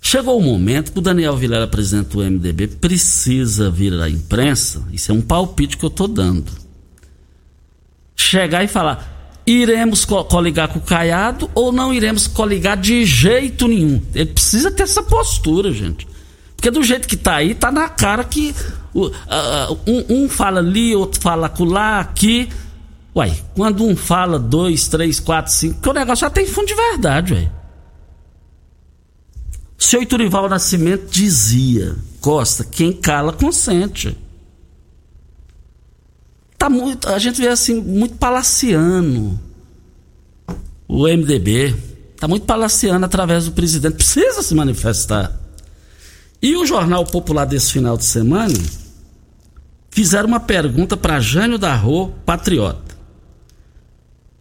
Chegou 0.00 0.38
o 0.38 0.42
momento 0.42 0.92
que 0.92 0.98
o 1.00 1.02
Daniel 1.02 1.36
Vilela, 1.36 1.66
presidente 1.66 2.10
do 2.10 2.22
MDB, 2.22 2.68
precisa 2.68 3.68
vir 3.68 3.94
à 3.94 4.08
imprensa, 4.08 4.86
isso 4.92 5.10
é 5.10 5.14
um 5.16 5.20
palpite 5.20 5.76
que 5.76 5.84
eu 5.84 5.88
estou 5.88 6.06
dando. 6.06 6.52
Chegar 8.14 8.62
e 8.62 8.68
falar: 8.68 9.15
iremos 9.46 10.04
coligar 10.04 10.68
com 10.68 10.78
o 10.78 10.82
Caiado 10.82 11.48
ou 11.54 11.70
não 11.70 11.94
iremos 11.94 12.26
coligar 12.26 12.76
de 12.76 13.04
jeito 13.04 13.68
nenhum. 13.68 14.02
Ele 14.14 14.32
precisa 14.32 14.70
ter 14.70 14.82
essa 14.82 15.02
postura, 15.02 15.72
gente. 15.72 16.06
Porque 16.56 16.70
do 16.70 16.82
jeito 16.82 17.06
que 17.06 17.16
tá 17.16 17.36
aí, 17.36 17.54
tá 17.54 17.70
na 17.70 17.88
cara 17.88 18.24
que 18.24 18.54
uh, 18.94 19.10
um, 19.86 20.24
um, 20.24 20.28
fala 20.28 20.58
ali, 20.58 20.96
outro 20.96 21.20
fala 21.20 21.52
lá, 21.60 22.00
aqui. 22.00 22.48
Uai, 23.14 23.40
quando 23.54 23.84
um 23.84 23.94
fala 23.94 24.38
dois, 24.38 24.88
três, 24.88 25.20
quatro, 25.20 25.52
cinco, 25.52 25.80
que 25.80 25.88
o 25.88 25.92
negócio 25.92 26.22
já 26.22 26.30
tem 26.30 26.46
fundo 26.46 26.66
de 26.66 26.74
verdade, 26.74 27.34
ué. 27.34 27.50
Seu 29.78 30.02
Iturival 30.02 30.48
Nascimento 30.48 31.08
dizia, 31.10 31.94
Costa, 32.20 32.64
quem 32.64 32.92
cala 32.92 33.32
consente 33.32 34.16
tá 36.58 36.68
muito, 36.70 37.08
a 37.08 37.18
gente 37.18 37.40
vê 37.40 37.48
assim, 37.48 37.80
muito 37.80 38.16
palaciano. 38.16 39.40
o 40.88 41.06
MDB 41.06 41.74
está 42.14 42.26
muito 42.26 42.46
palaciano 42.46 43.04
através 43.04 43.44
do 43.44 43.52
presidente, 43.52 43.94
precisa 43.94 44.42
se 44.42 44.54
manifestar. 44.54 45.38
E 46.40 46.56
o 46.56 46.66
Jornal 46.66 47.04
Popular 47.04 47.44
desse 47.44 47.72
final 47.72 47.96
de 47.96 48.04
semana 48.04 48.54
fizeram 49.90 50.28
uma 50.28 50.40
pergunta 50.40 50.96
para 50.96 51.20
Jânio 51.20 51.58
da 51.58 51.74
Rô, 51.74 52.08
patriota. 52.24 52.86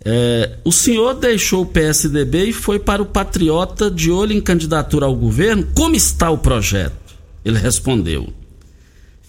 É, 0.08 0.60
o 0.64 0.72
senhor 0.72 1.16
deixou 1.16 1.64
o 1.64 1.66
PSDB 1.66 2.50
e 2.50 2.54
foi 2.54 2.78
para 2.78 3.02
o 3.02 3.08
Patriota 3.08 3.90
de 3.90 4.12
olho 4.12 4.34
em 4.34 4.40
candidatura 4.40 5.08
ao 5.08 5.16
governo. 5.16 5.68
Como 5.74 5.96
está 5.96 6.30
o 6.30 6.38
projeto? 6.38 7.16
Ele 7.44 7.58
respondeu: 7.58 8.32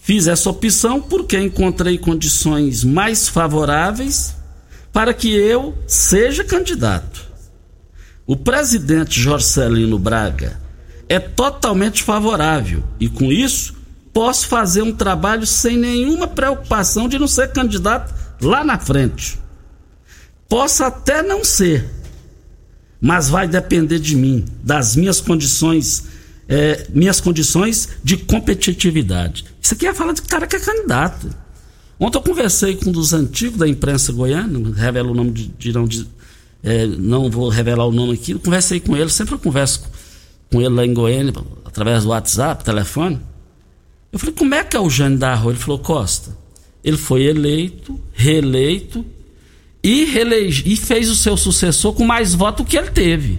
Fiz 0.07 0.25
essa 0.25 0.49
opção 0.49 1.01
porque 1.01 1.37
encontrei 1.37 1.97
condições 1.97 2.81
mais 2.81 3.27
favoráveis 3.27 4.37
para 4.93 5.13
que 5.13 5.27
eu 5.27 5.77
seja 5.85 6.45
candidato. 6.45 7.27
O 8.25 8.37
presidente 8.37 9.19
Jorcelino 9.19 9.99
Braga 9.99 10.61
é 11.09 11.19
totalmente 11.19 12.03
favorável 12.03 12.85
e, 12.97 13.09
com 13.09 13.33
isso, 13.33 13.75
posso 14.13 14.47
fazer 14.47 14.81
um 14.81 14.93
trabalho 14.93 15.45
sem 15.45 15.75
nenhuma 15.75 16.25
preocupação 16.25 17.09
de 17.09 17.19
não 17.19 17.27
ser 17.27 17.51
candidato 17.51 18.15
lá 18.41 18.63
na 18.63 18.79
frente. 18.79 19.37
Posso 20.47 20.85
até 20.85 21.21
não 21.21 21.43
ser, 21.43 21.85
mas 23.01 23.27
vai 23.27 23.45
depender 23.45 23.99
de 23.99 24.15
mim, 24.15 24.45
das 24.63 24.95
minhas 24.95 25.19
condições, 25.19 26.05
é, 26.47 26.87
minhas 26.93 27.19
condições 27.19 27.89
de 28.01 28.15
competitividade. 28.15 29.56
Isso 29.67 29.73
aqui 29.73 29.85
é 29.85 29.93
fala 29.93 30.13
de 30.13 30.21
cara 30.21 30.47
que 30.47 30.55
é 30.55 30.59
candidato. 30.61 31.29
Ontem 31.99 32.17
eu 32.17 32.21
conversei 32.21 32.77
com 32.77 32.89
um 32.89 32.93
dos 32.93 33.11
antigos 33.11 33.59
da 33.59 33.67
imprensa 33.67 34.13
goiana, 34.13 34.71
revela 34.73 35.11
o 35.11 35.13
nome 35.13 35.31
de, 35.31 35.47
de 35.49 35.73
não, 35.73 35.85
de, 35.85 36.07
é, 36.63 36.87
não 36.87 37.29
vou 37.29 37.49
revelar 37.49 37.85
o 37.85 37.91
nome 37.91 38.13
aqui, 38.13 38.33
conversei 38.35 38.79
com 38.79 38.95
ele, 38.95 39.09
sempre 39.09 39.33
eu 39.33 39.39
converso 39.39 39.83
com 40.49 40.61
ele 40.61 40.69
lá 40.69 40.85
em 40.85 40.93
Goiânia, 40.93 41.33
através 41.65 42.03
do 42.03 42.11
WhatsApp, 42.11 42.63
telefone. 42.63 43.19
Eu 44.09 44.17
falei, 44.17 44.33
como 44.35 44.55
é 44.55 44.63
que 44.63 44.77
é 44.77 44.79
o 44.79 44.89
Jânio 44.89 45.17
da 45.19 45.35
Ele 45.35 45.55
falou, 45.55 45.79
Costa, 45.79 46.31
ele 46.81 46.95
foi 46.95 47.23
eleito, 47.23 47.99
reeleito 48.13 49.05
e, 49.83 50.05
reelege, 50.05 50.63
e 50.65 50.77
fez 50.77 51.09
o 51.09 51.15
seu 51.15 51.35
sucessor 51.35 51.91
com 51.91 52.05
mais 52.05 52.33
votos 52.33 52.65
que 52.65 52.77
ele 52.77 52.91
teve, 52.91 53.37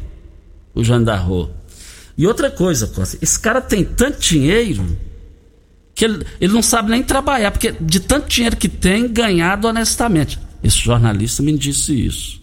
o 0.74 0.84
Jandarro. 0.84 1.50
E 2.18 2.26
outra 2.26 2.50
coisa, 2.50 2.86
Costa, 2.86 3.16
esse 3.22 3.40
cara 3.40 3.62
tem 3.62 3.82
tanto 3.82 4.20
dinheiro 4.20 5.07
que 5.98 6.04
ele, 6.04 6.24
ele 6.40 6.52
não 6.52 6.62
sabe 6.62 6.92
nem 6.92 7.02
trabalhar, 7.02 7.50
porque 7.50 7.74
de 7.80 7.98
tanto 7.98 8.28
dinheiro 8.28 8.56
que 8.56 8.68
tem, 8.68 9.08
ganhado 9.08 9.66
honestamente. 9.66 10.38
Esse 10.62 10.78
jornalista 10.78 11.42
me 11.42 11.52
disse 11.58 11.92
isso. 11.92 12.40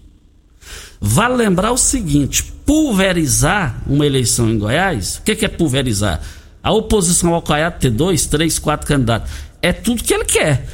Vale 1.00 1.36
lembrar 1.36 1.72
o 1.72 1.78
seguinte: 1.78 2.44
pulverizar 2.66 3.82
uma 3.88 4.06
eleição 4.06 4.50
em 4.50 4.60
Goiás, 4.60 5.16
o 5.16 5.22
que, 5.22 5.38
que 5.38 5.46
é 5.46 5.48
pulverizar? 5.48 6.22
A 6.62 6.74
oposição 6.74 7.34
ao 7.34 7.42
Caiado 7.42 7.80
ter 7.80 7.92
dois, 7.92 8.26
três, 8.26 8.60
quatro 8.60 8.86
candidatos. 8.86 9.32
É 9.62 9.72
tudo 9.72 10.04
que 10.04 10.14
ele 10.14 10.26
quer. 10.26 10.68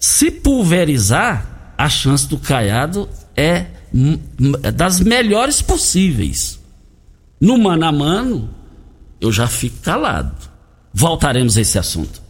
Se 0.00 0.28
pulverizar, 0.28 1.74
a 1.78 1.88
chance 1.88 2.26
do 2.26 2.36
Caiado 2.36 3.08
é 3.36 3.66
das 4.74 4.98
melhores 4.98 5.62
possíveis. 5.62 6.58
No 7.40 7.56
mano 7.58 7.84
a 7.84 7.92
mano, 7.92 8.50
eu 9.20 9.30
já 9.30 9.46
fico 9.46 9.76
calado. 9.82 10.47
Voltaremos 10.92 11.56
a 11.56 11.60
esse 11.60 11.78
assunto. 11.78 12.22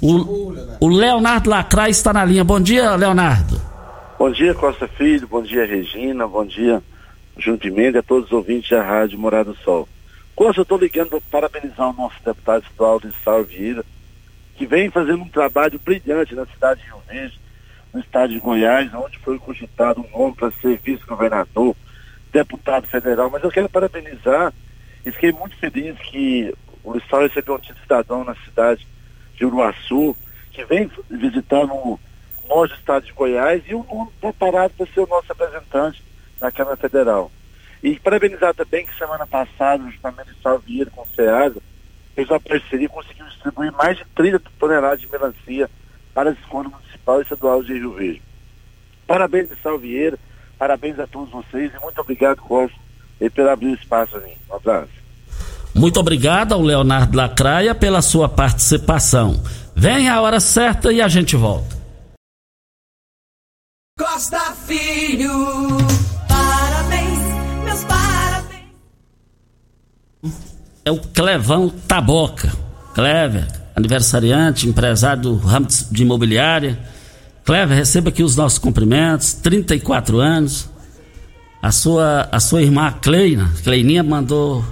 O, 0.00 0.54
o 0.80 0.88
Leonardo 0.88 1.48
Lacraia 1.48 1.90
está 1.90 2.12
na 2.12 2.24
linha. 2.24 2.44
Bom 2.44 2.60
dia, 2.60 2.94
Leonardo. 2.94 3.60
Bom 4.18 4.30
dia, 4.30 4.54
Costa 4.54 4.86
Filho. 4.86 5.26
Bom 5.26 5.42
dia, 5.42 5.66
Regina. 5.66 6.26
Bom 6.26 6.44
dia, 6.44 6.82
Mendes, 7.72 7.96
a 7.96 8.02
todos 8.02 8.26
os 8.26 8.32
ouvintes 8.32 8.70
da 8.70 8.82
Rádio 8.82 9.18
Morada 9.18 9.52
do 9.52 9.56
Sol. 9.58 9.88
Costa, 10.34 10.60
eu 10.60 10.62
estou 10.62 10.78
ligando 10.78 11.10
para 11.10 11.20
parabenizar 11.48 11.90
o 11.90 11.92
nosso 11.92 12.16
deputado 12.24 12.64
estadual 12.64 13.00
de 13.00 13.12
Sal 13.22 13.44
Vieira, 13.44 13.84
que 14.56 14.66
vem 14.66 14.90
fazendo 14.90 15.22
um 15.22 15.28
trabalho 15.28 15.80
brilhante 15.84 16.34
na 16.34 16.46
cidade 16.46 16.80
de 16.80 16.86
Rio 16.86 17.02
Verde 17.08 17.40
no 17.92 18.00
estado 18.00 18.32
de 18.32 18.40
Goiás, 18.40 18.92
onde 18.92 19.18
foi 19.20 19.38
cogitado 19.38 20.00
um 20.00 20.18
nome 20.18 20.34
para 20.34 20.50
ser 20.50 20.80
vice-governador, 20.82 21.76
deputado 22.32 22.88
federal. 22.88 23.30
Mas 23.30 23.44
eu 23.44 23.50
quero 23.50 23.68
parabenizar 23.68 24.52
e 25.06 25.12
fiquei 25.12 25.30
muito 25.32 25.56
feliz 25.56 25.96
que 26.10 26.52
o 26.84 26.92
Lissau 26.92 27.22
recebeu 27.22 27.54
um 27.54 27.58
título 27.58 27.80
cidadão 27.80 28.24
na 28.24 28.34
cidade 28.36 28.86
de 29.34 29.44
Uruaçu, 29.44 30.14
que 30.52 30.64
vem 30.64 30.90
visitando 31.10 31.72
o 31.72 31.98
nosso 32.46 32.74
estado 32.74 33.06
de 33.06 33.12
Goiás 33.12 33.62
e 33.66 33.74
o 33.74 33.82
nome 33.82 34.10
preparado 34.20 34.72
para 34.76 34.86
ser 34.86 35.00
o 35.00 35.06
nosso 35.06 35.26
representante 35.28 36.02
na 36.40 36.52
Câmara 36.52 36.76
Federal. 36.76 37.32
E 37.82 37.98
parabenizar 37.98 38.54
também 38.54 38.86
que 38.86 38.96
semana 38.96 39.26
passada, 39.26 39.82
justamente 39.90 40.30
o 40.30 40.32
Estado 40.32 40.62
Vieira 40.66 40.90
com 40.90 41.02
o 41.02 41.08
SEASA, 41.14 41.60
fez 42.14 42.30
uma 42.30 42.40
parceria 42.40 42.86
e 42.86 42.88
conseguiu 42.88 43.26
distribuir 43.26 43.72
mais 43.72 43.96
de 43.96 44.04
30 44.14 44.40
toneladas 44.58 45.00
de 45.00 45.10
melancia 45.10 45.68
para 46.12 46.30
as 46.30 46.38
escolas 46.38 46.70
Municipal 46.70 47.18
e 47.18 47.22
Estadual 47.22 47.62
de 47.62 47.72
Rio 47.72 47.92
Verde. 47.92 48.22
Parabéns, 49.06 49.50
Salvieira, 49.62 50.18
parabéns 50.58 50.98
a 50.98 51.06
todos 51.06 51.30
vocês 51.30 51.72
e 51.74 51.80
muito 51.80 52.00
obrigado, 52.00 52.40
Costa, 52.40 52.76
pelo 53.34 53.50
abrir 53.50 53.72
espaço 53.72 54.16
a 54.16 54.20
mim. 54.20 54.36
Um 54.48 54.54
abraço. 54.54 55.03
Muito 55.74 55.98
obrigado 55.98 56.52
ao 56.52 56.62
Leonardo 56.62 57.16
Lacraia 57.16 57.74
pela 57.74 58.00
sua 58.00 58.28
participação. 58.28 59.42
Vem 59.74 60.08
a 60.08 60.20
hora 60.20 60.38
certa 60.38 60.92
e 60.92 61.00
a 61.00 61.08
gente 61.08 61.34
volta. 61.34 61.74
Costa 63.98 64.38
Filho, 64.66 65.30
parabéns, 66.28 67.18
meus 67.64 67.84
parabéns. 67.84 68.64
É 70.84 70.90
o 70.92 70.98
Clevão 70.98 71.68
Taboca. 71.68 72.52
Clever, 72.94 73.46
aniversariante, 73.74 74.68
empresário 74.68 75.22
do 75.22 75.36
ramo 75.36 75.66
de 75.66 76.02
imobiliária. 76.02 76.78
Clever, 77.44 77.76
receba 77.76 78.10
aqui 78.10 78.22
os 78.22 78.36
nossos 78.36 78.58
cumprimentos, 78.58 79.34
34 79.34 80.18
anos. 80.20 80.70
A 81.60 81.72
sua, 81.72 82.28
a 82.30 82.38
sua 82.38 82.62
irmã 82.62 82.92
Cleina, 83.00 83.50
Cleininha 83.64 84.02
mandou 84.02 84.64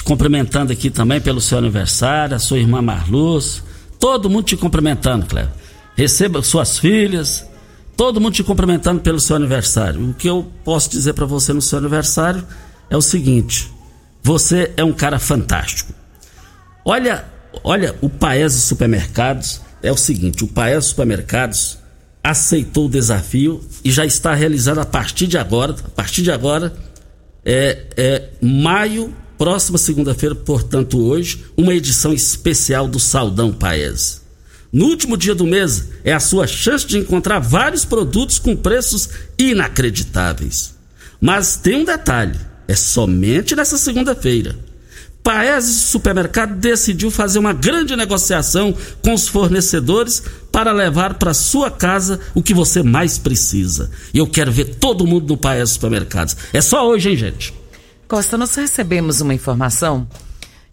te 0.00 0.04
cumprimentando 0.04 0.72
aqui 0.72 0.88
também 0.88 1.20
pelo 1.20 1.40
seu 1.40 1.58
aniversário, 1.58 2.34
a 2.34 2.38
sua 2.38 2.58
irmã 2.58 2.80
Marluz, 2.80 3.62
todo 3.98 4.30
mundo 4.30 4.44
te 4.44 4.56
cumprimentando, 4.56 5.26
Clever. 5.26 5.52
Receba 5.94 6.42
suas 6.42 6.78
filhas, 6.78 7.46
todo 7.96 8.20
mundo 8.20 8.32
te 8.32 8.42
cumprimentando 8.42 9.02
pelo 9.02 9.20
seu 9.20 9.36
aniversário. 9.36 10.10
O 10.10 10.14
que 10.14 10.28
eu 10.28 10.50
posso 10.64 10.88
dizer 10.88 11.12
para 11.12 11.26
você 11.26 11.52
no 11.52 11.60
seu 11.60 11.78
aniversário 11.78 12.46
é 12.88 12.96
o 12.96 13.02
seguinte: 13.02 13.70
você 14.22 14.72
é 14.76 14.82
um 14.82 14.92
cara 14.92 15.18
fantástico. 15.18 15.92
Olha 16.84 17.24
Olha, 17.64 17.94
o 18.00 18.08
Paese 18.08 18.60
Supermercados 18.60 19.60
é 19.82 19.90
o 19.90 19.96
seguinte: 19.96 20.44
o 20.44 20.48
Paese 20.48 20.88
Supermercados 20.88 21.78
aceitou 22.22 22.86
o 22.86 22.88
desafio 22.88 23.60
e 23.84 23.90
já 23.90 24.04
está 24.04 24.34
realizando 24.34 24.80
a 24.80 24.86
partir 24.86 25.26
de 25.26 25.36
agora, 25.36 25.72
a 25.72 25.90
partir 25.90 26.22
de 26.22 26.30
agora, 26.30 26.72
é, 27.44 27.86
é 27.96 28.28
maio, 28.40 29.14
próxima 29.40 29.78
segunda-feira, 29.78 30.34
portanto 30.34 31.02
hoje, 31.02 31.46
uma 31.56 31.72
edição 31.72 32.12
especial 32.12 32.86
do 32.86 33.00
Saldão 33.00 33.50
Paese. 33.50 34.20
No 34.70 34.84
último 34.84 35.16
dia 35.16 35.34
do 35.34 35.46
mês 35.46 35.88
é 36.04 36.12
a 36.12 36.20
sua 36.20 36.46
chance 36.46 36.86
de 36.86 36.98
encontrar 36.98 37.38
vários 37.38 37.82
produtos 37.82 38.38
com 38.38 38.54
preços 38.54 39.08
inacreditáveis. 39.38 40.74
Mas 41.18 41.56
tem 41.56 41.76
um 41.76 41.84
detalhe: 41.86 42.38
é 42.68 42.76
somente 42.76 43.56
nessa 43.56 43.78
segunda-feira. 43.78 44.54
Paese 45.22 45.72
Supermercado 45.72 46.56
decidiu 46.56 47.10
fazer 47.10 47.38
uma 47.38 47.54
grande 47.54 47.96
negociação 47.96 48.74
com 49.00 49.14
os 49.14 49.26
fornecedores 49.26 50.22
para 50.52 50.70
levar 50.70 51.14
para 51.14 51.32
sua 51.32 51.70
casa 51.70 52.20
o 52.34 52.42
que 52.42 52.52
você 52.52 52.82
mais 52.82 53.16
precisa. 53.16 53.90
E 54.12 54.18
eu 54.18 54.26
quero 54.26 54.52
ver 54.52 54.74
todo 54.74 55.06
mundo 55.06 55.28
no 55.28 55.38
Paese 55.38 55.72
Supermercados. 55.72 56.36
É 56.52 56.60
só 56.60 56.86
hoje, 56.86 57.08
hein, 57.08 57.16
gente? 57.16 57.59
Costa, 58.10 58.36
nós 58.36 58.52
recebemos 58.56 59.20
uma 59.20 59.32
informação 59.32 60.04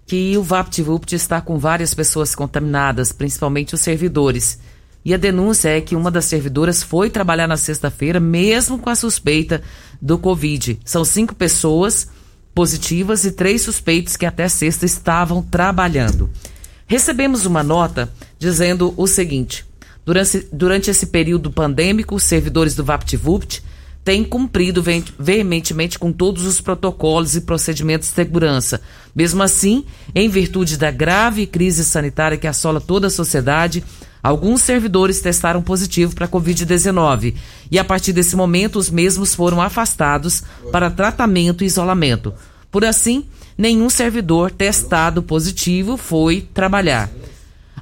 que 0.08 0.36
o 0.40 0.42
VaptVupt 0.42 1.14
está 1.14 1.40
com 1.40 1.60
várias 1.60 1.94
pessoas 1.94 2.34
contaminadas, 2.34 3.12
principalmente 3.12 3.76
os 3.76 3.82
servidores. 3.82 4.58
E 5.06 5.14
a 5.14 5.18
denúncia 5.18 5.70
é 5.70 5.80
que 5.80 5.96
uma 5.96 6.10
das 6.10 6.26
servidoras 6.26 6.82
foi 6.82 7.12
trabalhar 7.12 7.48
na 7.48 7.56
sexta-feira, 7.56 8.20
mesmo 8.20 8.80
com 8.80 8.90
a 8.90 8.96
suspeita 8.96 9.62
do 10.02 10.18
Covid. 10.18 10.80
São 10.84 11.06
cinco 11.06 11.36
pessoas 11.36 12.08
positivas 12.56 13.24
e 13.24 13.32
três 13.32 13.62
suspeitos 13.62 14.18
que 14.18 14.26
até 14.26 14.50
sexta 14.50 14.88
estavam 14.88 15.44
trabalhando. 15.44 16.32
Recebemos 16.88 17.46
uma 17.46 17.62
nota 17.62 18.12
dizendo 18.40 18.96
o 18.98 19.06
seguinte: 19.06 19.64
durante, 20.04 20.48
durante 20.52 20.90
esse 20.90 21.06
período 21.06 21.52
pandêmico, 21.52 22.16
os 22.16 22.24
servidores 22.24 22.74
do 22.74 22.84
VaptVupt 22.84 23.62
têm 24.08 24.24
cumprido 24.24 24.82
veementemente 25.20 26.00
com 26.00 26.14
todos 26.14 26.46
os 26.46 26.62
protocolos 26.62 27.36
e 27.36 27.42
procedimentos 27.42 28.08
de 28.08 28.16
segurança. 28.16 28.80
Mesmo 29.14 29.44
assim, 29.44 29.84
em 30.16 30.30
virtude 30.30 30.78
da 30.78 30.90
grave 30.90 31.46
crise 31.46 31.84
sanitária 31.84 32.38
que 32.38 32.48
assola 32.48 32.80
toda 32.80 33.08
a 33.08 33.10
sociedade, 33.10 33.84
Alguns 34.24 34.64
servidores 34.64 35.22
testaram 35.22 35.62
positivo 35.62 36.14
para 36.14 36.28
Covid-19 36.28 37.36
e, 37.72 37.80
a 37.80 37.84
partir 37.84 38.12
desse 38.12 38.36
momento, 38.36 38.78
os 38.78 38.90
mesmos 38.90 39.34
foram 39.34 39.62
afastados 39.62 40.44
para 40.70 40.90
tratamento 40.90 41.64
e 41.64 41.68
isolamento. 41.68 42.34
Por 42.70 42.84
assim, 42.84 43.26
nenhum 43.58 43.90
servidor 43.90 44.52
testado 44.52 45.24
positivo 45.24 45.96
foi 45.96 46.46
trabalhar. 46.54 47.10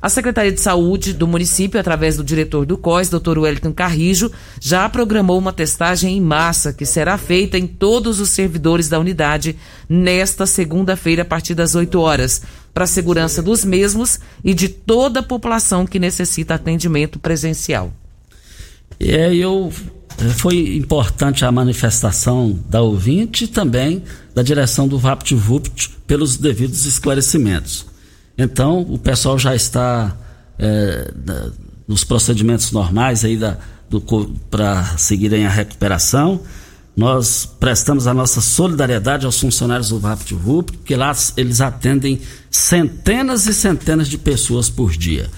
A 0.01 0.09
Secretaria 0.09 0.51
de 0.51 0.59
Saúde 0.59 1.13
do 1.13 1.27
município, 1.27 1.79
através 1.79 2.17
do 2.17 2.23
diretor 2.23 2.65
do 2.65 2.77
COIS, 2.77 3.09
Dr. 3.09 3.39
Wellington 3.39 3.73
Carrijo, 3.73 4.31
já 4.59 4.87
programou 4.89 5.37
uma 5.37 5.53
testagem 5.53 6.17
em 6.17 6.21
massa 6.21 6.73
que 6.73 6.85
será 6.85 7.17
feita 7.17 7.57
em 7.57 7.65
todos 7.65 8.19
os 8.19 8.29
servidores 8.29 8.89
da 8.89 8.99
unidade 8.99 9.55
nesta 9.87 10.45
segunda-feira 10.45 11.21
a 11.21 11.25
partir 11.25 11.55
das 11.55 11.75
8 11.75 11.99
horas, 11.99 12.41
para 12.73 12.83
a 12.83 12.87
segurança 12.87 13.41
dos 13.41 13.63
mesmos 13.63 14.19
e 14.43 14.53
de 14.53 14.67
toda 14.67 15.21
a 15.21 15.23
população 15.23 15.85
que 15.85 15.97
necessita 15.97 16.55
atendimento 16.55 17.17
presencial. 17.17 17.93
É, 18.99 19.33
eu 19.33 19.71
eh, 20.19 20.29
foi 20.29 20.75
importante 20.75 21.45
a 21.45 21.51
manifestação 21.51 22.57
da 22.69 22.81
ouvinte 22.81 23.45
e 23.45 23.47
também 23.47 24.03
da 24.33 24.43
direção 24.43 24.87
do 24.87 24.99
VaptVupt 24.99 25.91
pelos 26.05 26.37
devidos 26.37 26.85
esclarecimentos. 26.85 27.94
Então, 28.37 28.81
o 28.81 28.97
pessoal 28.97 29.39
já 29.39 29.55
está 29.55 30.15
é, 30.59 31.11
da, 31.15 31.51
nos 31.87 32.03
procedimentos 32.03 32.71
normais 32.71 33.23
aí 33.23 33.39
para 34.49 34.83
seguirem 34.97 35.45
a 35.45 35.49
recuperação. 35.49 36.41
Nós 36.95 37.45
prestamos 37.59 38.07
a 38.07 38.13
nossa 38.13 38.39
solidariedade 38.39 39.25
aos 39.25 39.39
funcionários 39.39 39.89
do 39.89 39.99
VaptVup, 39.99 40.71
porque 40.71 40.95
lá 40.95 41.13
eles 41.35 41.59
atendem 41.59 42.21
centenas 42.49 43.47
e 43.47 43.53
centenas 43.53 44.07
de 44.07 44.17
pessoas 44.17 44.69
por 44.69 44.91
dia. 44.91 45.29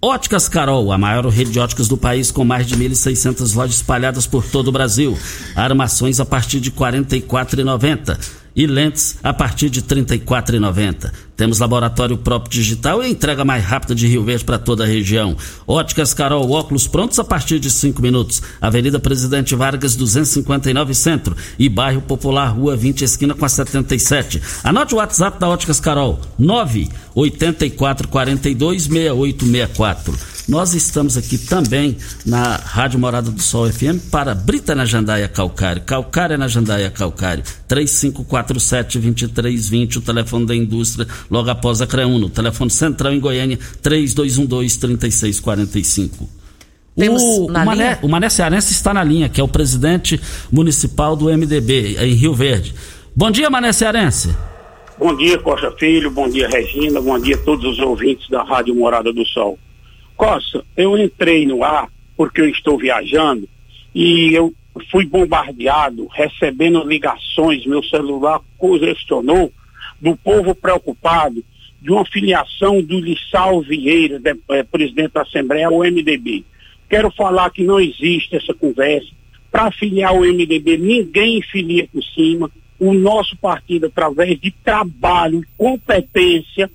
Óticas 0.00 0.46
Carol, 0.46 0.92
a 0.92 0.98
maior 0.98 1.26
rede 1.26 1.50
de 1.50 1.58
óticas 1.58 1.88
do 1.88 1.96
país, 1.96 2.30
com 2.30 2.44
mais 2.44 2.66
de 2.66 2.76
1.600 2.76 3.56
lojas 3.56 3.76
espalhadas 3.76 4.26
por 4.26 4.44
todo 4.44 4.68
o 4.68 4.72
Brasil. 4.72 5.16
Armações 5.54 6.20
a 6.20 6.24
partir 6.24 6.60
de 6.60 6.68
R$ 6.68 6.76
44,90 6.76 8.45
e 8.56 8.66
lentes 8.66 9.18
a 9.22 9.34
partir 9.34 9.68
de 9.68 9.80
R$ 9.80 9.86
34,90. 9.86 11.12
Temos 11.36 11.58
laboratório 11.58 12.16
próprio 12.16 12.50
digital 12.50 13.04
e 13.04 13.10
entrega 13.10 13.44
mais 13.44 13.62
rápida 13.62 13.94
de 13.94 14.06
Rio 14.06 14.24
Verde 14.24 14.44
para 14.44 14.58
toda 14.58 14.84
a 14.84 14.86
região. 14.86 15.36
Óticas 15.66 16.14
Carol, 16.14 16.50
óculos 16.50 16.88
prontos 16.88 17.18
a 17.18 17.24
partir 17.24 17.58
de 17.58 17.70
5 17.70 18.00
minutos. 18.00 18.42
Avenida 18.58 18.98
Presidente 18.98 19.54
Vargas, 19.54 19.94
259 19.94 20.94
Centro 20.94 21.36
e 21.58 21.68
Bairro 21.68 22.00
Popular, 22.00 22.48
Rua 22.48 22.74
20, 22.74 23.04
esquina 23.04 23.34
com 23.34 23.44
a 23.44 23.48
77. 23.48 24.40
Anote 24.64 24.94
o 24.94 24.98
WhatsApp 24.98 25.38
da 25.38 25.48
Óticas 25.48 25.78
Carol, 25.78 26.18
984 26.38 28.08
42 28.08 28.84
6864. 28.84 30.35
Nós 30.48 30.74
estamos 30.74 31.16
aqui 31.16 31.38
também 31.38 31.96
na 32.24 32.54
Rádio 32.56 33.00
Morada 33.00 33.32
do 33.32 33.42
Sol 33.42 33.68
FM 33.68 33.98
para 34.12 34.32
Brita 34.32 34.76
na 34.76 34.84
Jandaia 34.84 35.26
Calcário, 35.26 35.82
Calcária 35.82 36.38
na 36.38 36.46
Jandaia 36.46 36.88
Calcário, 36.88 37.42
3547-2320, 37.68 39.96
o 39.96 40.00
telefone 40.00 40.46
da 40.46 40.54
indústria, 40.54 41.04
logo 41.28 41.50
após 41.50 41.82
a 41.82 41.86
CREUNO, 41.86 42.30
telefone 42.30 42.70
central 42.70 43.12
em 43.12 43.18
Goiânia, 43.18 43.58
3212-3645. 43.82 46.28
Temos 46.94 47.22
o, 47.22 47.46
o, 47.46 47.52
Mané, 47.52 47.74
linha? 47.74 47.98
o 48.02 48.08
Mané 48.08 48.28
Cearense 48.28 48.72
está 48.72 48.94
na 48.94 49.02
linha, 49.02 49.28
que 49.28 49.40
é 49.40 49.44
o 49.44 49.48
presidente 49.48 50.20
municipal 50.52 51.16
do 51.16 51.24
MDB, 51.24 51.96
em 51.98 52.14
Rio 52.14 52.34
Verde. 52.34 52.72
Bom 53.16 53.32
dia, 53.32 53.50
Mané 53.50 53.72
Cearense. 53.72 54.32
Bom 54.96 55.12
dia, 55.16 55.38
Costa 55.38 55.72
Filho, 55.72 56.08
bom 56.08 56.28
dia, 56.28 56.48
Regina, 56.48 57.00
bom 57.00 57.18
dia 57.18 57.34
a 57.34 57.38
todos 57.38 57.64
os 57.64 57.80
ouvintes 57.80 58.30
da 58.30 58.44
Rádio 58.44 58.76
Morada 58.76 59.12
do 59.12 59.26
Sol. 59.26 59.58
Costa, 60.16 60.64
eu 60.76 60.96
entrei 60.98 61.46
no 61.46 61.62
ar 61.62 61.88
porque 62.16 62.40
eu 62.40 62.48
estou 62.48 62.78
viajando 62.78 63.48
e 63.94 64.34
eu 64.34 64.52
fui 64.90 65.06
bombardeado, 65.06 66.06
recebendo 66.06 66.82
ligações, 66.84 67.66
meu 67.66 67.82
celular 67.82 68.40
congestionou, 68.58 69.52
do 70.00 70.16
povo 70.16 70.54
preocupado 70.54 71.42
de 71.80 71.90
uma 71.90 72.04
filiação 72.04 72.82
do 72.82 72.98
Lissau 72.98 73.60
Vieira, 73.62 74.18
de, 74.18 74.36
eh, 74.50 74.62
presidente 74.64 75.12
da 75.12 75.22
Assembleia, 75.22 75.68
ao 75.68 75.84
MDB. 75.84 76.44
Quero 76.88 77.10
falar 77.10 77.50
que 77.50 77.62
não 77.62 77.80
existe 77.80 78.36
essa 78.36 78.54
conversa. 78.54 79.08
Para 79.50 79.70
filiar 79.70 80.14
o 80.14 80.24
MDB, 80.24 80.76
ninguém 80.76 81.40
filia 81.42 81.88
por 81.92 82.02
cima. 82.02 82.50
O 82.78 82.92
nosso 82.92 83.36
partido, 83.36 83.86
através 83.86 84.38
de 84.38 84.50
trabalho 84.50 85.42
competência, 85.56 86.70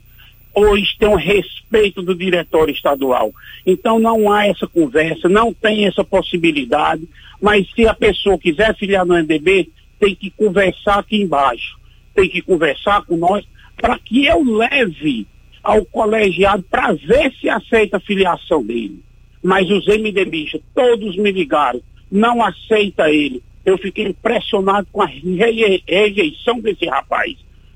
hoje 0.53 0.95
tem 0.99 1.07
um 1.07 1.15
respeito 1.15 2.01
do 2.01 2.13
diretório 2.15 2.73
estadual. 2.73 3.31
Então 3.65 3.99
não 3.99 4.31
há 4.31 4.47
essa 4.47 4.67
conversa, 4.67 5.29
não 5.29 5.53
tem 5.53 5.85
essa 5.85 6.03
possibilidade, 6.03 7.07
mas 7.41 7.69
se 7.73 7.87
a 7.87 7.93
pessoa 7.93 8.37
quiser 8.37 8.75
filiar 8.75 9.05
no 9.05 9.15
MDB, 9.15 9.69
tem 9.99 10.15
que 10.15 10.29
conversar 10.31 10.99
aqui 10.99 11.21
embaixo, 11.21 11.77
tem 12.15 12.27
que 12.29 12.41
conversar 12.41 13.03
com 13.05 13.15
nós 13.17 13.45
para 13.77 13.97
que 13.99 14.25
eu 14.25 14.43
leve 14.43 15.25
ao 15.63 15.85
colegiado 15.85 16.63
para 16.63 16.93
ver 16.93 17.31
se 17.39 17.47
aceita 17.49 17.97
a 17.97 17.99
filiação 18.01 18.63
dele. 18.63 18.99
Mas 19.43 19.69
os 19.69 19.87
MDBistas, 19.87 20.61
todos 20.73 21.15
me 21.17 21.31
ligaram, 21.31 21.81
não 22.11 22.43
aceita 22.43 23.09
ele. 23.09 23.41
Eu 23.65 23.77
fiquei 23.77 24.07
impressionado 24.07 24.87
com 24.91 25.01
a 25.01 25.05
reje- 25.05 25.83
rejeição 25.87 26.59
desse 26.59 26.85
rapaz. 26.87 27.35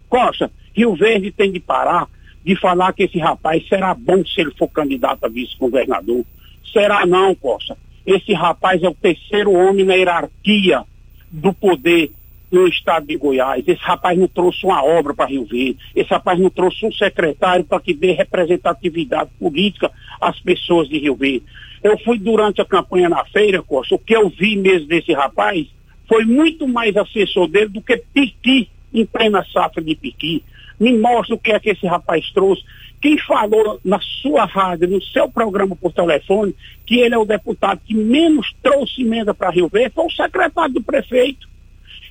Costa, 0.09 0.51
Rio 0.73 0.95
Verde 0.95 1.31
tem 1.31 1.51
de 1.51 1.59
parar 1.59 2.07
de 2.45 2.55
falar 2.55 2.93
que 2.93 3.03
esse 3.03 3.17
rapaz 3.17 3.67
será 3.67 3.95
bom 3.95 4.23
se 4.23 4.39
ele 4.39 4.51
for 4.51 4.67
candidato 4.67 5.25
a 5.25 5.27
vice-governador. 5.27 6.23
Será 6.71 7.03
não, 7.03 7.33
Costa. 7.33 7.75
Esse 8.05 8.33
rapaz 8.33 8.83
é 8.83 8.87
o 8.87 8.93
terceiro 8.93 9.51
homem 9.51 9.83
na 9.83 9.95
hierarquia 9.95 10.83
do 11.31 11.51
poder 11.51 12.11
no 12.51 12.67
estado 12.67 13.07
de 13.07 13.17
Goiás. 13.17 13.67
Esse 13.67 13.81
rapaz 13.81 14.17
não 14.17 14.27
trouxe 14.27 14.63
uma 14.63 14.85
obra 14.85 15.11
para 15.11 15.25
Rio 15.25 15.43
Verde. 15.45 15.77
Esse 15.95 16.11
rapaz 16.11 16.39
não 16.39 16.51
trouxe 16.51 16.85
um 16.85 16.91
secretário 16.91 17.65
para 17.65 17.79
que 17.79 17.95
dê 17.95 18.11
representatividade 18.11 19.31
política 19.39 19.91
às 20.21 20.39
pessoas 20.39 20.87
de 20.87 20.99
Rio 20.99 21.15
Verde. 21.15 21.43
Eu 21.83 21.97
fui 21.99 22.19
durante 22.19 22.61
a 22.61 22.65
campanha 22.65 23.09
na 23.09 23.25
feira, 23.25 23.63
Costa. 23.63 23.95
O 23.95 23.99
que 23.99 24.15
eu 24.15 24.29
vi 24.29 24.55
mesmo 24.55 24.87
desse 24.87 25.13
rapaz 25.13 25.67
foi 26.07 26.25
muito 26.25 26.67
mais 26.67 26.95
assessor 26.95 27.47
dele 27.47 27.69
do 27.69 27.81
que 27.81 27.97
Piqui, 28.13 28.69
em 29.01 29.05
plena 29.05 29.45
safra 29.51 29.83
de 29.83 29.95
Piqui. 29.95 30.43
Me 30.79 30.97
mostra 30.97 31.35
o 31.35 31.39
que 31.39 31.51
é 31.51 31.59
que 31.59 31.69
esse 31.69 31.85
rapaz 31.85 32.29
trouxe. 32.31 32.63
Quem 33.01 33.17
falou 33.19 33.79
na 33.83 33.99
sua 33.99 34.45
rádio, 34.45 34.87
no 34.87 35.01
seu 35.01 35.29
programa 35.29 35.75
por 35.75 35.93
telefone, 35.93 36.55
que 36.85 36.99
ele 36.99 37.13
é 37.13 37.17
o 37.17 37.25
deputado 37.25 37.81
que 37.85 37.93
menos 37.93 38.53
trouxe 38.63 39.01
emenda 39.01 39.33
para 39.33 39.51
Rio 39.51 39.67
Verde, 39.67 39.93
foi 39.93 40.05
o 40.05 40.11
secretário 40.11 40.73
do 40.73 40.83
prefeito. 40.83 41.47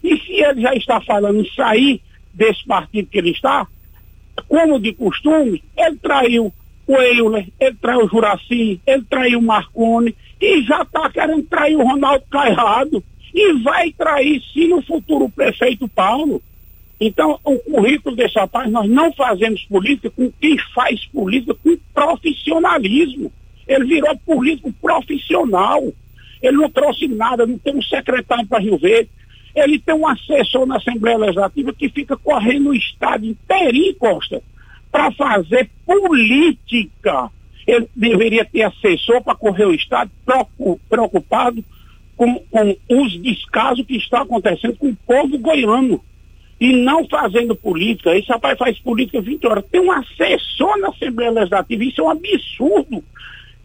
E 0.03 0.19
se 0.19 0.33
ele 0.33 0.63
já 0.63 0.75
está 0.75 1.01
falando 1.01 1.41
em 1.41 1.51
sair 1.51 2.01
desse 2.33 2.65
partido 2.65 3.09
que 3.09 3.19
ele 3.19 3.31
está, 3.31 3.67
como 4.49 4.79
de 4.79 4.93
costume, 4.93 5.63
ele 5.77 5.97
traiu 5.97 6.53
o 6.87 6.97
Euler, 6.97 7.49
ele 7.59 7.77
traiu 7.81 8.05
o 8.05 8.09
Juraci, 8.09 8.81
ele 8.87 9.03
traiu 9.09 9.39
o 9.39 9.43
Marconi 9.43 10.15
e 10.41 10.63
já 10.63 10.83
está 10.83 11.09
querendo 11.11 11.43
trair 11.45 11.77
o 11.77 11.85
Ronaldo 11.85 12.25
Caiado 12.31 13.03
e 13.33 13.53
vai 13.63 13.91
trair 13.93 14.43
sim 14.53 14.73
o 14.73 14.83
futuro 14.83 15.29
prefeito 15.29 15.89
Paulo. 15.89 16.43
Então, 17.01 17.39
o 17.45 17.59
currículo 17.59 18.15
desse 18.15 18.39
rapaz, 18.39 18.71
nós 18.71 18.89
não 18.89 19.13
fazemos 19.13 19.63
política 19.65 20.11
com 20.11 20.31
quem 20.41 20.57
faz 20.75 21.05
política 21.07 21.55
com 21.55 21.77
profissionalismo. 21.93 23.33
Ele 23.67 23.85
virou 23.85 24.17
político 24.19 24.73
profissional. 24.81 25.83
Ele 26.41 26.57
não 26.57 26.71
trouxe 26.71 27.09
nada, 27.09 27.47
não 27.47 27.59
tem 27.59 27.75
um 27.75 27.83
secretário 27.83 28.47
para 28.47 28.61
Rio 28.61 28.79
Verde. 28.79 29.11
Ele 29.55 29.79
tem 29.79 29.95
um 29.95 30.07
assessor 30.07 30.67
na 30.67 30.77
Assembleia 30.77 31.17
Legislativa 31.17 31.73
que 31.73 31.89
fica 31.89 32.17
correndo 32.17 32.71
o 32.71 32.75
Estado 32.75 33.25
inteirinho, 33.27 33.95
Costa, 33.97 34.43
para 34.91 35.11
fazer 35.13 35.71
política. 35.87 37.31
Ele 37.67 37.89
deveria 37.95 38.45
ter 38.45 38.63
assessor 38.63 39.23
para 39.23 39.35
correr 39.35 39.65
o 39.65 39.75
Estado 39.75 40.11
preocu- 40.25 40.81
preocupado 40.89 41.65
com, 42.17 42.39
com 42.51 42.77
os 42.91 43.17
descasos 43.21 43.87
que 43.87 43.97
está 43.97 44.23
acontecendo 44.23 44.77
com 44.77 44.89
o 44.89 44.97
povo 45.07 45.39
goiano 45.39 46.05
e 46.61 46.73
não 46.73 47.07
fazendo 47.09 47.55
política. 47.55 48.17
Esse 48.17 48.29
rapaz 48.29 48.59
faz 48.59 48.79
política 48.79 49.21
20 49.21 49.47
horas. 49.47 49.65
Tem 49.71 49.81
um 49.81 49.93
assessor 49.93 50.79
na 50.79 50.89
Assembleia 50.89 51.31
Legislativa, 51.31 51.85
isso 51.85 52.01
é 52.01 52.05
um 52.05 52.11
absurdo. 52.11 53.05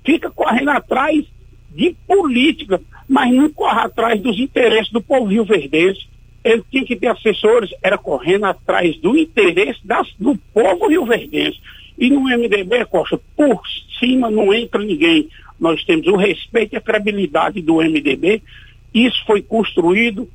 Fica 0.03 0.29
correndo 0.31 0.69
atrás 0.69 1.25
de 1.71 1.95
política, 2.07 2.81
mas 3.07 3.33
não 3.33 3.49
corre 3.49 3.79
atrás 3.79 4.19
dos 4.21 4.39
interesses 4.39 4.91
do 4.91 5.01
povo 5.01 5.25
rio 5.25 5.45
verdense. 5.45 6.07
Ele 6.43 6.63
tinha 6.71 6.85
que 6.85 6.95
ter 6.95 7.07
assessores, 7.07 7.69
era 7.83 7.97
correndo 7.97 8.45
atrás 8.45 8.97
do 8.97 9.17
interesse 9.17 9.79
das, 9.83 10.07
do 10.17 10.35
povo 10.53 10.87
rio 10.87 11.05
verdense. 11.05 11.59
E 11.97 12.09
no 12.09 12.21
MDB, 12.21 12.85
Costa, 12.85 13.19
por 13.35 13.61
cima 13.99 14.31
não 14.31 14.53
entra 14.53 14.81
ninguém. 14.81 15.29
Nós 15.59 15.83
temos 15.83 16.07
o 16.07 16.15
respeito 16.15 16.73
e 16.73 16.77
a 16.77 16.81
credibilidade 16.81 17.61
do 17.61 17.75
MDB. 17.75 18.41
Isso 18.93 19.23
foi 19.25 19.41
construído 19.41 20.27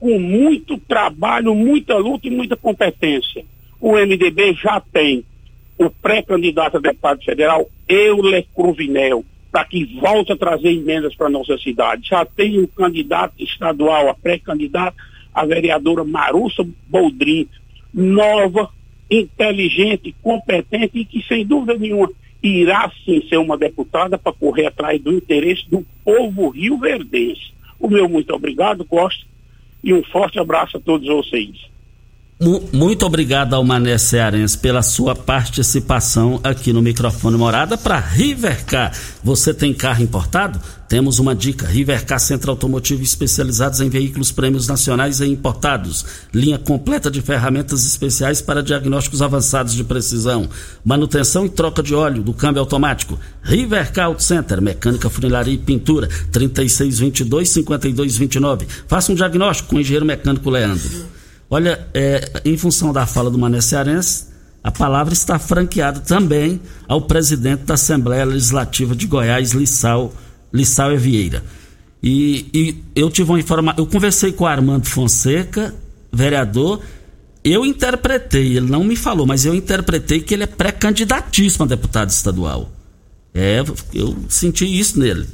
com 0.00 0.18
muito 0.18 0.78
trabalho, 0.78 1.54
muita 1.54 1.96
luta 1.98 2.26
e 2.26 2.30
muita 2.30 2.56
competência. 2.56 3.44
O 3.78 3.92
MDB 3.92 4.54
já 4.54 4.80
tem 4.80 5.22
o 5.78 5.90
pré-candidato 5.90 6.78
a 6.78 6.80
deputado 6.80 7.22
federal, 7.22 7.68
Euler 7.86 8.46
Cruvinel. 8.54 9.24
para 9.52 9.64
que 9.64 9.84
volte 10.00 10.32
a 10.32 10.36
trazer 10.36 10.70
emendas 10.70 11.14
para 11.16 11.28
nossa 11.28 11.58
cidade. 11.58 12.08
Já 12.08 12.24
tem 12.24 12.60
um 12.60 12.68
candidato 12.68 13.34
estadual, 13.38 14.08
a 14.08 14.14
pré-candidata, 14.14 14.96
a 15.34 15.44
vereadora 15.44 16.04
Marussa 16.04 16.64
Boldrin, 16.88 17.48
nova, 17.92 18.70
inteligente, 19.10 20.14
competente 20.22 21.00
e 21.00 21.04
que, 21.04 21.20
sem 21.26 21.44
dúvida 21.44 21.76
nenhuma, 21.76 22.12
irá 22.40 22.90
sim 23.04 23.26
ser 23.28 23.38
uma 23.38 23.58
deputada 23.58 24.16
para 24.16 24.32
correr 24.32 24.66
atrás 24.66 25.00
do 25.02 25.12
interesse 25.12 25.68
do 25.68 25.84
povo 26.04 26.50
rio-verdense. 26.50 27.52
O 27.78 27.88
meu 27.88 28.08
muito 28.08 28.32
obrigado, 28.32 28.84
Costa, 28.84 29.24
e 29.82 29.92
um 29.94 30.02
forte 30.04 30.38
abraço 30.38 30.76
a 30.76 30.80
todos 30.80 31.06
vocês. 31.06 31.70
Muito 32.72 33.04
obrigado 33.04 33.52
ao 33.52 33.62
Mané 33.62 33.98
Cearense 33.98 34.56
pela 34.56 34.80
sua 34.80 35.14
participação 35.14 36.40
aqui 36.42 36.72
no 36.72 36.80
microfone 36.80 37.36
Morada 37.36 37.76
para 37.76 38.00
Rivercar. 38.00 38.96
Você 39.22 39.52
tem 39.52 39.74
carro 39.74 40.02
importado? 40.02 40.58
Temos 40.88 41.18
uma 41.18 41.34
dica: 41.34 41.66
Rivercar 41.66 42.18
Centro 42.18 42.50
Automotivo 42.50 43.02
especializados 43.02 43.82
em 43.82 43.90
veículos 43.90 44.32
prêmios 44.32 44.66
nacionais 44.66 45.20
e 45.20 45.26
importados. 45.26 46.06
Linha 46.32 46.56
completa 46.56 47.10
de 47.10 47.20
ferramentas 47.20 47.84
especiais 47.84 48.40
para 48.40 48.62
diagnósticos 48.62 49.20
avançados 49.20 49.74
de 49.74 49.84
precisão. 49.84 50.48
Manutenção 50.82 51.44
e 51.44 51.50
troca 51.50 51.82
de 51.82 51.94
óleo 51.94 52.22
do 52.22 52.32
câmbio 52.32 52.60
automático. 52.60 53.18
Rivercar 53.42 54.06
Auto 54.06 54.22
Center, 54.22 54.62
mecânica, 54.62 55.10
funilaria 55.10 55.52
e 55.52 55.58
pintura. 55.58 56.08
3622-5229. 56.32 58.66
Faça 58.88 59.12
um 59.12 59.14
diagnóstico 59.14 59.68
com 59.68 59.76
o 59.76 59.80
engenheiro 59.80 60.06
mecânico 60.06 60.48
Leandro. 60.48 61.19
Olha, 61.50 61.84
é, 61.92 62.42
em 62.44 62.56
função 62.56 62.92
da 62.92 63.04
fala 63.06 63.28
do 63.28 63.36
Mané 63.36 63.60
Cearense, 63.60 64.26
a 64.62 64.70
palavra 64.70 65.12
está 65.12 65.36
franqueada 65.36 65.98
também 65.98 66.60
ao 66.86 67.02
presidente 67.02 67.64
da 67.64 67.74
Assembleia 67.74 68.24
Legislativa 68.24 68.94
de 68.94 69.06
Goiás, 69.06 69.50
Lissau, 69.50 70.14
Lissau 70.52 70.96
Vieira. 70.96 71.42
E, 72.00 72.46
e 72.54 72.84
eu 72.94 73.10
tive 73.10 73.30
uma 73.30 73.40
informação, 73.40 73.82
eu 73.82 73.86
conversei 73.90 74.32
com 74.32 74.44
o 74.44 74.46
Armando 74.46 74.86
Fonseca, 74.86 75.74
vereador, 76.12 76.80
eu 77.42 77.64
interpretei, 77.64 78.56
ele 78.56 78.70
não 78.70 78.84
me 78.84 78.94
falou, 78.94 79.26
mas 79.26 79.44
eu 79.44 79.54
interpretei 79.54 80.20
que 80.20 80.34
ele 80.34 80.44
é 80.44 80.46
pré-candidatíssimo 80.46 81.64
a 81.64 81.68
deputado 81.68 82.10
estadual. 82.10 82.70
É, 83.34 83.62
eu 83.94 84.16
senti 84.28 84.64
isso 84.64 84.98
nele. 84.98 85.26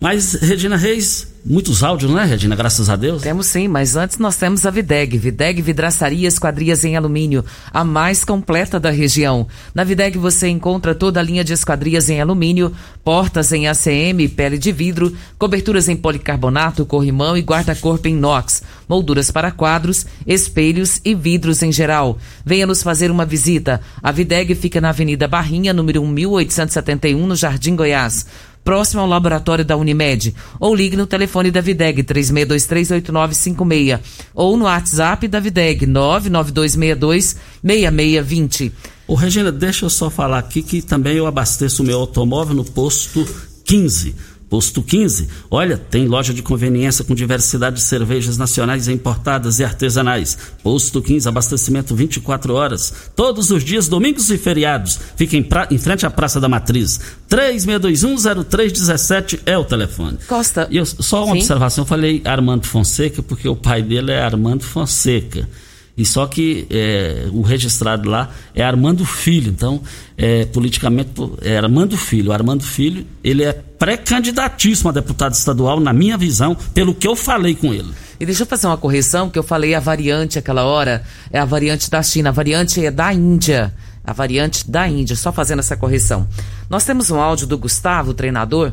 Mas, 0.00 0.34
Regina 0.34 0.76
Reis, 0.76 1.26
muitos 1.44 1.82
áudios, 1.82 2.08
não 2.08 2.20
é, 2.20 2.24
Regina? 2.24 2.54
Graças 2.54 2.88
a 2.88 2.94
Deus. 2.94 3.20
Temos 3.20 3.48
sim, 3.48 3.66
mas 3.66 3.96
antes 3.96 4.16
nós 4.18 4.36
temos 4.36 4.64
a 4.64 4.70
Videg. 4.70 5.18
Videg 5.18 5.60
Vidraçaria 5.60 6.28
Esquadrias 6.28 6.84
em 6.84 6.96
Alumínio, 6.96 7.44
a 7.72 7.82
mais 7.82 8.24
completa 8.24 8.78
da 8.78 8.90
região. 8.90 9.48
Na 9.74 9.82
Videg 9.82 10.16
você 10.16 10.46
encontra 10.46 10.94
toda 10.94 11.18
a 11.18 11.22
linha 11.22 11.42
de 11.42 11.52
esquadrias 11.52 12.08
em 12.08 12.20
alumínio, 12.20 12.72
portas 13.02 13.52
em 13.52 13.66
ACM, 13.66 14.28
pele 14.36 14.56
de 14.56 14.70
vidro, 14.70 15.12
coberturas 15.36 15.88
em 15.88 15.96
policarbonato, 15.96 16.86
corrimão 16.86 17.36
e 17.36 17.40
guarda-corpo 17.40 18.06
em 18.06 18.12
inox, 18.12 18.62
molduras 18.88 19.32
para 19.32 19.50
quadros, 19.50 20.06
espelhos 20.24 21.00
e 21.04 21.12
vidros 21.12 21.60
em 21.60 21.72
geral. 21.72 22.18
Venha 22.46 22.68
nos 22.68 22.84
fazer 22.84 23.10
uma 23.10 23.26
visita. 23.26 23.80
A 24.00 24.12
Videg 24.12 24.54
fica 24.54 24.80
na 24.80 24.90
Avenida 24.90 25.26
Barrinha, 25.26 25.72
número 25.72 26.06
1871, 26.06 27.26
no 27.26 27.34
Jardim 27.34 27.74
Goiás 27.74 28.24
próximo 28.68 29.00
ao 29.00 29.08
laboratório 29.08 29.64
da 29.64 29.78
Unimed. 29.78 30.34
Ou 30.60 30.74
ligue 30.74 30.94
no 30.94 31.06
telefone 31.06 31.50
da 31.50 31.62
Videg 31.62 32.02
36238956 32.02 33.98
ou 34.34 34.58
no 34.58 34.66
WhatsApp 34.66 35.26
da 35.26 35.40
Videg 35.40 35.86
992626620. 35.86 38.70
Ô 39.06 39.14
Regina, 39.14 39.50
deixa 39.50 39.86
eu 39.86 39.90
só 39.90 40.10
falar 40.10 40.40
aqui 40.40 40.60
que 40.60 40.82
também 40.82 41.16
eu 41.16 41.26
abasteço 41.26 41.82
o 41.82 41.86
meu 41.86 41.98
automóvel 41.98 42.54
no 42.54 42.62
posto 42.62 43.26
15 43.64 44.14
Posto 44.48 44.82
15, 44.82 45.28
olha, 45.50 45.76
tem 45.76 46.06
loja 46.06 46.32
de 46.32 46.40
conveniência 46.42 47.04
com 47.04 47.14
diversidade 47.14 47.76
de 47.76 47.82
cervejas 47.82 48.38
nacionais 48.38 48.88
importadas 48.88 49.58
e 49.58 49.64
artesanais. 49.64 50.38
Posto 50.62 51.02
15, 51.02 51.28
abastecimento 51.28 51.94
24 51.94 52.54
horas, 52.54 52.94
todos 53.14 53.50
os 53.50 53.62
dias, 53.62 53.88
domingos 53.88 54.30
e 54.30 54.38
feriados. 54.38 54.98
Fica 55.16 55.36
em, 55.36 55.42
pra, 55.42 55.68
em 55.70 55.76
frente 55.76 56.06
à 56.06 56.10
Praça 56.10 56.40
da 56.40 56.48
Matriz. 56.48 56.98
36210317 57.30 59.40
é 59.44 59.58
o 59.58 59.64
telefone. 59.64 60.16
Costa. 60.26 60.66
E 60.70 60.78
eu, 60.78 60.86
só 60.86 61.24
uma 61.24 61.34
Sim? 61.34 61.40
observação, 61.40 61.82
eu 61.82 61.88
falei 61.88 62.22
Armando 62.24 62.64
Fonseca, 62.66 63.22
porque 63.22 63.46
o 63.48 63.56
pai 63.56 63.82
dele 63.82 64.12
é 64.12 64.22
Armando 64.22 64.64
Fonseca. 64.64 65.46
E 65.98 66.04
só 66.04 66.28
que 66.28 66.64
é, 66.70 67.26
o 67.32 67.42
registrado 67.42 68.08
lá 68.08 68.30
é 68.54 68.62
Armando 68.62 69.04
Filho. 69.04 69.50
Então, 69.50 69.82
é, 70.16 70.44
politicamente, 70.44 71.10
é 71.42 71.58
Armando 71.58 71.96
Filho. 71.96 72.30
O 72.30 72.32
Armando 72.32 72.62
Filho, 72.62 73.04
ele 73.22 73.42
é 73.42 73.52
pré-candidatíssimo 73.52 74.90
a 74.90 74.92
deputado 74.92 75.32
estadual, 75.32 75.80
na 75.80 75.92
minha 75.92 76.16
visão, 76.16 76.56
pelo 76.72 76.94
que 76.94 77.06
eu 77.06 77.16
falei 77.16 77.56
com 77.56 77.74
ele. 77.74 77.92
E 78.20 78.24
deixa 78.24 78.44
eu 78.44 78.46
fazer 78.46 78.68
uma 78.68 78.76
correção, 78.76 79.28
que 79.28 79.38
eu 79.38 79.42
falei 79.42 79.74
a 79.74 79.80
variante 79.80 80.38
aquela 80.38 80.64
hora, 80.64 81.02
é 81.32 81.38
a 81.40 81.44
variante 81.44 81.90
da 81.90 82.00
China, 82.00 82.28
a 82.28 82.32
variante 82.32 82.84
é 82.84 82.92
da 82.92 83.12
Índia. 83.12 83.74
A 84.04 84.12
variante 84.12 84.70
da 84.70 84.88
Índia, 84.88 85.16
só 85.16 85.32
fazendo 85.32 85.58
essa 85.58 85.76
correção. 85.76 86.28
Nós 86.70 86.84
temos 86.84 87.10
um 87.10 87.20
áudio 87.20 87.46
do 87.46 87.58
Gustavo, 87.58 88.14
treinador, 88.14 88.72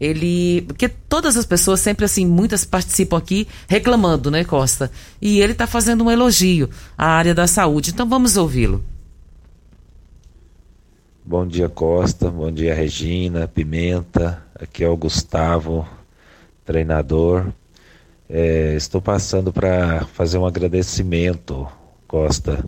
ele. 0.00 0.62
Porque 0.62 0.88
todas 0.88 1.36
as 1.36 1.46
pessoas, 1.46 1.80
sempre 1.80 2.04
assim, 2.04 2.26
muitas 2.26 2.64
participam 2.64 3.16
aqui 3.18 3.48
reclamando, 3.68 4.30
né, 4.30 4.44
Costa? 4.44 4.90
E 5.20 5.40
ele 5.40 5.52
está 5.52 5.66
fazendo 5.66 6.04
um 6.04 6.10
elogio 6.10 6.68
à 6.96 7.06
área 7.06 7.34
da 7.34 7.46
saúde. 7.46 7.90
Então 7.90 8.08
vamos 8.08 8.36
ouvi-lo. 8.36 8.84
Bom 11.24 11.46
dia, 11.46 11.68
Costa. 11.68 12.30
Bom 12.30 12.52
dia, 12.52 12.74
Regina, 12.74 13.48
Pimenta. 13.48 14.42
Aqui 14.54 14.84
é 14.84 14.88
o 14.88 14.96
Gustavo, 14.96 15.86
treinador. 16.64 17.46
É, 18.28 18.74
estou 18.74 19.00
passando 19.00 19.52
para 19.52 20.04
fazer 20.06 20.38
um 20.38 20.46
agradecimento, 20.46 21.66
Costa, 22.08 22.64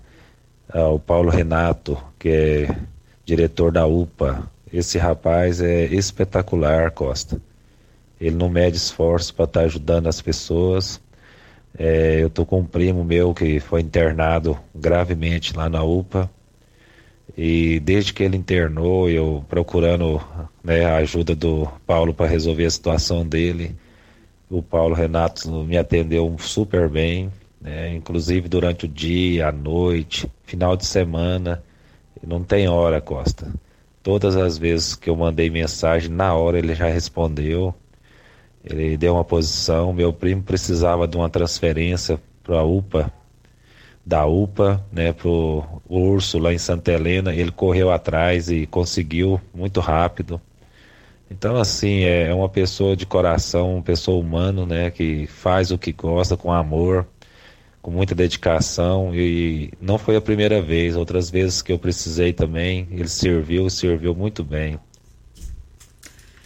ao 0.72 0.98
Paulo 0.98 1.30
Renato, 1.30 1.98
que 2.18 2.28
é 2.28 2.76
diretor 3.24 3.72
da 3.72 3.86
UPA, 3.86 4.48
esse 4.72 4.98
rapaz 4.98 5.60
é 5.60 5.84
espetacular, 5.86 6.90
Costa. 6.90 7.40
Ele 8.20 8.36
não 8.36 8.48
mede 8.48 8.76
esforço 8.76 9.34
para 9.34 9.44
estar 9.44 9.60
tá 9.60 9.66
ajudando 9.66 10.08
as 10.08 10.20
pessoas. 10.20 11.00
É, 11.78 12.22
eu 12.22 12.28
tô 12.28 12.44
com 12.44 12.60
um 12.60 12.64
primo 12.64 13.04
meu 13.04 13.32
que 13.32 13.60
foi 13.60 13.80
internado 13.80 14.58
gravemente 14.74 15.56
lá 15.56 15.68
na 15.68 15.82
UPA. 15.82 16.30
E 17.36 17.78
desde 17.80 18.12
que 18.12 18.22
ele 18.22 18.36
internou, 18.36 19.08
eu 19.08 19.44
procurando 19.48 20.20
né, 20.62 20.84
a 20.84 20.96
ajuda 20.96 21.36
do 21.36 21.68
Paulo 21.86 22.12
para 22.12 22.26
resolver 22.26 22.64
a 22.64 22.70
situação 22.70 23.26
dele. 23.26 23.76
O 24.50 24.62
Paulo 24.62 24.94
Renato 24.94 25.48
me 25.62 25.78
atendeu 25.78 26.34
super 26.38 26.88
bem, 26.88 27.30
né, 27.60 27.94
inclusive 27.94 28.48
durante 28.48 28.86
o 28.86 28.88
dia, 28.88 29.48
a 29.48 29.52
noite, 29.52 30.28
final 30.44 30.76
de 30.76 30.86
semana. 30.86 31.62
Não 32.26 32.42
tem 32.42 32.66
hora, 32.66 33.00
Costa. 33.00 33.52
Todas 34.02 34.36
as 34.36 34.56
vezes 34.56 34.94
que 34.94 35.10
eu 35.10 35.16
mandei 35.16 35.50
mensagem, 35.50 36.10
na 36.10 36.34
hora 36.34 36.58
ele 36.58 36.74
já 36.74 36.86
respondeu. 36.86 37.74
Ele 38.64 38.96
deu 38.96 39.14
uma 39.14 39.24
posição. 39.24 39.92
Meu 39.92 40.12
primo 40.12 40.42
precisava 40.42 41.06
de 41.06 41.16
uma 41.16 41.28
transferência 41.28 42.20
para 42.42 42.60
a 42.60 42.64
UPA, 42.64 43.12
da 44.04 44.26
UPA, 44.26 44.84
né, 44.90 45.12
pro 45.12 45.64
Urso 45.88 46.38
lá 46.38 46.52
em 46.52 46.58
Santa 46.58 46.92
Helena. 46.92 47.34
Ele 47.34 47.50
correu 47.50 47.90
atrás 47.90 48.48
e 48.50 48.66
conseguiu 48.66 49.40
muito 49.54 49.80
rápido. 49.80 50.40
Então, 51.30 51.56
assim, 51.56 52.04
é, 52.04 52.28
é 52.28 52.34
uma 52.34 52.48
pessoa 52.48 52.96
de 52.96 53.04
coração, 53.04 53.74
uma 53.74 53.82
pessoa 53.82 54.18
humana, 54.18 54.64
né, 54.64 54.90
que 54.90 55.26
faz 55.26 55.70
o 55.70 55.78
que 55.78 55.92
gosta 55.92 56.36
com 56.36 56.50
amor 56.50 57.06
com 57.88 57.94
muita 57.94 58.14
dedicação 58.14 59.14
e 59.14 59.72
não 59.80 59.96
foi 59.96 60.14
a 60.14 60.20
primeira 60.20 60.60
vez, 60.60 60.94
outras 60.94 61.30
vezes 61.30 61.62
que 61.62 61.72
eu 61.72 61.78
precisei 61.78 62.34
também, 62.34 62.86
ele 62.90 63.08
serviu, 63.08 63.70
serviu 63.70 64.14
muito 64.14 64.44
bem. 64.44 64.78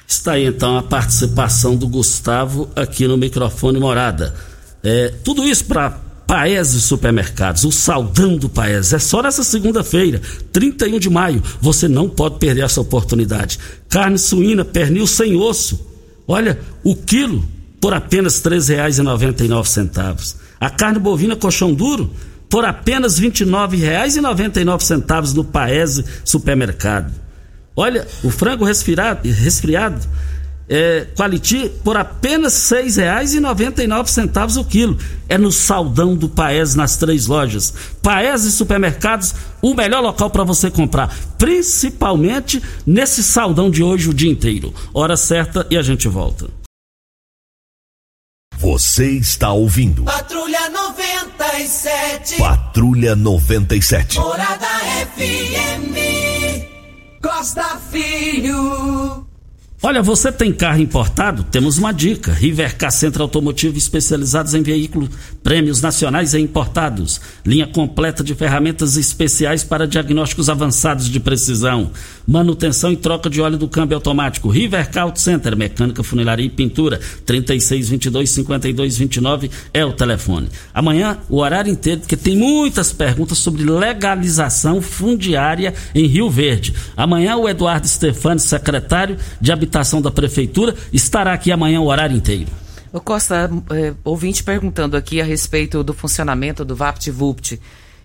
Está 0.07 0.33
aí 0.33 0.47
então 0.47 0.79
a 0.79 0.85
participação 0.85 1.75
do 1.75 1.89
Gustavo 1.89 2.71
aqui 2.77 3.09
no 3.09 3.17
microfone 3.17 3.81
Morada. 3.81 4.33
É, 4.85 5.09
tudo 5.25 5.45
isso 5.45 5.65
para 5.65 5.91
Paese 5.91 6.81
Supermercados, 6.81 7.65
o 7.65 7.73
saldão 7.73 8.37
do 8.37 8.49
Paese. 8.49 8.95
É 8.95 8.99
só 9.01 9.21
nessa 9.21 9.43
segunda-feira, 9.43 10.23
31 10.53 11.01
de 11.01 11.11
maio. 11.11 11.43
Você 11.61 11.89
não 11.89 12.09
pode 12.09 12.39
perder 12.39 12.63
essa 12.63 12.81
oportunidade. 12.81 13.59
Carne 13.89 14.19
suína, 14.19 14.65
pernil 14.65 15.09
sem 15.09 15.35
osso. 15.35 15.85
Olha, 16.29 16.61
o 16.85 16.95
quilo 16.95 17.45
por 17.81 17.93
apenas 17.93 18.41
R$ 18.45 18.51
3,99. 18.53 20.37
A 20.63 20.71
carne 20.71 21.01
bovina 21.01 21.35
colchão 21.35 21.75
duro 21.75 22.09
por 22.49 22.65
apenas 22.65 23.19
R$ 23.19 23.33
29,99 23.33 25.35
no 25.35 25.43
Paese 25.43 26.05
Supermercado. 26.25 27.13
Olha, 27.75 28.07
o 28.23 28.31
frango 28.31 28.65
resfriado, 28.65 29.29
resfriado 29.29 29.99
é, 30.69 31.09
Quality 31.17 31.69
por 31.83 31.97
apenas 31.97 32.71
R$ 32.71 32.85
6,99 32.85 34.61
o 34.61 34.65
quilo. 34.65 34.97
É 35.29 35.37
no 35.37 35.51
saldão 35.51 36.15
do 36.15 36.29
Paes 36.29 36.77
nas 36.77 36.97
três 36.97 37.27
lojas. 37.27 37.75
Paes 38.01 38.45
e 38.45 38.53
supermercados, 38.53 39.35
o 39.61 39.75
melhor 39.75 40.01
local 40.01 40.31
para 40.31 40.45
você 40.45 40.71
comprar, 40.71 41.13
principalmente 41.39 42.63
nesse 42.87 43.25
saldão 43.25 43.69
de 43.69 43.83
hoje 43.83 44.09
o 44.09 44.15
dia 44.15 44.31
inteiro. 44.31 44.73
Hora 44.95 45.17
certa 45.17 45.67
e 45.69 45.77
a 45.77 45.83
gente 45.83 46.07
volta. 46.07 46.62
Você 48.63 49.11
está 49.11 49.51
ouvindo 49.51 50.05
Patrulha 50.05 50.71
97. 50.71 52.37
Patrulha 52.37 53.17
97. 53.17 54.21
Morada 54.21 54.69
FM. 55.17 55.97
Costa 57.21 57.77
Filho. 57.91 59.27
Olha, 59.85 60.01
você 60.01 60.31
tem 60.31 60.53
carro 60.53 60.81
importado? 60.81 61.43
Temos 61.43 61.77
uma 61.77 61.91
dica. 61.91 62.33
Rivercar 62.33 62.93
Centro 62.93 63.25
Automotivo 63.25 63.77
especializados 63.77 64.55
em 64.55 64.63
veículos 64.63 65.11
prêmios 65.43 65.83
nacionais 65.83 66.35
e 66.35 66.41
importados. 66.41 67.21
Linha 67.45 67.67
completa 67.67 68.23
de 68.23 68.33
ferramentas 68.33 68.97
especiais 68.97 69.65
para 69.65 69.89
diagnósticos 69.89 70.49
avançados 70.49 71.09
de 71.09 71.19
precisão. 71.19 71.91
Manutenção 72.25 72.93
e 72.93 72.97
troca 72.97 73.29
de 73.29 73.41
óleo 73.41 73.59
do 73.59 73.67
câmbio 73.67 73.97
automático. 73.97 74.49
Rivercar 74.49 75.03
Auto 75.03 75.19
Center, 75.19 75.57
mecânica, 75.57 76.05
funilaria 76.05 76.47
e 76.47 76.51
pintura. 76.51 77.01
3622-5229 77.27 79.51
é 79.75 79.85
o 79.85 79.93
telefone. 79.93 80.49
Amanhã, 80.73 81.19
o 81.29 81.39
horário 81.39 81.73
inteiro, 81.73 82.03
porque 82.03 82.17
tem 82.17 82.37
muitas 82.37 82.93
perguntas 82.93 83.39
sobre 83.39 83.65
legalização 83.65 84.81
fundiária 84.81 85.75
em 85.93 86.07
Rio 86.07 86.31
Verde. 86.31 86.73
Amanhã, 86.97 87.35
o 87.35 87.49
Eduardo 87.49 87.89
Stefani, 87.89 88.39
secretário 88.39 89.17
de 89.41 89.51
Habitação 89.51 89.72
da 90.01 90.11
Prefeitura, 90.11 90.75
estará 90.93 91.33
aqui 91.33 91.51
amanhã 91.51 91.81
o 91.81 91.87
horário 91.87 92.17
inteiro. 92.17 92.51
O 92.93 93.01
Costa, 93.01 93.51
é, 93.71 93.95
ouvinte 94.05 94.45
perguntando 94.45 94.97
aqui 94.97 95.21
a 95.21 95.25
respeito 95.25 95.83
do 95.83 95.95
funcionamento 95.95 96.65
do 96.65 96.77
VaptVupt. 96.77 97.59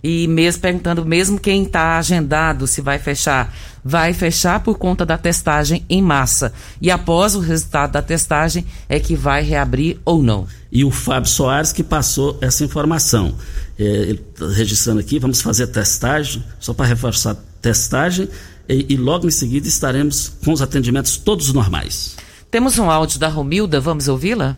E 0.03 0.28
mesmo 0.28 0.61
perguntando, 0.61 1.05
mesmo 1.05 1.39
quem 1.39 1.63
está 1.63 1.97
agendado, 1.97 2.68
se 2.68 2.82
vai 2.82 2.99
fechar, 2.99 3.53
vai 3.84 4.13
fechar 4.13 4.61
por 4.61 4.78
conta 4.78 5.05
da 5.05 5.18
testagem 5.18 5.84
em 5.89 6.01
massa. 6.01 6.53
E 6.82 6.89
após 6.89 7.36
o 7.36 7.39
resultado 7.39 7.91
da 7.93 8.01
testagem 8.01 8.65
é 8.88 8.99
que 8.99 9.15
vai 9.15 9.43
reabrir 9.43 9.99
ou 10.05 10.22
não. 10.22 10.47
E 10.72 10.86
o 10.86 10.91
Fábio 10.91 11.30
Soares 11.30 11.74
que 11.74 11.84
passou 11.84 12.38
essa 12.39 12.63
informação. 12.63 13.36
É, 13.78 13.84
ele 13.84 14.18
tá 14.18 14.47
registrando 14.47 14.99
aqui, 14.99 15.20
vamos 15.20 15.41
fazer 15.41 15.68
testagem, 15.68 16.43
só 16.59 16.74
para 16.74 16.86
reforçar 16.86 17.36
testagem, 17.61 18.30
e, 18.68 18.93
e 18.93 18.97
logo 18.97 19.28
em 19.28 19.32
seguida 19.32 19.68
estaremos 19.68 20.32
com 20.43 20.51
os 20.51 20.61
atendimentos 20.61 21.18
todos 21.18 21.53
normais. 21.53 22.15
Temos 22.49 22.78
um 22.78 22.89
áudio 22.89 23.20
da 23.20 23.28
Romilda, 23.28 23.80
vamos 23.80 24.07
ouvi-la? 24.07 24.57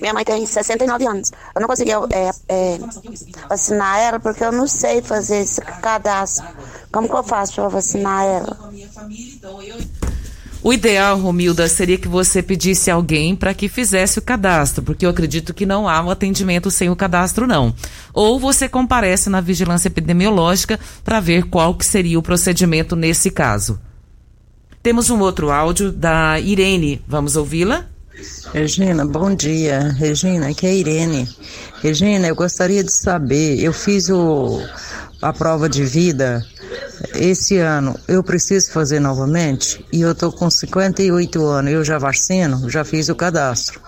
Minha 0.00 0.12
mãe 0.12 0.24
tem 0.24 0.44
69 0.44 1.06
anos. 1.06 1.30
Eu 1.54 1.60
não 1.60 1.68
consegui 1.68 1.92
é, 1.92 2.30
é, 2.48 2.78
vacinar 3.48 3.98
ela 4.00 4.20
porque 4.20 4.44
eu 4.44 4.52
não 4.52 4.66
sei 4.66 5.00
fazer 5.00 5.38
esse 5.38 5.60
cadastro. 5.60 6.46
Como 6.92 7.08
que 7.08 7.14
eu 7.14 7.22
faço 7.22 7.54
para 7.54 7.68
vacinar 7.68 8.24
ela? 8.24 8.58
O 10.64 10.72
ideal, 10.72 11.18
Romilda, 11.18 11.68
seria 11.68 11.98
que 11.98 12.08
você 12.08 12.42
pedisse 12.42 12.90
alguém 12.90 13.36
para 13.36 13.52
que 13.52 13.68
fizesse 13.68 14.18
o 14.18 14.22
cadastro, 14.22 14.82
porque 14.82 15.04
eu 15.04 15.10
acredito 15.10 15.52
que 15.52 15.66
não 15.66 15.86
há 15.86 16.02
um 16.02 16.08
atendimento 16.08 16.70
sem 16.70 16.88
o 16.88 16.96
cadastro, 16.96 17.46
não. 17.46 17.74
Ou 18.14 18.40
você 18.40 18.66
comparece 18.66 19.28
na 19.28 19.42
vigilância 19.42 19.88
epidemiológica 19.88 20.80
para 21.04 21.20
ver 21.20 21.44
qual 21.50 21.74
que 21.74 21.84
seria 21.84 22.18
o 22.18 22.22
procedimento 22.22 22.96
nesse 22.96 23.30
caso. 23.30 23.78
Temos 24.82 25.10
um 25.10 25.20
outro 25.20 25.50
áudio 25.50 25.92
da 25.92 26.40
Irene. 26.40 27.04
Vamos 27.06 27.36
ouvi-la? 27.36 27.84
Regina, 28.54 29.04
bom 29.04 29.34
dia. 29.34 29.94
Regina, 29.98 30.48
aqui 30.48 30.66
é 30.66 30.74
Irene. 30.74 31.28
Regina, 31.82 32.26
eu 32.26 32.34
gostaria 32.34 32.82
de 32.82 32.90
saber, 32.90 33.62
eu 33.62 33.74
fiz 33.74 34.08
o, 34.08 34.62
a 35.20 35.30
prova 35.30 35.68
de 35.68 35.84
vida 35.84 36.42
esse 37.14 37.58
ano, 37.58 37.98
eu 38.08 38.22
preciso 38.22 38.70
fazer 38.72 39.00
novamente 39.00 39.84
e 39.92 40.00
eu 40.02 40.12
estou 40.12 40.32
com 40.32 40.50
58 40.50 41.44
anos, 41.46 41.72
eu 41.72 41.84
já 41.84 41.98
vacino, 41.98 42.68
já 42.68 42.84
fiz 42.84 43.08
o 43.08 43.16
cadastro. 43.16 43.80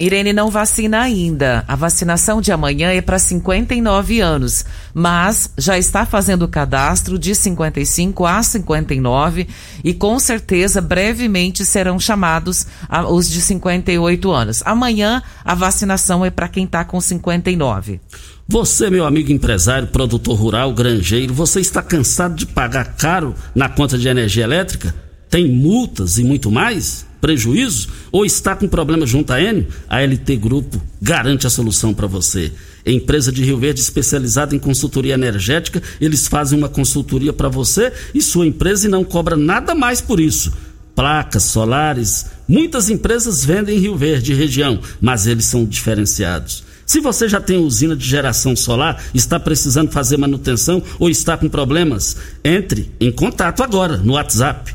Irene 0.00 0.32
não 0.32 0.50
vacina 0.50 1.02
ainda. 1.02 1.62
A 1.68 1.76
vacinação 1.76 2.40
de 2.40 2.50
amanhã 2.50 2.90
é 2.90 3.02
para 3.02 3.18
59 3.18 4.20
anos, 4.20 4.64
mas 4.94 5.50
já 5.58 5.76
está 5.76 6.06
fazendo 6.06 6.44
o 6.44 6.48
cadastro 6.48 7.18
de 7.18 7.34
55 7.34 8.24
a 8.24 8.42
59 8.42 9.46
e 9.84 9.92
com 9.92 10.18
certeza 10.18 10.80
brevemente 10.80 11.66
serão 11.66 12.00
chamados 12.00 12.66
os 13.10 13.28
de 13.28 13.42
58 13.42 14.30
anos. 14.30 14.62
Amanhã 14.64 15.22
a 15.44 15.54
vacinação 15.54 16.24
é 16.24 16.30
para 16.30 16.48
quem 16.48 16.64
está 16.64 16.82
com 16.82 16.98
59. 16.98 18.00
Você, 18.48 18.88
meu 18.88 19.04
amigo 19.04 19.30
empresário, 19.30 19.88
produtor 19.88 20.34
rural, 20.34 20.72
granjeiro, 20.72 21.34
você 21.34 21.60
está 21.60 21.82
cansado 21.82 22.34
de 22.34 22.46
pagar 22.46 22.96
caro 22.96 23.34
na 23.54 23.68
conta 23.68 23.98
de 23.98 24.08
energia 24.08 24.44
elétrica? 24.44 24.94
Tem 25.28 25.46
multas 25.46 26.16
e 26.16 26.24
muito 26.24 26.50
mais? 26.50 27.09
Prejuízo? 27.20 27.88
Ou 28.10 28.24
está 28.24 28.56
com 28.56 28.66
problema 28.66 29.06
junto 29.06 29.32
à 29.32 29.40
Enio? 29.40 29.66
A 29.88 30.00
LT 30.00 30.36
Grupo 30.36 30.80
garante 31.00 31.46
a 31.46 31.50
solução 31.50 31.92
para 31.92 32.06
você. 32.06 32.52
Empresa 32.84 33.30
de 33.30 33.44
Rio 33.44 33.58
Verde 33.58 33.80
especializada 33.80 34.54
em 34.56 34.58
consultoria 34.58 35.14
energética, 35.14 35.82
eles 36.00 36.26
fazem 36.26 36.58
uma 36.58 36.68
consultoria 36.68 37.32
para 37.32 37.48
você 37.48 37.92
e 38.14 38.22
sua 38.22 38.46
empresa 38.46 38.86
e 38.86 38.90
não 38.90 39.04
cobra 39.04 39.36
nada 39.36 39.74
mais 39.74 40.00
por 40.00 40.18
isso. 40.18 40.52
Placas 40.94 41.44
solares, 41.44 42.26
muitas 42.48 42.90
empresas 42.90 43.44
vendem 43.44 43.76
em 43.76 43.80
Rio 43.80 43.96
Verde 43.96 44.32
e 44.32 44.36
região, 44.36 44.80
mas 45.00 45.26
eles 45.26 45.44
são 45.44 45.64
diferenciados. 45.64 46.64
Se 46.84 47.00
você 47.00 47.28
já 47.28 47.40
tem 47.40 47.56
usina 47.56 47.94
de 47.94 48.04
geração 48.04 48.56
solar, 48.56 49.00
está 49.14 49.38
precisando 49.38 49.92
fazer 49.92 50.16
manutenção 50.16 50.82
ou 50.98 51.08
está 51.08 51.36
com 51.36 51.48
problemas, 51.48 52.16
entre 52.42 52.90
em 52.98 53.12
contato 53.12 53.62
agora 53.62 53.96
no 53.98 54.14
WhatsApp 54.14 54.74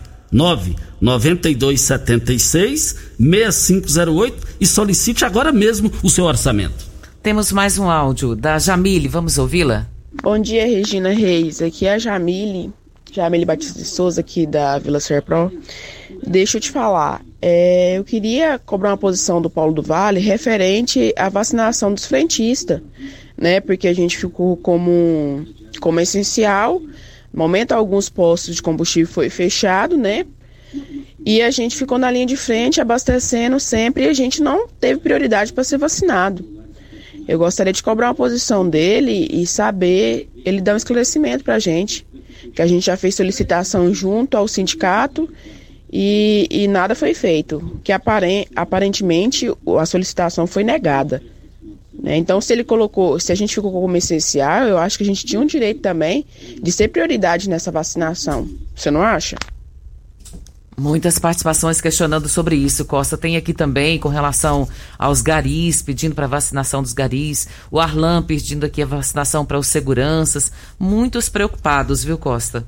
99276 1.05 2.95
6508 3.19 4.47
e 4.59 4.65
solicite 4.65 5.23
agora 5.23 5.51
mesmo 5.51 5.91
o 6.03 6.09
seu 6.09 6.25
orçamento. 6.25 6.83
Temos 7.21 7.51
mais 7.51 7.77
um 7.77 7.87
áudio 7.89 8.35
da 8.35 8.57
Jamile, 8.57 9.07
vamos 9.07 9.37
ouvi-la? 9.37 9.85
Bom 10.23 10.39
dia, 10.39 10.65
Regina 10.65 11.09
Reis. 11.09 11.61
Aqui 11.61 11.85
é 11.85 11.93
a 11.93 11.99
Jamile, 11.99 12.73
Jamile 13.11 13.45
Batista 13.45 13.77
de 13.77 13.85
Souza, 13.85 14.21
aqui 14.21 14.47
da 14.47 14.79
Vila 14.79 14.99
Serpro. 14.99 15.51
Deixa 16.25 16.57
eu 16.57 16.61
te 16.61 16.71
falar, 16.71 17.23
é, 17.41 17.97
eu 17.97 18.03
queria 18.03 18.57
cobrar 18.57 18.89
uma 18.89 18.97
posição 18.97 19.39
do 19.39 19.49
Paulo 19.49 19.73
do 19.73 19.83
Vale 19.83 20.19
referente 20.19 21.13
à 21.15 21.29
vacinação 21.29 21.93
dos 21.93 22.05
frentistas, 22.05 22.81
né? 23.37 23.59
Porque 23.59 23.87
a 23.87 23.93
gente 23.93 24.17
ficou 24.17 24.57
como, 24.57 25.45
como 25.79 25.99
essencial. 25.99 26.81
No 27.31 27.39
momento, 27.39 27.73
alguns 27.73 28.09
postos 28.09 28.55
de 28.55 28.61
combustível 28.61 29.11
foi 29.11 29.29
fechado, 29.29 29.97
né? 29.97 30.25
E 31.25 31.41
a 31.41 31.49
gente 31.49 31.75
ficou 31.75 31.97
na 31.97 32.11
linha 32.11 32.25
de 32.25 32.37
frente, 32.37 32.79
abastecendo 32.79 33.59
sempre, 33.59 34.05
e 34.05 34.07
a 34.07 34.13
gente 34.13 34.41
não 34.41 34.67
teve 34.67 34.99
prioridade 34.99 35.51
para 35.51 35.63
ser 35.63 35.77
vacinado. 35.77 36.45
Eu 37.27 37.39
gostaria 37.39 37.73
de 37.73 37.81
cobrar 37.81 38.09
uma 38.09 38.15
posição 38.15 38.67
dele 38.69 39.27
e 39.31 39.47
saber, 39.47 40.29
ele 40.45 40.61
dar 40.61 40.73
um 40.73 40.77
esclarecimento 40.77 41.43
para 41.43 41.55
a 41.55 41.59
gente, 41.59 42.05
que 42.53 42.61
a 42.61 42.67
gente 42.67 42.85
já 42.85 42.95
fez 42.95 43.15
solicitação 43.15 43.91
junto 43.93 44.37
ao 44.37 44.47
sindicato 44.47 45.27
e, 45.91 46.47
e 46.51 46.67
nada 46.67 46.93
foi 46.93 47.13
feito, 47.15 47.79
que 47.83 47.91
aparentemente 47.91 49.47
a 49.79 49.85
solicitação 49.85 50.45
foi 50.45 50.63
negada. 50.63 51.23
Né? 51.93 52.17
Então, 52.17 52.39
se 52.39 52.53
ele 52.53 52.63
colocou, 52.63 53.19
se 53.19 53.31
a 53.31 53.35
gente 53.35 53.55
ficou 53.55 53.71
como 53.71 53.97
essencial, 53.97 54.67
eu 54.67 54.77
acho 54.77 54.97
que 54.97 55.03
a 55.03 55.07
gente 55.07 55.25
tinha 55.25 55.41
um 55.41 55.45
direito 55.45 55.79
também 55.79 56.25
de 56.61 56.71
ser 56.71 56.89
prioridade 56.89 57.49
nessa 57.49 57.71
vacinação. 57.71 58.47
Você 58.75 58.91
não 58.91 59.01
acha? 59.01 59.35
Muitas 60.77 61.17
participações 61.17 61.79
questionando 61.79 62.27
sobre 62.27 62.57
isso, 62.57 62.83
Costa. 62.83 63.17
Tem 63.17 63.37
aqui 63.37 63.53
também 63.53 63.97
com 63.97 64.09
relação 64.09 64.67
aos 64.99 65.21
garis, 65.21 65.81
pedindo 65.81 66.13
para 66.13 66.27
vacinação 66.27 66.81
dos 66.81 66.91
garis. 66.91 67.47
O 67.71 67.79
Arlan 67.79 68.21
pedindo 68.21 68.65
aqui 68.65 68.81
a 68.81 68.85
vacinação 68.85 69.45
para 69.45 69.57
os 69.57 69.67
seguranças. 69.67 70.51
Muitos 70.77 71.29
preocupados, 71.29 72.03
viu, 72.03 72.17
Costa? 72.17 72.67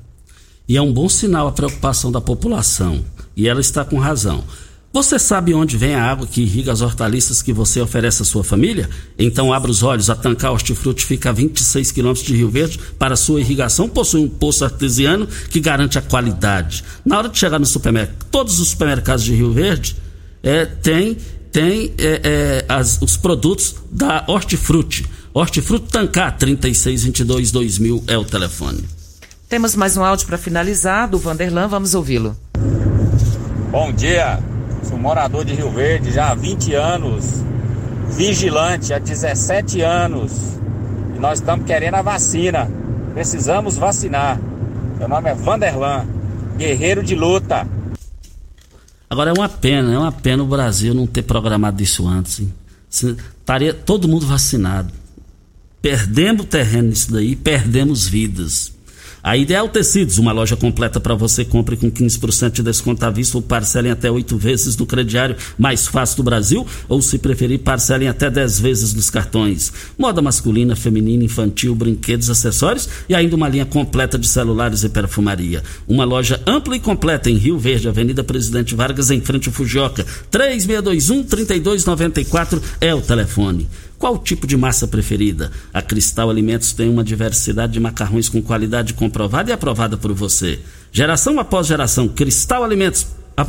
E 0.66 0.76
é 0.76 0.82
um 0.82 0.92
bom 0.92 1.08
sinal 1.08 1.48
a 1.48 1.52
preocupação 1.52 2.10
da 2.10 2.20
população. 2.20 3.04
E 3.36 3.46
ela 3.46 3.60
está 3.60 3.84
com 3.84 3.98
razão. 3.98 4.42
Você 4.90 5.18
sabe 5.18 5.52
onde 5.52 5.76
vem 5.76 5.94
a 5.94 6.02
água 6.02 6.26
que 6.26 6.40
irriga 6.40 6.72
as 6.72 6.80
hortaliças 6.80 7.42
que 7.42 7.52
você 7.52 7.80
oferece 7.80 8.22
à 8.22 8.24
sua 8.24 8.42
família? 8.42 8.88
Então 9.18 9.52
abra 9.52 9.70
os 9.70 9.82
olhos. 9.82 10.08
A 10.08 10.16
Tancar 10.16 10.52
Hortifruti 10.52 11.04
fica 11.04 11.28
a 11.28 11.32
26 11.32 11.92
quilômetros 11.92 12.26
de 12.26 12.34
Rio 12.34 12.48
Verde. 12.48 12.80
Para 12.98 13.14
sua 13.14 13.40
irrigação, 13.40 13.86
possui 13.86 14.22
um 14.22 14.28
poço 14.28 14.64
artesiano 14.64 15.26
que 15.50 15.60
garante 15.60 15.98
a 15.98 16.02
qualidade. 16.02 16.82
Na 17.04 17.18
hora 17.18 17.28
de 17.28 17.38
chegar 17.38 17.58
no 17.58 17.66
supermercado, 17.66 18.26
todos 18.30 18.58
os 18.60 18.68
supermercados 18.68 19.24
de 19.24 19.34
Rio 19.34 19.52
Verde 19.52 19.94
é, 20.42 20.64
tem, 20.64 21.18
tem 21.52 21.92
é, 21.98 22.20
é, 22.24 22.64
as, 22.66 22.98
os 23.02 23.16
produtos 23.16 23.74
da 23.90 24.24
Hortifruti. 24.26 25.04
Hortifruti 25.34 25.92
Tancar 25.92 26.38
3622 26.38 27.52
2000 27.52 28.04
é 28.06 28.16
o 28.16 28.24
telefone. 28.24 28.82
Temos 29.50 29.76
mais 29.76 29.98
um 29.98 30.04
áudio 30.04 30.26
para 30.26 30.38
finalizar 30.38 31.08
do 31.08 31.18
Vanderlan, 31.18 31.68
vamos 31.68 31.94
ouvi-lo. 31.94 32.36
Bom 33.70 33.92
dia, 33.92 34.42
sou 34.82 34.98
morador 34.98 35.44
de 35.44 35.54
Rio 35.54 35.70
Verde 35.70 36.10
já 36.10 36.30
há 36.30 36.34
20 36.34 36.74
anos, 36.74 37.42
vigilante 38.10 38.92
há 38.92 38.98
17 38.98 39.80
anos 39.80 40.58
e 41.18 41.20
nós 41.20 41.40
estamos 41.40 41.66
querendo 41.66 41.94
a 41.94 42.02
vacina. 42.02 42.70
Precisamos 43.12 43.76
vacinar. 43.76 44.40
Meu 44.98 45.08
nome 45.08 45.30
é 45.30 45.34
Vanderlan, 45.34 46.06
guerreiro 46.56 47.02
de 47.02 47.16
luta. 47.16 47.66
Agora 49.10 49.30
é 49.30 49.32
uma 49.32 49.48
pena, 49.48 49.92
é 49.92 49.98
uma 49.98 50.12
pena 50.12 50.42
o 50.42 50.46
Brasil 50.46 50.94
não 50.94 51.06
ter 51.06 51.22
programado 51.22 51.82
isso 51.82 52.06
antes. 52.06 52.40
Hein? 52.40 52.54
Estaria 52.88 53.74
todo 53.74 54.06
mundo 54.06 54.26
vacinado. 54.26 54.92
Perdemos 55.82 56.46
terreno 56.46 56.88
nisso 56.88 57.12
daí, 57.12 57.34
perdemos 57.34 58.06
vidas. 58.06 58.72
A 59.22 59.36
Ideal 59.36 59.68
Tecidos, 59.68 60.18
uma 60.18 60.30
loja 60.30 60.56
completa 60.56 61.00
para 61.00 61.14
você, 61.14 61.44
compre 61.44 61.76
com 61.76 61.90
15% 61.90 62.52
de 62.52 62.62
desconto 62.62 63.04
à 63.04 63.10
vista 63.10 63.36
ou 63.36 63.42
parcelem 63.42 63.90
até 63.90 64.08
oito 64.08 64.36
vezes 64.36 64.76
no 64.76 64.86
crediário 64.86 65.34
mais 65.58 65.88
fácil 65.88 66.18
do 66.18 66.22
Brasil, 66.22 66.64
ou 66.88 67.02
se 67.02 67.18
preferir, 67.18 67.58
parcelem 67.58 68.06
até 68.08 68.30
10 68.30 68.60
vezes 68.60 68.94
nos 68.94 69.10
cartões. 69.10 69.72
Moda 69.98 70.22
masculina, 70.22 70.76
feminina, 70.76 71.24
infantil, 71.24 71.74
brinquedos, 71.74 72.30
acessórios 72.30 72.88
e 73.08 73.14
ainda 73.14 73.34
uma 73.34 73.48
linha 73.48 73.66
completa 73.66 74.16
de 74.16 74.28
celulares 74.28 74.84
e 74.84 74.88
perfumaria. 74.88 75.64
Uma 75.88 76.04
loja 76.04 76.40
ampla 76.46 76.76
e 76.76 76.80
completa 76.80 77.28
em 77.28 77.36
Rio 77.36 77.58
Verde, 77.58 77.88
Avenida 77.88 78.22
Presidente 78.22 78.76
Vargas, 78.76 79.10
em 79.10 79.20
frente 79.20 79.48
ao 79.48 79.54
Fujioka. 79.54 80.06
3621-3294 80.30 82.62
é 82.80 82.94
o 82.94 83.00
telefone. 83.00 83.66
Qual 83.98 84.16
tipo 84.16 84.46
de 84.46 84.56
massa 84.56 84.86
preferida? 84.86 85.50
A 85.74 85.82
Cristal 85.82 86.30
Alimentos 86.30 86.72
tem 86.72 86.88
uma 86.88 87.02
diversidade 87.02 87.72
de 87.72 87.80
macarrões 87.80 88.28
com 88.28 88.40
qualidade 88.40 88.94
comprovada 88.94 89.50
e 89.50 89.52
aprovada 89.52 89.96
por 89.96 90.12
você. 90.12 90.60
Geração 90.92 91.40
após 91.40 91.66
geração, 91.66 92.06
Cristal 92.06 92.62
Alimentos, 92.62 93.06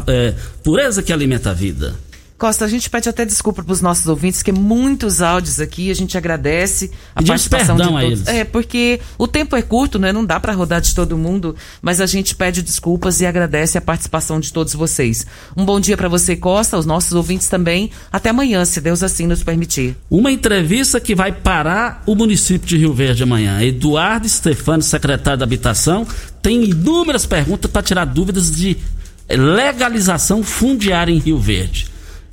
é, 0.07 0.33
pureza 0.63 1.03
que 1.03 1.13
alimenta 1.13 1.51
a 1.51 1.53
vida. 1.53 1.95
Costa, 2.39 2.63
a 2.63 2.69
gente 2.69 2.89
pede 2.89 3.09
até 3.09 3.25
desculpa 3.25 3.61
para 3.61 3.73
os 3.73 3.81
nossos 3.81 4.07
ouvintes, 4.07 4.41
que 4.41 4.49
muitos 4.49 5.21
áudios 5.21 5.59
aqui, 5.59 5.91
a 5.91 5.93
gente 5.93 6.17
agradece 6.17 6.89
a 7.13 7.21
participação 7.21 7.75
de 7.75 7.83
todos. 7.83 8.01
eles. 8.01 8.27
É, 8.27 8.45
porque 8.45 9.01
o 9.17 9.27
tempo 9.27 9.57
é 9.57 9.61
curto, 9.61 9.99
né? 9.99 10.13
Não 10.13 10.23
dá 10.23 10.39
para 10.39 10.53
rodar 10.53 10.79
de 10.79 10.95
todo 10.95 11.17
mundo, 11.17 11.53
mas 11.81 11.99
a 11.99 12.05
gente 12.05 12.33
pede 12.33 12.61
desculpas 12.61 13.19
e 13.19 13.25
agradece 13.25 13.77
a 13.77 13.81
participação 13.81 14.39
de 14.39 14.53
todos 14.53 14.73
vocês. 14.73 15.27
Um 15.55 15.65
bom 15.65 15.81
dia 15.81 15.97
para 15.97 16.07
você, 16.07 16.33
Costa, 16.37 16.77
os 16.77 16.85
nossos 16.85 17.11
ouvintes 17.11 17.49
também. 17.49 17.91
Até 18.09 18.29
amanhã, 18.29 18.63
se 18.63 18.79
Deus 18.79 19.03
assim 19.03 19.27
nos 19.27 19.43
permitir. 19.43 19.97
Uma 20.09 20.31
entrevista 20.31 20.97
que 21.01 21.13
vai 21.13 21.33
parar 21.33 22.01
o 22.05 22.15
município 22.15 22.65
de 22.65 22.77
Rio 22.77 22.93
Verde 22.93 23.21
amanhã. 23.21 23.61
Eduardo 23.61 24.29
Stefano, 24.29 24.81
secretário 24.81 25.39
da 25.39 25.43
Habitação, 25.43 26.07
tem 26.41 26.63
inúmeras 26.63 27.25
perguntas 27.25 27.69
para 27.69 27.83
tirar 27.83 28.05
dúvidas 28.05 28.49
de 28.49 28.77
legalização 29.29 30.41
fundiária 30.41 31.11
em 31.11 31.19
Rio 31.19 31.37
Verde. 31.37 31.98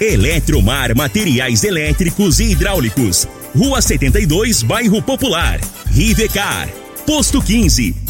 Eletromar 0.00 0.96
Materiais 0.96 1.62
Elétricos 1.62 2.40
e 2.40 2.52
Hidráulicos. 2.52 3.28
Rua 3.54 3.82
72, 3.82 4.62
Bairro 4.62 5.02
Popular. 5.02 5.60
Rivecar. 5.92 6.70
Posto 7.04 7.42
15. 7.42 8.09